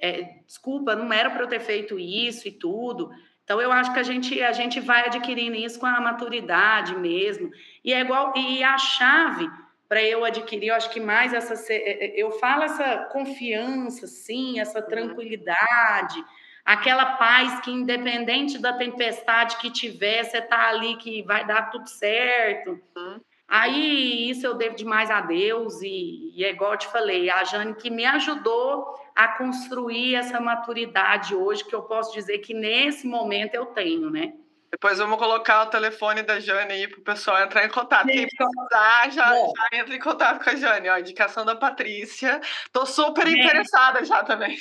é, 0.00 0.22
desculpa, 0.46 0.94
não 0.94 1.12
era 1.12 1.30
para 1.30 1.42
eu 1.42 1.48
ter 1.48 1.60
feito 1.60 1.98
isso 1.98 2.46
e 2.48 2.52
tudo. 2.52 3.10
Então 3.44 3.62
eu 3.62 3.72
acho 3.72 3.92
que 3.92 3.98
a 3.98 4.02
gente 4.02 4.42
a 4.42 4.52
gente 4.52 4.78
vai 4.78 5.06
adquirindo 5.06 5.56
isso 5.56 5.80
com 5.80 5.86
a 5.86 6.00
maturidade 6.00 6.94
mesmo. 6.96 7.50
E 7.84 7.94
é 7.94 8.00
igual 8.00 8.32
e 8.36 8.62
a 8.62 8.76
chave 8.76 9.48
para 9.88 10.02
eu 10.02 10.22
adquirir, 10.24 10.68
eu 10.68 10.74
acho 10.74 10.90
que 10.90 11.00
mais 11.00 11.32
essa 11.32 11.54
é, 11.72 11.76
é, 11.76 12.22
eu 12.22 12.30
falo 12.32 12.62
essa 12.62 13.08
confiança, 13.10 14.06
sim, 14.06 14.60
essa 14.60 14.80
uhum. 14.80 14.86
tranquilidade, 14.86 16.22
aquela 16.62 17.16
paz 17.16 17.60
que 17.60 17.70
independente 17.70 18.58
da 18.58 18.74
tempestade 18.74 19.56
que 19.56 19.70
tiver, 19.70 20.24
você 20.24 20.42
tá 20.42 20.68
ali 20.68 20.96
que 20.96 21.22
vai 21.22 21.46
dar 21.46 21.70
tudo 21.70 21.88
certo. 21.88 22.78
Uhum. 22.94 23.20
Aí 23.48 24.28
isso 24.28 24.46
eu 24.46 24.54
devo 24.54 24.76
demais 24.76 25.10
a 25.10 25.22
Deus 25.22 25.80
e, 25.80 26.32
e 26.36 26.44
é 26.44 26.50
igual 26.50 26.72
eu 26.72 26.78
te 26.78 26.86
falei, 26.88 27.30
a 27.30 27.42
Jane 27.44 27.74
que 27.74 27.88
me 27.88 28.04
ajudou 28.04 28.94
a 29.16 29.26
construir 29.28 30.16
essa 30.16 30.38
maturidade 30.38 31.34
hoje 31.34 31.64
que 31.64 31.74
eu 31.74 31.82
posso 31.82 32.12
dizer 32.12 32.38
que 32.38 32.52
nesse 32.52 33.06
momento 33.06 33.54
eu 33.54 33.66
tenho, 33.66 34.10
né? 34.10 34.34
Depois 34.70 34.98
vamos 34.98 35.16
colocar 35.16 35.62
o 35.62 35.70
telefone 35.70 36.22
da 36.22 36.38
Jane 36.38 36.72
aí 36.72 36.86
para 36.86 37.00
o 37.00 37.02
pessoal 37.02 37.40
entrar 37.40 37.64
em 37.64 37.70
contato. 37.70 38.06
Quem 38.06 38.28
precisar, 38.28 39.10
já, 39.10 39.34
já, 39.34 39.78
entra 39.78 39.94
em 39.94 39.98
contato 39.98 40.44
com 40.44 40.50
a 40.50 40.54
Jane. 40.54 40.90
Ó, 40.90 40.98
indicação 40.98 41.44
da 41.44 41.56
Patrícia. 41.56 42.38
Tô 42.70 42.84
super 42.84 43.26
interessada 43.26 44.04
já 44.04 44.22
também. 44.22 44.58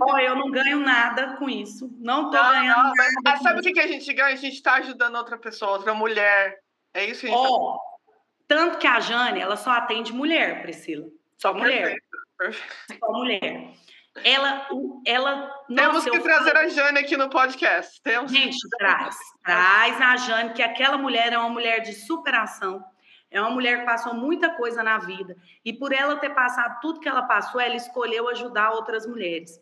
Ó, 0.00 0.18
eu 0.18 0.36
não 0.36 0.52
ganho 0.52 0.78
nada 0.78 1.36
com 1.36 1.50
isso. 1.50 1.90
Não 1.98 2.30
tô 2.30 2.36
não, 2.36 2.50
ganhando 2.50 2.76
não, 2.76 2.94
nada. 2.94 3.12
Mas, 3.24 3.42
sabe 3.42 3.58
o 3.58 3.62
que, 3.62 3.72
que 3.72 3.80
a 3.80 3.88
gente 3.88 4.12
ganha? 4.12 4.34
A 4.34 4.36
gente 4.36 4.54
está 4.54 4.74
ajudando 4.74 5.16
outra 5.16 5.36
pessoa, 5.36 5.72
outra 5.72 5.92
mulher. 5.94 6.60
É 6.94 7.04
isso 7.04 7.22
que 7.22 7.26
a 7.26 7.30
gente 7.30 7.38
Ó, 7.38 7.72
tá... 7.72 7.93
Tanto 8.46 8.78
que 8.78 8.86
a 8.86 9.00
Jane, 9.00 9.40
ela 9.40 9.56
só 9.56 9.70
atende 9.70 10.12
mulher, 10.12 10.62
Priscila. 10.62 11.06
Só 11.38 11.52
mulher. 11.54 11.96
Perfeito. 12.36 12.74
Só 12.98 13.12
mulher. 13.12 13.70
Ela, 14.22 14.68
ela. 15.04 15.50
Temos 15.66 16.04
que 16.04 16.20
trazer 16.20 16.52
falo... 16.52 16.66
a 16.66 16.68
Jane 16.68 16.98
aqui 17.00 17.16
no 17.16 17.28
podcast. 17.28 18.00
Temos 18.02 18.30
Gente, 18.30 18.56
traz. 18.78 19.16
Traz 19.42 20.00
a 20.00 20.16
Jane, 20.16 20.52
que 20.52 20.62
aquela 20.62 20.96
mulher 20.96 21.32
é 21.32 21.38
uma 21.38 21.48
mulher 21.48 21.80
de 21.80 21.92
superação. 21.92 22.84
É 23.30 23.40
uma 23.40 23.50
mulher 23.50 23.80
que 23.80 23.86
passou 23.86 24.14
muita 24.14 24.50
coisa 24.50 24.82
na 24.82 24.98
vida. 24.98 25.36
E 25.64 25.72
por 25.72 25.92
ela 25.92 26.16
ter 26.16 26.30
passado 26.30 26.78
tudo 26.80 27.00
que 27.00 27.08
ela 27.08 27.22
passou, 27.22 27.60
ela 27.60 27.74
escolheu 27.74 28.28
ajudar 28.28 28.70
outras 28.70 29.04
mulheres. 29.06 29.60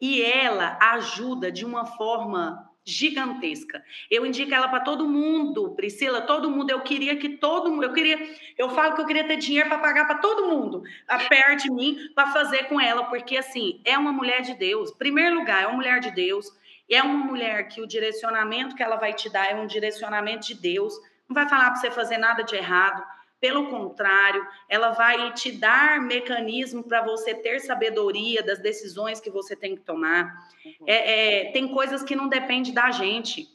E 0.00 0.22
ela 0.22 0.78
ajuda 0.80 1.52
de 1.52 1.66
uma 1.66 1.84
forma 1.84 2.71
gigantesca. 2.84 3.82
Eu 4.10 4.26
indico 4.26 4.52
ela 4.52 4.68
para 4.68 4.80
todo 4.80 5.08
mundo, 5.08 5.70
Priscila, 5.74 6.20
todo 6.22 6.50
mundo. 6.50 6.70
Eu 6.70 6.80
queria 6.80 7.16
que 7.16 7.30
todo 7.30 7.70
mundo, 7.70 7.84
eu 7.84 7.92
queria, 7.92 8.18
eu 8.58 8.70
falo 8.70 8.94
que 8.94 9.00
eu 9.00 9.06
queria 9.06 9.24
ter 9.24 9.36
dinheiro 9.36 9.68
para 9.68 9.78
pagar 9.78 10.06
para 10.06 10.18
todo 10.18 10.48
mundo, 10.48 10.82
perto 11.28 11.62
de 11.62 11.70
mim, 11.70 11.96
para 12.14 12.28
fazer 12.28 12.64
com 12.64 12.80
ela, 12.80 13.04
porque 13.04 13.36
assim, 13.36 13.80
é 13.84 13.96
uma 13.96 14.12
mulher 14.12 14.42
de 14.42 14.54
Deus. 14.54 14.90
Primeiro 14.90 15.36
lugar, 15.36 15.62
é 15.62 15.66
uma 15.66 15.76
mulher 15.76 16.00
de 16.00 16.10
Deus. 16.10 16.46
É 16.90 17.02
uma 17.02 17.24
mulher 17.24 17.68
que 17.68 17.80
o 17.80 17.86
direcionamento 17.86 18.74
que 18.74 18.82
ela 18.82 18.96
vai 18.96 19.14
te 19.14 19.30
dar 19.30 19.50
é 19.50 19.54
um 19.54 19.66
direcionamento 19.66 20.48
de 20.48 20.54
Deus. 20.54 20.94
Não 21.28 21.34
vai 21.34 21.48
falar 21.48 21.70
para 21.70 21.76
você 21.76 21.90
fazer 21.90 22.18
nada 22.18 22.42
de 22.42 22.54
errado 22.54 23.02
pelo 23.42 23.68
contrário, 23.68 24.46
ela 24.68 24.92
vai 24.92 25.34
te 25.34 25.50
dar 25.50 26.00
mecanismo 26.00 26.84
para 26.84 27.02
você 27.02 27.34
ter 27.34 27.58
sabedoria 27.58 28.40
das 28.40 28.60
decisões 28.60 29.18
que 29.18 29.30
você 29.30 29.56
tem 29.56 29.74
que 29.74 29.82
tomar. 29.82 30.48
Uhum. 30.64 30.86
É, 30.86 31.48
é, 31.48 31.50
tem 31.50 31.66
coisas 31.66 32.04
que 32.04 32.14
não 32.14 32.28
dependem 32.28 32.72
da 32.72 32.92
gente. 32.92 33.48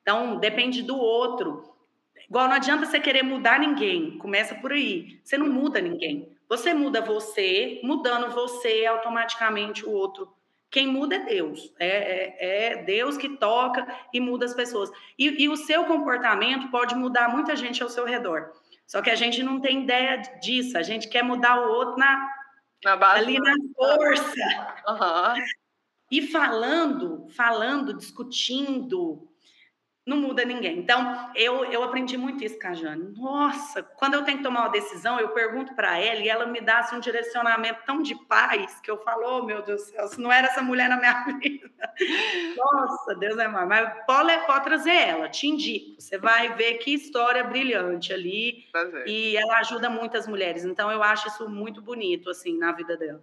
Então, 0.00 0.36
depende 0.38 0.80
do 0.80 0.96
outro. 0.96 1.74
Igual 2.30 2.46
não 2.46 2.54
adianta 2.54 2.86
você 2.86 3.00
querer 3.00 3.24
mudar 3.24 3.58
ninguém. 3.58 4.16
Começa 4.18 4.54
por 4.54 4.70
aí. 4.70 5.18
Você 5.24 5.36
não 5.36 5.48
muda 5.48 5.80
ninguém. 5.80 6.28
Você 6.48 6.72
muda 6.72 7.00
você, 7.00 7.80
mudando 7.82 8.32
você, 8.32 8.86
automaticamente 8.86 9.84
o 9.84 9.90
outro. 9.90 10.32
Quem 10.70 10.86
muda 10.86 11.16
é 11.16 11.24
Deus. 11.24 11.74
É, 11.80 11.88
é, 11.88 12.74
é 12.74 12.82
Deus 12.84 13.16
que 13.16 13.30
toca 13.30 13.84
e 14.12 14.20
muda 14.20 14.44
as 14.44 14.54
pessoas. 14.54 14.88
E, 15.18 15.42
e 15.42 15.48
o 15.48 15.56
seu 15.56 15.84
comportamento 15.84 16.70
pode 16.70 16.94
mudar 16.94 17.28
muita 17.28 17.56
gente 17.56 17.82
ao 17.82 17.88
seu 17.88 18.04
redor. 18.04 18.52
Só 18.86 19.02
que 19.02 19.10
a 19.10 19.14
gente 19.16 19.42
não 19.42 19.60
tem 19.60 19.82
ideia 19.82 20.16
disso, 20.40 20.78
a 20.78 20.82
gente 20.82 21.08
quer 21.08 21.22
mudar 21.22 21.60
o 21.60 21.72
outro 21.72 21.96
na, 21.96 22.28
na 22.84 22.96
base 22.96 23.24
ali 23.24 23.38
na 23.38 23.54
força. 23.74 24.84
Uhum. 24.88 25.44
E 26.10 26.22
falando, 26.28 27.26
falando, 27.30 27.94
discutindo, 27.94 29.28
não 30.06 30.18
muda 30.18 30.44
ninguém. 30.44 30.78
Então, 30.78 31.32
eu, 31.34 31.64
eu 31.64 31.82
aprendi 31.82 32.16
muito 32.16 32.44
isso 32.44 32.56
com 32.60 32.68
a 32.68 32.74
Jane. 32.74 33.12
Nossa, 33.16 33.82
quando 33.82 34.14
eu 34.14 34.22
tenho 34.22 34.38
que 34.38 34.44
tomar 34.44 34.60
uma 34.60 34.68
decisão, 34.68 35.18
eu 35.18 35.30
pergunto 35.30 35.74
para 35.74 35.98
ela 35.98 36.20
e 36.20 36.28
ela 36.28 36.46
me 36.46 36.60
dá 36.60 36.78
assim, 36.78 36.94
um 36.94 37.00
direcionamento 37.00 37.80
tão 37.84 38.00
de 38.00 38.14
paz 38.26 38.80
que 38.80 38.88
eu 38.88 38.98
falo, 38.98 39.22
oh, 39.26 39.42
meu 39.44 39.62
Deus 39.62 39.82
do 39.82 39.86
céu, 39.88 40.06
se 40.06 40.20
não 40.20 40.30
era 40.30 40.46
essa 40.46 40.62
mulher 40.62 40.88
na 40.88 40.96
minha 40.96 41.24
vida. 41.42 41.68
Nossa, 42.56 43.16
Deus 43.16 43.36
é 43.36 43.48
mais. 43.48 43.68
Mas 43.68 44.06
pode, 44.06 44.46
pode 44.46 44.64
trazer 44.64 44.94
ela, 44.94 45.28
te 45.28 45.48
indico. 45.48 46.00
Você 46.00 46.16
vai 46.18 46.54
ver 46.54 46.74
que 46.74 46.94
história 46.94 47.42
brilhante 47.42 48.12
ali. 48.12 48.68
Prazer. 48.70 49.08
E 49.08 49.36
ela 49.36 49.58
ajuda 49.58 49.90
muitas 49.90 50.28
mulheres. 50.28 50.64
Então, 50.64 50.88
eu 50.88 51.02
acho 51.02 51.26
isso 51.26 51.48
muito 51.48 51.82
bonito, 51.82 52.30
assim, 52.30 52.56
na 52.56 52.70
vida 52.70 52.96
dela. 52.96 53.20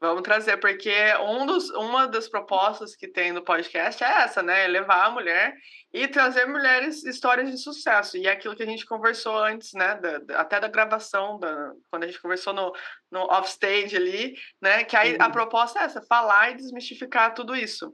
Vamos 0.00 0.22
trazer, 0.22 0.56
porque 0.58 0.94
um 1.16 1.44
dos, 1.44 1.70
uma 1.70 2.06
das 2.06 2.28
propostas 2.28 2.94
que 2.94 3.08
tem 3.08 3.32
no 3.32 3.42
podcast 3.42 4.02
é 4.04 4.22
essa, 4.22 4.40
né? 4.40 4.68
Levar 4.68 5.06
a 5.06 5.10
mulher 5.10 5.56
e 5.92 6.06
trazer 6.06 6.46
mulheres 6.46 7.04
histórias 7.04 7.50
de 7.50 7.58
sucesso. 7.58 8.16
E 8.16 8.28
é 8.28 8.30
aquilo 8.30 8.54
que 8.54 8.62
a 8.62 8.66
gente 8.66 8.86
conversou 8.86 9.36
antes, 9.36 9.72
né? 9.72 9.96
Da, 9.96 10.18
da, 10.18 10.40
até 10.40 10.60
da 10.60 10.68
gravação, 10.68 11.36
da, 11.40 11.72
quando 11.90 12.04
a 12.04 12.06
gente 12.06 12.22
conversou 12.22 12.52
no, 12.52 12.72
no 13.10 13.22
offstage 13.24 13.96
ali, 13.96 14.36
né? 14.62 14.84
Que 14.84 14.96
aí, 14.96 15.16
a 15.18 15.28
proposta 15.30 15.80
é 15.80 15.82
essa, 15.82 16.00
falar 16.02 16.52
e 16.52 16.56
desmistificar 16.56 17.34
tudo 17.34 17.56
isso. 17.56 17.92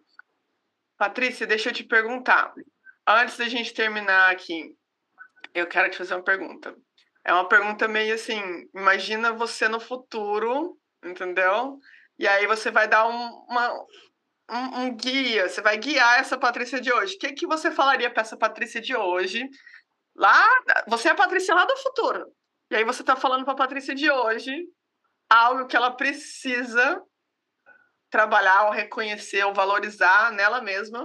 Patrícia, 0.99 1.47
deixa 1.47 1.71
eu 1.71 1.73
te 1.73 1.85
perguntar. 1.85 2.53
Antes 3.07 3.39
da 3.39 3.49
gente 3.49 3.73
terminar 3.73 4.31
aqui, 4.31 4.77
eu 5.55 5.67
quero 5.67 5.89
te 5.89 5.97
fazer 5.97 6.15
uma 6.15 6.23
pergunta. 6.23 6.77
É 7.25 7.33
uma 7.33 7.49
pergunta 7.49 7.89
meio 7.89 8.15
assim, 8.15 8.43
imagina 8.75 9.33
você 9.33 9.69
no 9.69 9.81
futuro, 9.81 10.79
entendeu? 11.05 11.79
E 12.19 12.27
aí 12.27 12.47
você 12.47 12.71
vai 12.71 12.89
dar 12.89 13.07
um, 13.07 13.45
uma, 13.49 13.73
um, 14.51 14.81
um, 14.81 14.97
guia, 14.97 15.49
você 15.49 15.61
vai 15.61 15.77
guiar 15.77 16.21
essa 16.21 16.39
Patrícia 16.39 16.81
de 16.81 16.93
hoje. 16.93 17.17
O 17.17 17.19
que, 17.19 17.33
que 17.33 17.47
você 17.47 17.71
falaria 17.71 18.11
para 18.11 18.23
essa 18.23 18.37
Patrícia 18.37 18.81
de 18.81 18.95
hoje? 18.95 19.49
Lá, 20.15 20.49
você 20.87 21.09
é 21.09 21.13
a 21.13 21.17
Patrícia 21.17 21.55
lá 21.55 21.65
do 21.65 21.77
futuro. 21.77 22.27
E 22.71 22.77
aí 22.77 22.85
você 22.85 23.03
está 23.03 23.17
falando 23.17 23.45
para 23.45 23.55
a 23.55 23.57
Patrícia 23.57 23.95
de 23.95 24.11
hoje 24.11 24.67
algo 25.29 25.67
que 25.67 25.77
ela 25.77 25.91
precisa 25.91 27.03
trabalhar, 28.11 28.67
ou 28.67 28.71
reconhecer, 28.71 29.45
ou 29.45 29.53
valorizar 29.53 30.31
nela 30.33 30.61
mesma 30.61 31.05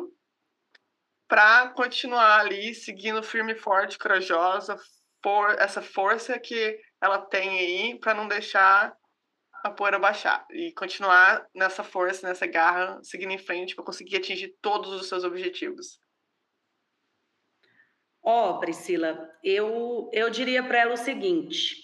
para 1.28 1.70
continuar 1.70 2.40
ali 2.40 2.74
seguindo 2.74 3.22
firme, 3.22 3.56
forte, 3.56 3.98
corajosa, 3.98 4.76
por 5.22 5.52
essa 5.60 5.82
força 5.82 6.40
que 6.40 6.78
ela 7.02 7.20
tem 7.20 7.60
aí 7.60 8.00
para 8.00 8.14
não 8.14 8.28
deixar 8.28 8.94
a 9.64 9.70
poeira 9.70 10.00
baixar 10.00 10.46
e 10.52 10.72
continuar 10.74 11.48
nessa 11.54 11.84
força, 11.84 12.28
nessa 12.28 12.46
garra, 12.46 13.00
seguindo 13.04 13.32
em 13.32 13.38
frente 13.38 13.76
para 13.76 13.84
conseguir 13.84 14.18
atingir 14.18 14.56
todos 14.62 14.92
os 14.94 15.08
seus 15.08 15.24
objetivos. 15.24 16.00
Ó, 18.22 18.52
oh, 18.52 18.60
Priscila, 18.60 19.30
eu, 19.44 20.10
eu 20.14 20.30
diria 20.30 20.62
para 20.62 20.80
ela 20.80 20.94
o 20.94 20.98
seguinte: 20.98 21.76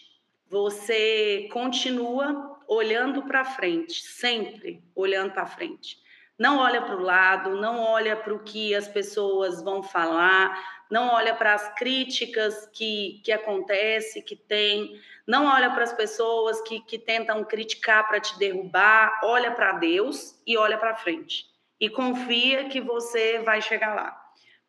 você 0.48 1.48
continua 1.52 2.62
olhando 2.68 3.24
para 3.24 3.46
frente, 3.46 4.02
sempre 4.02 4.84
olhando 4.94 5.34
para 5.34 5.46
frente. 5.46 5.98
Não 6.38 6.60
olha 6.60 6.82
para 6.82 6.96
o 6.96 7.02
lado, 7.02 7.56
não 7.56 7.80
olha 7.80 8.16
para 8.16 8.34
o 8.34 8.44
que 8.44 8.76
as 8.76 8.88
pessoas 8.88 9.62
vão 9.62 9.82
falar, 9.82 10.62
não 10.90 11.08
olha 11.14 11.34
para 11.34 11.54
as 11.54 11.74
críticas 11.76 12.68
que, 12.74 13.22
que 13.24 13.32
acontece, 13.32 14.22
que 14.22 14.36
tem, 14.36 15.00
não 15.26 15.46
olha 15.46 15.72
para 15.72 15.84
as 15.84 15.94
pessoas 15.94 16.62
que, 16.62 16.82
que 16.82 17.00
tentam 17.00 17.44
criticar 17.44 18.08
para 18.08 18.20
te 18.20 18.38
derrubar, 18.38 19.20
olha 19.24 19.52
para 19.52 19.74
Deus 19.74 20.40
e 20.46 20.58
olha 20.58 20.78
para 20.78 20.96
frente. 20.96 21.46
E 21.80 21.90
confia 21.90 22.70
que 22.70 22.82
você 22.82 23.40
vai 23.40 23.62
chegar 23.62 23.96
lá. 23.96 24.22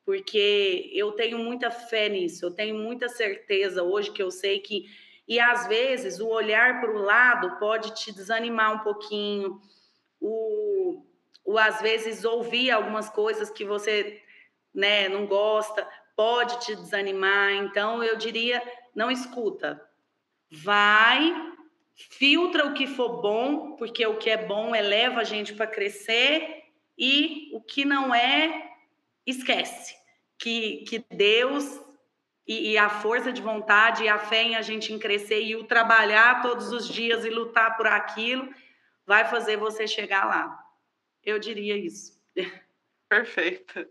Porque 0.05 0.91
eu 0.95 1.13
tenho 1.13 1.39
muita 1.39 1.71
fé 1.71 2.09
nisso, 2.09 2.47
eu 2.47 2.51
tenho 2.53 2.77
muita 2.77 3.09
certeza 3.09 3.83
hoje 3.83 4.13
que 4.13 4.23
eu 4.23 4.31
sei 4.31 4.61
que. 4.61 4.85
E 5.27 5.41
às 5.41 5.67
vezes 5.67 6.21
o 6.21 6.29
olhar 6.29 6.81
para 6.81 6.93
o 6.93 7.03
lado 7.03 7.59
pode 7.59 7.93
te 7.95 8.13
desanimar 8.13 8.73
um 8.73 8.79
pouquinho, 8.79 9.61
o, 10.21 11.05
o 11.47 11.59
às 11.59 11.81
vezes 11.81 12.25
ouvir 12.25 12.71
algumas 12.71 13.09
coisas 13.09 13.49
que 13.49 13.65
você 13.65 14.21
né, 14.75 15.09
não 15.09 15.27
gosta, 15.27 15.89
pode 16.15 16.61
te 16.61 16.75
desanimar. 16.75 17.53
Então, 17.53 18.03
eu 18.03 18.17
diria: 18.17 18.63
não 18.95 19.11
escuta. 19.11 19.81
Vai, 20.51 21.35
filtra 21.95 22.67
o 22.67 22.75
que 22.75 22.87
for 22.87 23.21
bom, 23.23 23.77
porque 23.77 24.05
o 24.07 24.19
que 24.19 24.29
é 24.29 24.47
bom 24.47 24.75
eleva 24.75 25.21
a 25.21 25.25
gente 25.25 25.55
para 25.55 25.67
crescer, 25.67 26.65
e 26.99 27.51
o 27.55 27.61
que 27.61 27.85
não 27.85 28.15
é, 28.15 28.71
esquece. 29.25 29.95
Que, 30.39 30.85
que 30.89 31.05
Deus 31.11 31.81
e, 32.47 32.73
e, 32.73 32.79
a 32.79 32.89
força 32.89 33.33
de 33.33 33.43
vontade 33.43 34.05
e 34.05 34.09
a 34.09 34.19
fé 34.19 34.43
em 34.43 34.55
a 34.55 34.63
gente 34.63 34.93
em 34.93 34.99
crescer 34.99 35.43
e 35.43 35.57
o 35.57 35.65
trabalhar 35.65 36.43
todos 36.43 36.71
os 36.71 36.89
dias 36.89 37.25
e 37.25 37.31
lutar 37.31 37.77
por 37.77 37.87
aquilo 37.87 38.49
vai 39.05 39.25
fazer 39.25 39.57
você 39.57 39.89
chegar 39.89 40.27
lá. 40.27 40.66
Eu 41.27 41.39
diria 41.41 41.77
isso. 41.77 42.19
Perfeito, 43.09 43.89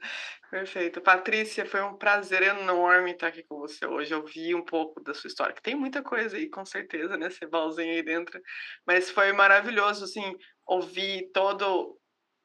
perfeito. 0.52 1.00
Patrícia, 1.00 1.66
foi 1.66 1.82
um 1.82 1.96
prazer 1.98 2.42
enorme 2.42 3.12
estar 3.12 3.28
aqui 3.28 3.44
com 3.44 3.60
você 3.60 3.86
hoje. 3.86 4.14
Eu 4.14 4.26
vi 4.26 4.54
um 4.54 4.64
pouco 4.66 5.02
da 5.02 5.14
sua 5.14 5.30
história, 5.30 5.54
que 5.56 5.62
tem 5.62 5.74
muita 5.74 6.04
coisa 6.04 6.36
aí, 6.36 6.50
com 6.50 6.66
certeza, 6.66 7.16
né? 7.16 7.30
Cebalzinho 7.30 7.94
aí 7.94 8.04
dentro. 8.04 8.42
Mas 8.86 9.10
foi 9.10 9.32
maravilhoso, 9.32 10.04
assim, 10.04 10.36
ouvir 10.66 11.32
todo, 11.34 11.98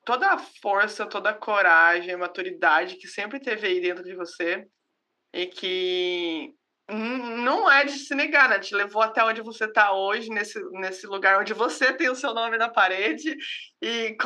toda 0.04 0.28
a 0.28 0.38
força, 0.38 1.06
toda 1.06 1.30
a 1.30 1.34
coragem, 1.34 2.14
a 2.14 2.18
maturidade 2.18 2.96
que 2.98 3.08
sempre 3.08 3.40
teve 3.40 3.66
aí 3.66 3.80
dentro 3.80 4.04
de 4.04 4.14
você 4.14 4.64
e 5.34 5.46
que 5.46 6.54
não 6.90 7.70
é 7.70 7.84
de 7.84 7.92
se 7.92 8.14
negar, 8.14 8.48
né? 8.48 8.58
Te 8.58 8.74
levou 8.74 9.02
até 9.02 9.22
onde 9.24 9.40
você 9.42 9.64
está 9.64 9.92
hoje, 9.92 10.28
nesse, 10.30 10.60
nesse 10.72 11.06
lugar 11.06 11.40
onde 11.40 11.54
você 11.54 11.92
tem 11.92 12.08
o 12.08 12.14
seu 12.14 12.34
nome 12.34 12.58
na 12.58 12.68
parede 12.68 13.36
e 13.80 14.16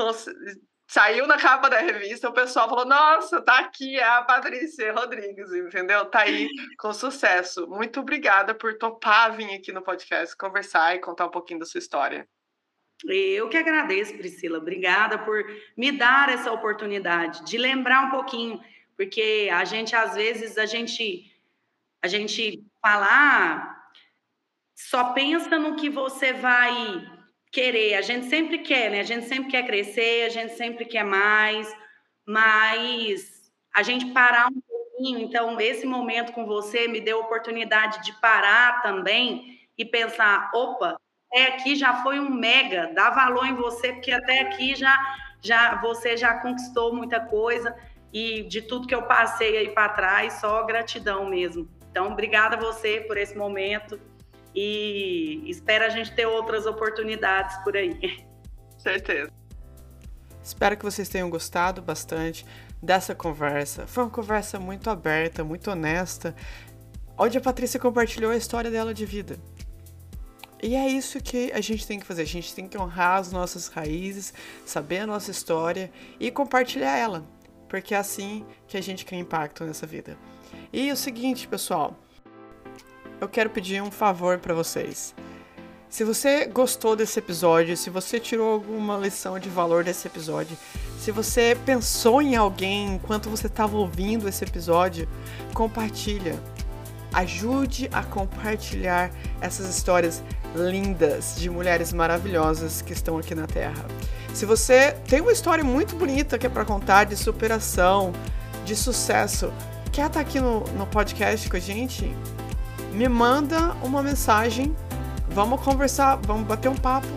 saiu 0.86 1.26
na 1.26 1.36
capa 1.36 1.68
da 1.68 1.78
revista, 1.78 2.28
o 2.28 2.32
pessoal 2.32 2.68
falou: 2.68 2.84
Nossa, 2.84 3.40
tá 3.42 3.58
aqui 3.58 4.00
a 4.00 4.22
Patrícia 4.22 4.92
Rodrigues, 4.92 5.52
entendeu? 5.52 6.04
Tá 6.06 6.20
aí 6.20 6.48
com 6.78 6.92
sucesso. 6.92 7.66
Muito 7.66 8.00
obrigada 8.00 8.54
por 8.54 8.78
topar 8.78 9.36
vir 9.36 9.54
aqui 9.54 9.72
no 9.72 9.82
podcast 9.82 10.36
conversar 10.36 10.94
e 10.94 11.00
contar 11.00 11.26
um 11.26 11.30
pouquinho 11.30 11.60
da 11.60 11.66
sua 11.66 11.78
história. 11.78 12.28
Eu 13.06 13.48
que 13.48 13.56
agradeço, 13.56 14.16
Priscila. 14.16 14.58
Obrigada 14.58 15.18
por 15.18 15.44
me 15.76 15.92
dar 15.92 16.28
essa 16.28 16.52
oportunidade 16.52 17.44
de 17.44 17.58
lembrar 17.58 18.06
um 18.06 18.10
pouquinho, 18.10 18.60
porque 18.96 19.50
a 19.52 19.64
gente 19.64 19.94
às 19.94 20.14
vezes 20.14 20.56
a 20.56 20.64
gente 20.64 21.33
a 22.04 22.06
gente 22.06 22.62
falar 22.82 23.82
só 24.76 25.14
pensa 25.14 25.58
no 25.58 25.74
que 25.74 25.88
você 25.88 26.34
vai 26.34 27.02
querer. 27.50 27.94
A 27.94 28.02
gente 28.02 28.26
sempre 28.26 28.58
quer, 28.58 28.90
né? 28.90 29.00
A 29.00 29.04
gente 29.04 29.26
sempre 29.26 29.50
quer 29.50 29.64
crescer, 29.64 30.26
a 30.26 30.28
gente 30.28 30.54
sempre 30.54 30.84
quer 30.84 31.02
mais, 31.02 31.66
mas 32.26 33.50
a 33.74 33.82
gente 33.82 34.12
parar 34.12 34.48
um 34.48 34.60
pouquinho. 34.60 35.18
Então, 35.20 35.58
esse 35.58 35.86
momento 35.86 36.34
com 36.34 36.44
você 36.44 36.86
me 36.86 37.00
deu 37.00 37.22
a 37.22 37.24
oportunidade 37.24 38.04
de 38.04 38.12
parar 38.20 38.82
também 38.82 39.58
e 39.78 39.82
pensar: 39.82 40.50
opa, 40.52 41.00
até 41.32 41.54
aqui 41.54 41.74
já 41.74 42.02
foi 42.02 42.20
um 42.20 42.28
mega, 42.28 42.92
dá 42.94 43.08
valor 43.08 43.46
em 43.46 43.54
você, 43.54 43.94
porque 43.94 44.12
até 44.12 44.40
aqui 44.40 44.74
já, 44.74 44.94
já 45.40 45.80
você 45.80 46.18
já 46.18 46.34
conquistou 46.34 46.94
muita 46.94 47.18
coisa 47.18 47.74
e 48.12 48.42
de 48.42 48.60
tudo 48.60 48.86
que 48.86 48.94
eu 48.94 49.04
passei 49.04 49.56
aí 49.56 49.70
para 49.70 49.88
trás, 49.88 50.34
só 50.34 50.62
gratidão 50.64 51.24
mesmo. 51.24 51.66
Então, 51.94 52.10
obrigada 52.10 52.56
a 52.56 52.58
você 52.58 53.02
por 53.06 53.16
esse 53.16 53.36
momento 53.38 54.00
e 54.52 55.48
espero 55.48 55.84
a 55.84 55.88
gente 55.88 56.12
ter 56.12 56.26
outras 56.26 56.66
oportunidades 56.66 57.56
por 57.58 57.76
aí. 57.76 58.26
Certeza. 58.76 59.30
Espero 60.42 60.76
que 60.76 60.84
vocês 60.84 61.08
tenham 61.08 61.30
gostado 61.30 61.80
bastante 61.80 62.44
dessa 62.82 63.14
conversa. 63.14 63.86
Foi 63.86 64.02
uma 64.02 64.10
conversa 64.10 64.58
muito 64.58 64.90
aberta, 64.90 65.44
muito 65.44 65.70
honesta, 65.70 66.34
onde 67.16 67.38
a 67.38 67.40
Patrícia 67.40 67.78
compartilhou 67.78 68.32
a 68.32 68.36
história 68.36 68.72
dela 68.72 68.92
de 68.92 69.06
vida. 69.06 69.38
E 70.60 70.74
é 70.74 70.88
isso 70.88 71.22
que 71.22 71.52
a 71.52 71.60
gente 71.60 71.86
tem 71.86 72.00
que 72.00 72.06
fazer. 72.06 72.22
A 72.22 72.26
gente 72.26 72.52
tem 72.56 72.66
que 72.66 72.76
honrar 72.76 73.20
as 73.20 73.30
nossas 73.30 73.68
raízes, 73.68 74.34
saber 74.66 74.98
a 74.98 75.06
nossa 75.06 75.30
história 75.30 75.92
e 76.18 76.28
compartilhar 76.28 76.96
ela, 76.96 77.24
porque 77.68 77.94
é 77.94 77.98
assim 77.98 78.44
que 78.66 78.76
a 78.76 78.80
gente 78.80 79.04
cria 79.04 79.20
impacto 79.20 79.62
nessa 79.62 79.86
vida. 79.86 80.18
E 80.76 80.90
o 80.90 80.96
seguinte, 80.96 81.46
pessoal, 81.46 81.96
eu 83.20 83.28
quero 83.28 83.48
pedir 83.48 83.80
um 83.80 83.92
favor 83.92 84.38
para 84.38 84.52
vocês. 84.52 85.14
Se 85.88 86.02
você 86.02 86.46
gostou 86.46 86.96
desse 86.96 87.16
episódio, 87.16 87.76
se 87.76 87.90
você 87.90 88.18
tirou 88.18 88.54
alguma 88.54 88.98
lição 88.98 89.38
de 89.38 89.48
valor 89.48 89.84
desse 89.84 90.08
episódio, 90.08 90.58
se 90.98 91.12
você 91.12 91.56
pensou 91.64 92.20
em 92.20 92.34
alguém 92.34 92.96
enquanto 92.96 93.30
você 93.30 93.46
estava 93.46 93.76
ouvindo 93.76 94.28
esse 94.28 94.42
episódio, 94.42 95.08
compartilha. 95.52 96.36
Ajude 97.12 97.88
a 97.92 98.02
compartilhar 98.02 99.12
essas 99.40 99.68
histórias 99.68 100.24
lindas 100.56 101.36
de 101.36 101.48
mulheres 101.48 101.92
maravilhosas 101.92 102.82
que 102.82 102.92
estão 102.92 103.16
aqui 103.16 103.32
na 103.32 103.46
Terra. 103.46 103.86
Se 104.34 104.44
você 104.44 104.90
tem 105.06 105.20
uma 105.20 105.30
história 105.30 105.62
muito 105.62 105.94
bonita 105.94 106.36
que 106.36 106.48
é 106.48 106.50
para 106.50 106.64
contar 106.64 107.04
de 107.04 107.16
superação, 107.16 108.12
de 108.64 108.74
sucesso, 108.74 109.52
quer 109.94 110.06
estar 110.06 110.10
tá 110.10 110.20
aqui 110.20 110.40
no, 110.40 110.60
no 110.76 110.86
podcast 110.86 111.48
com 111.48 111.56
a 111.56 111.60
gente? 111.60 112.14
me 112.94 113.08
manda 113.08 113.74
uma 113.82 114.02
mensagem, 114.02 114.74
vamos 115.28 115.60
conversar, 115.60 116.16
vamos 116.24 116.46
bater 116.46 116.68
um 116.68 116.76
papo. 116.76 117.08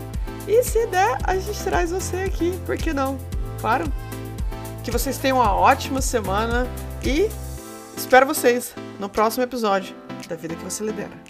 E 0.46 0.62
se 0.64 0.86
der, 0.86 1.18
a 1.22 1.36
gente 1.36 1.62
traz 1.62 1.90
você 1.90 2.16
aqui, 2.16 2.58
por 2.66 2.76
que 2.76 2.92
não? 2.92 3.16
Claro. 3.60 3.84
Que 4.82 4.90
vocês 4.90 5.18
tenham 5.18 5.38
uma 5.38 5.54
ótima 5.54 6.00
semana 6.00 6.66
e 7.02 7.28
espero 7.96 8.26
vocês 8.26 8.74
no 8.98 9.08
próximo 9.08 9.44
episódio 9.44 9.94
da 10.28 10.34
Vida 10.34 10.54
que 10.54 10.64
você 10.64 10.84
lidera. 10.84 11.27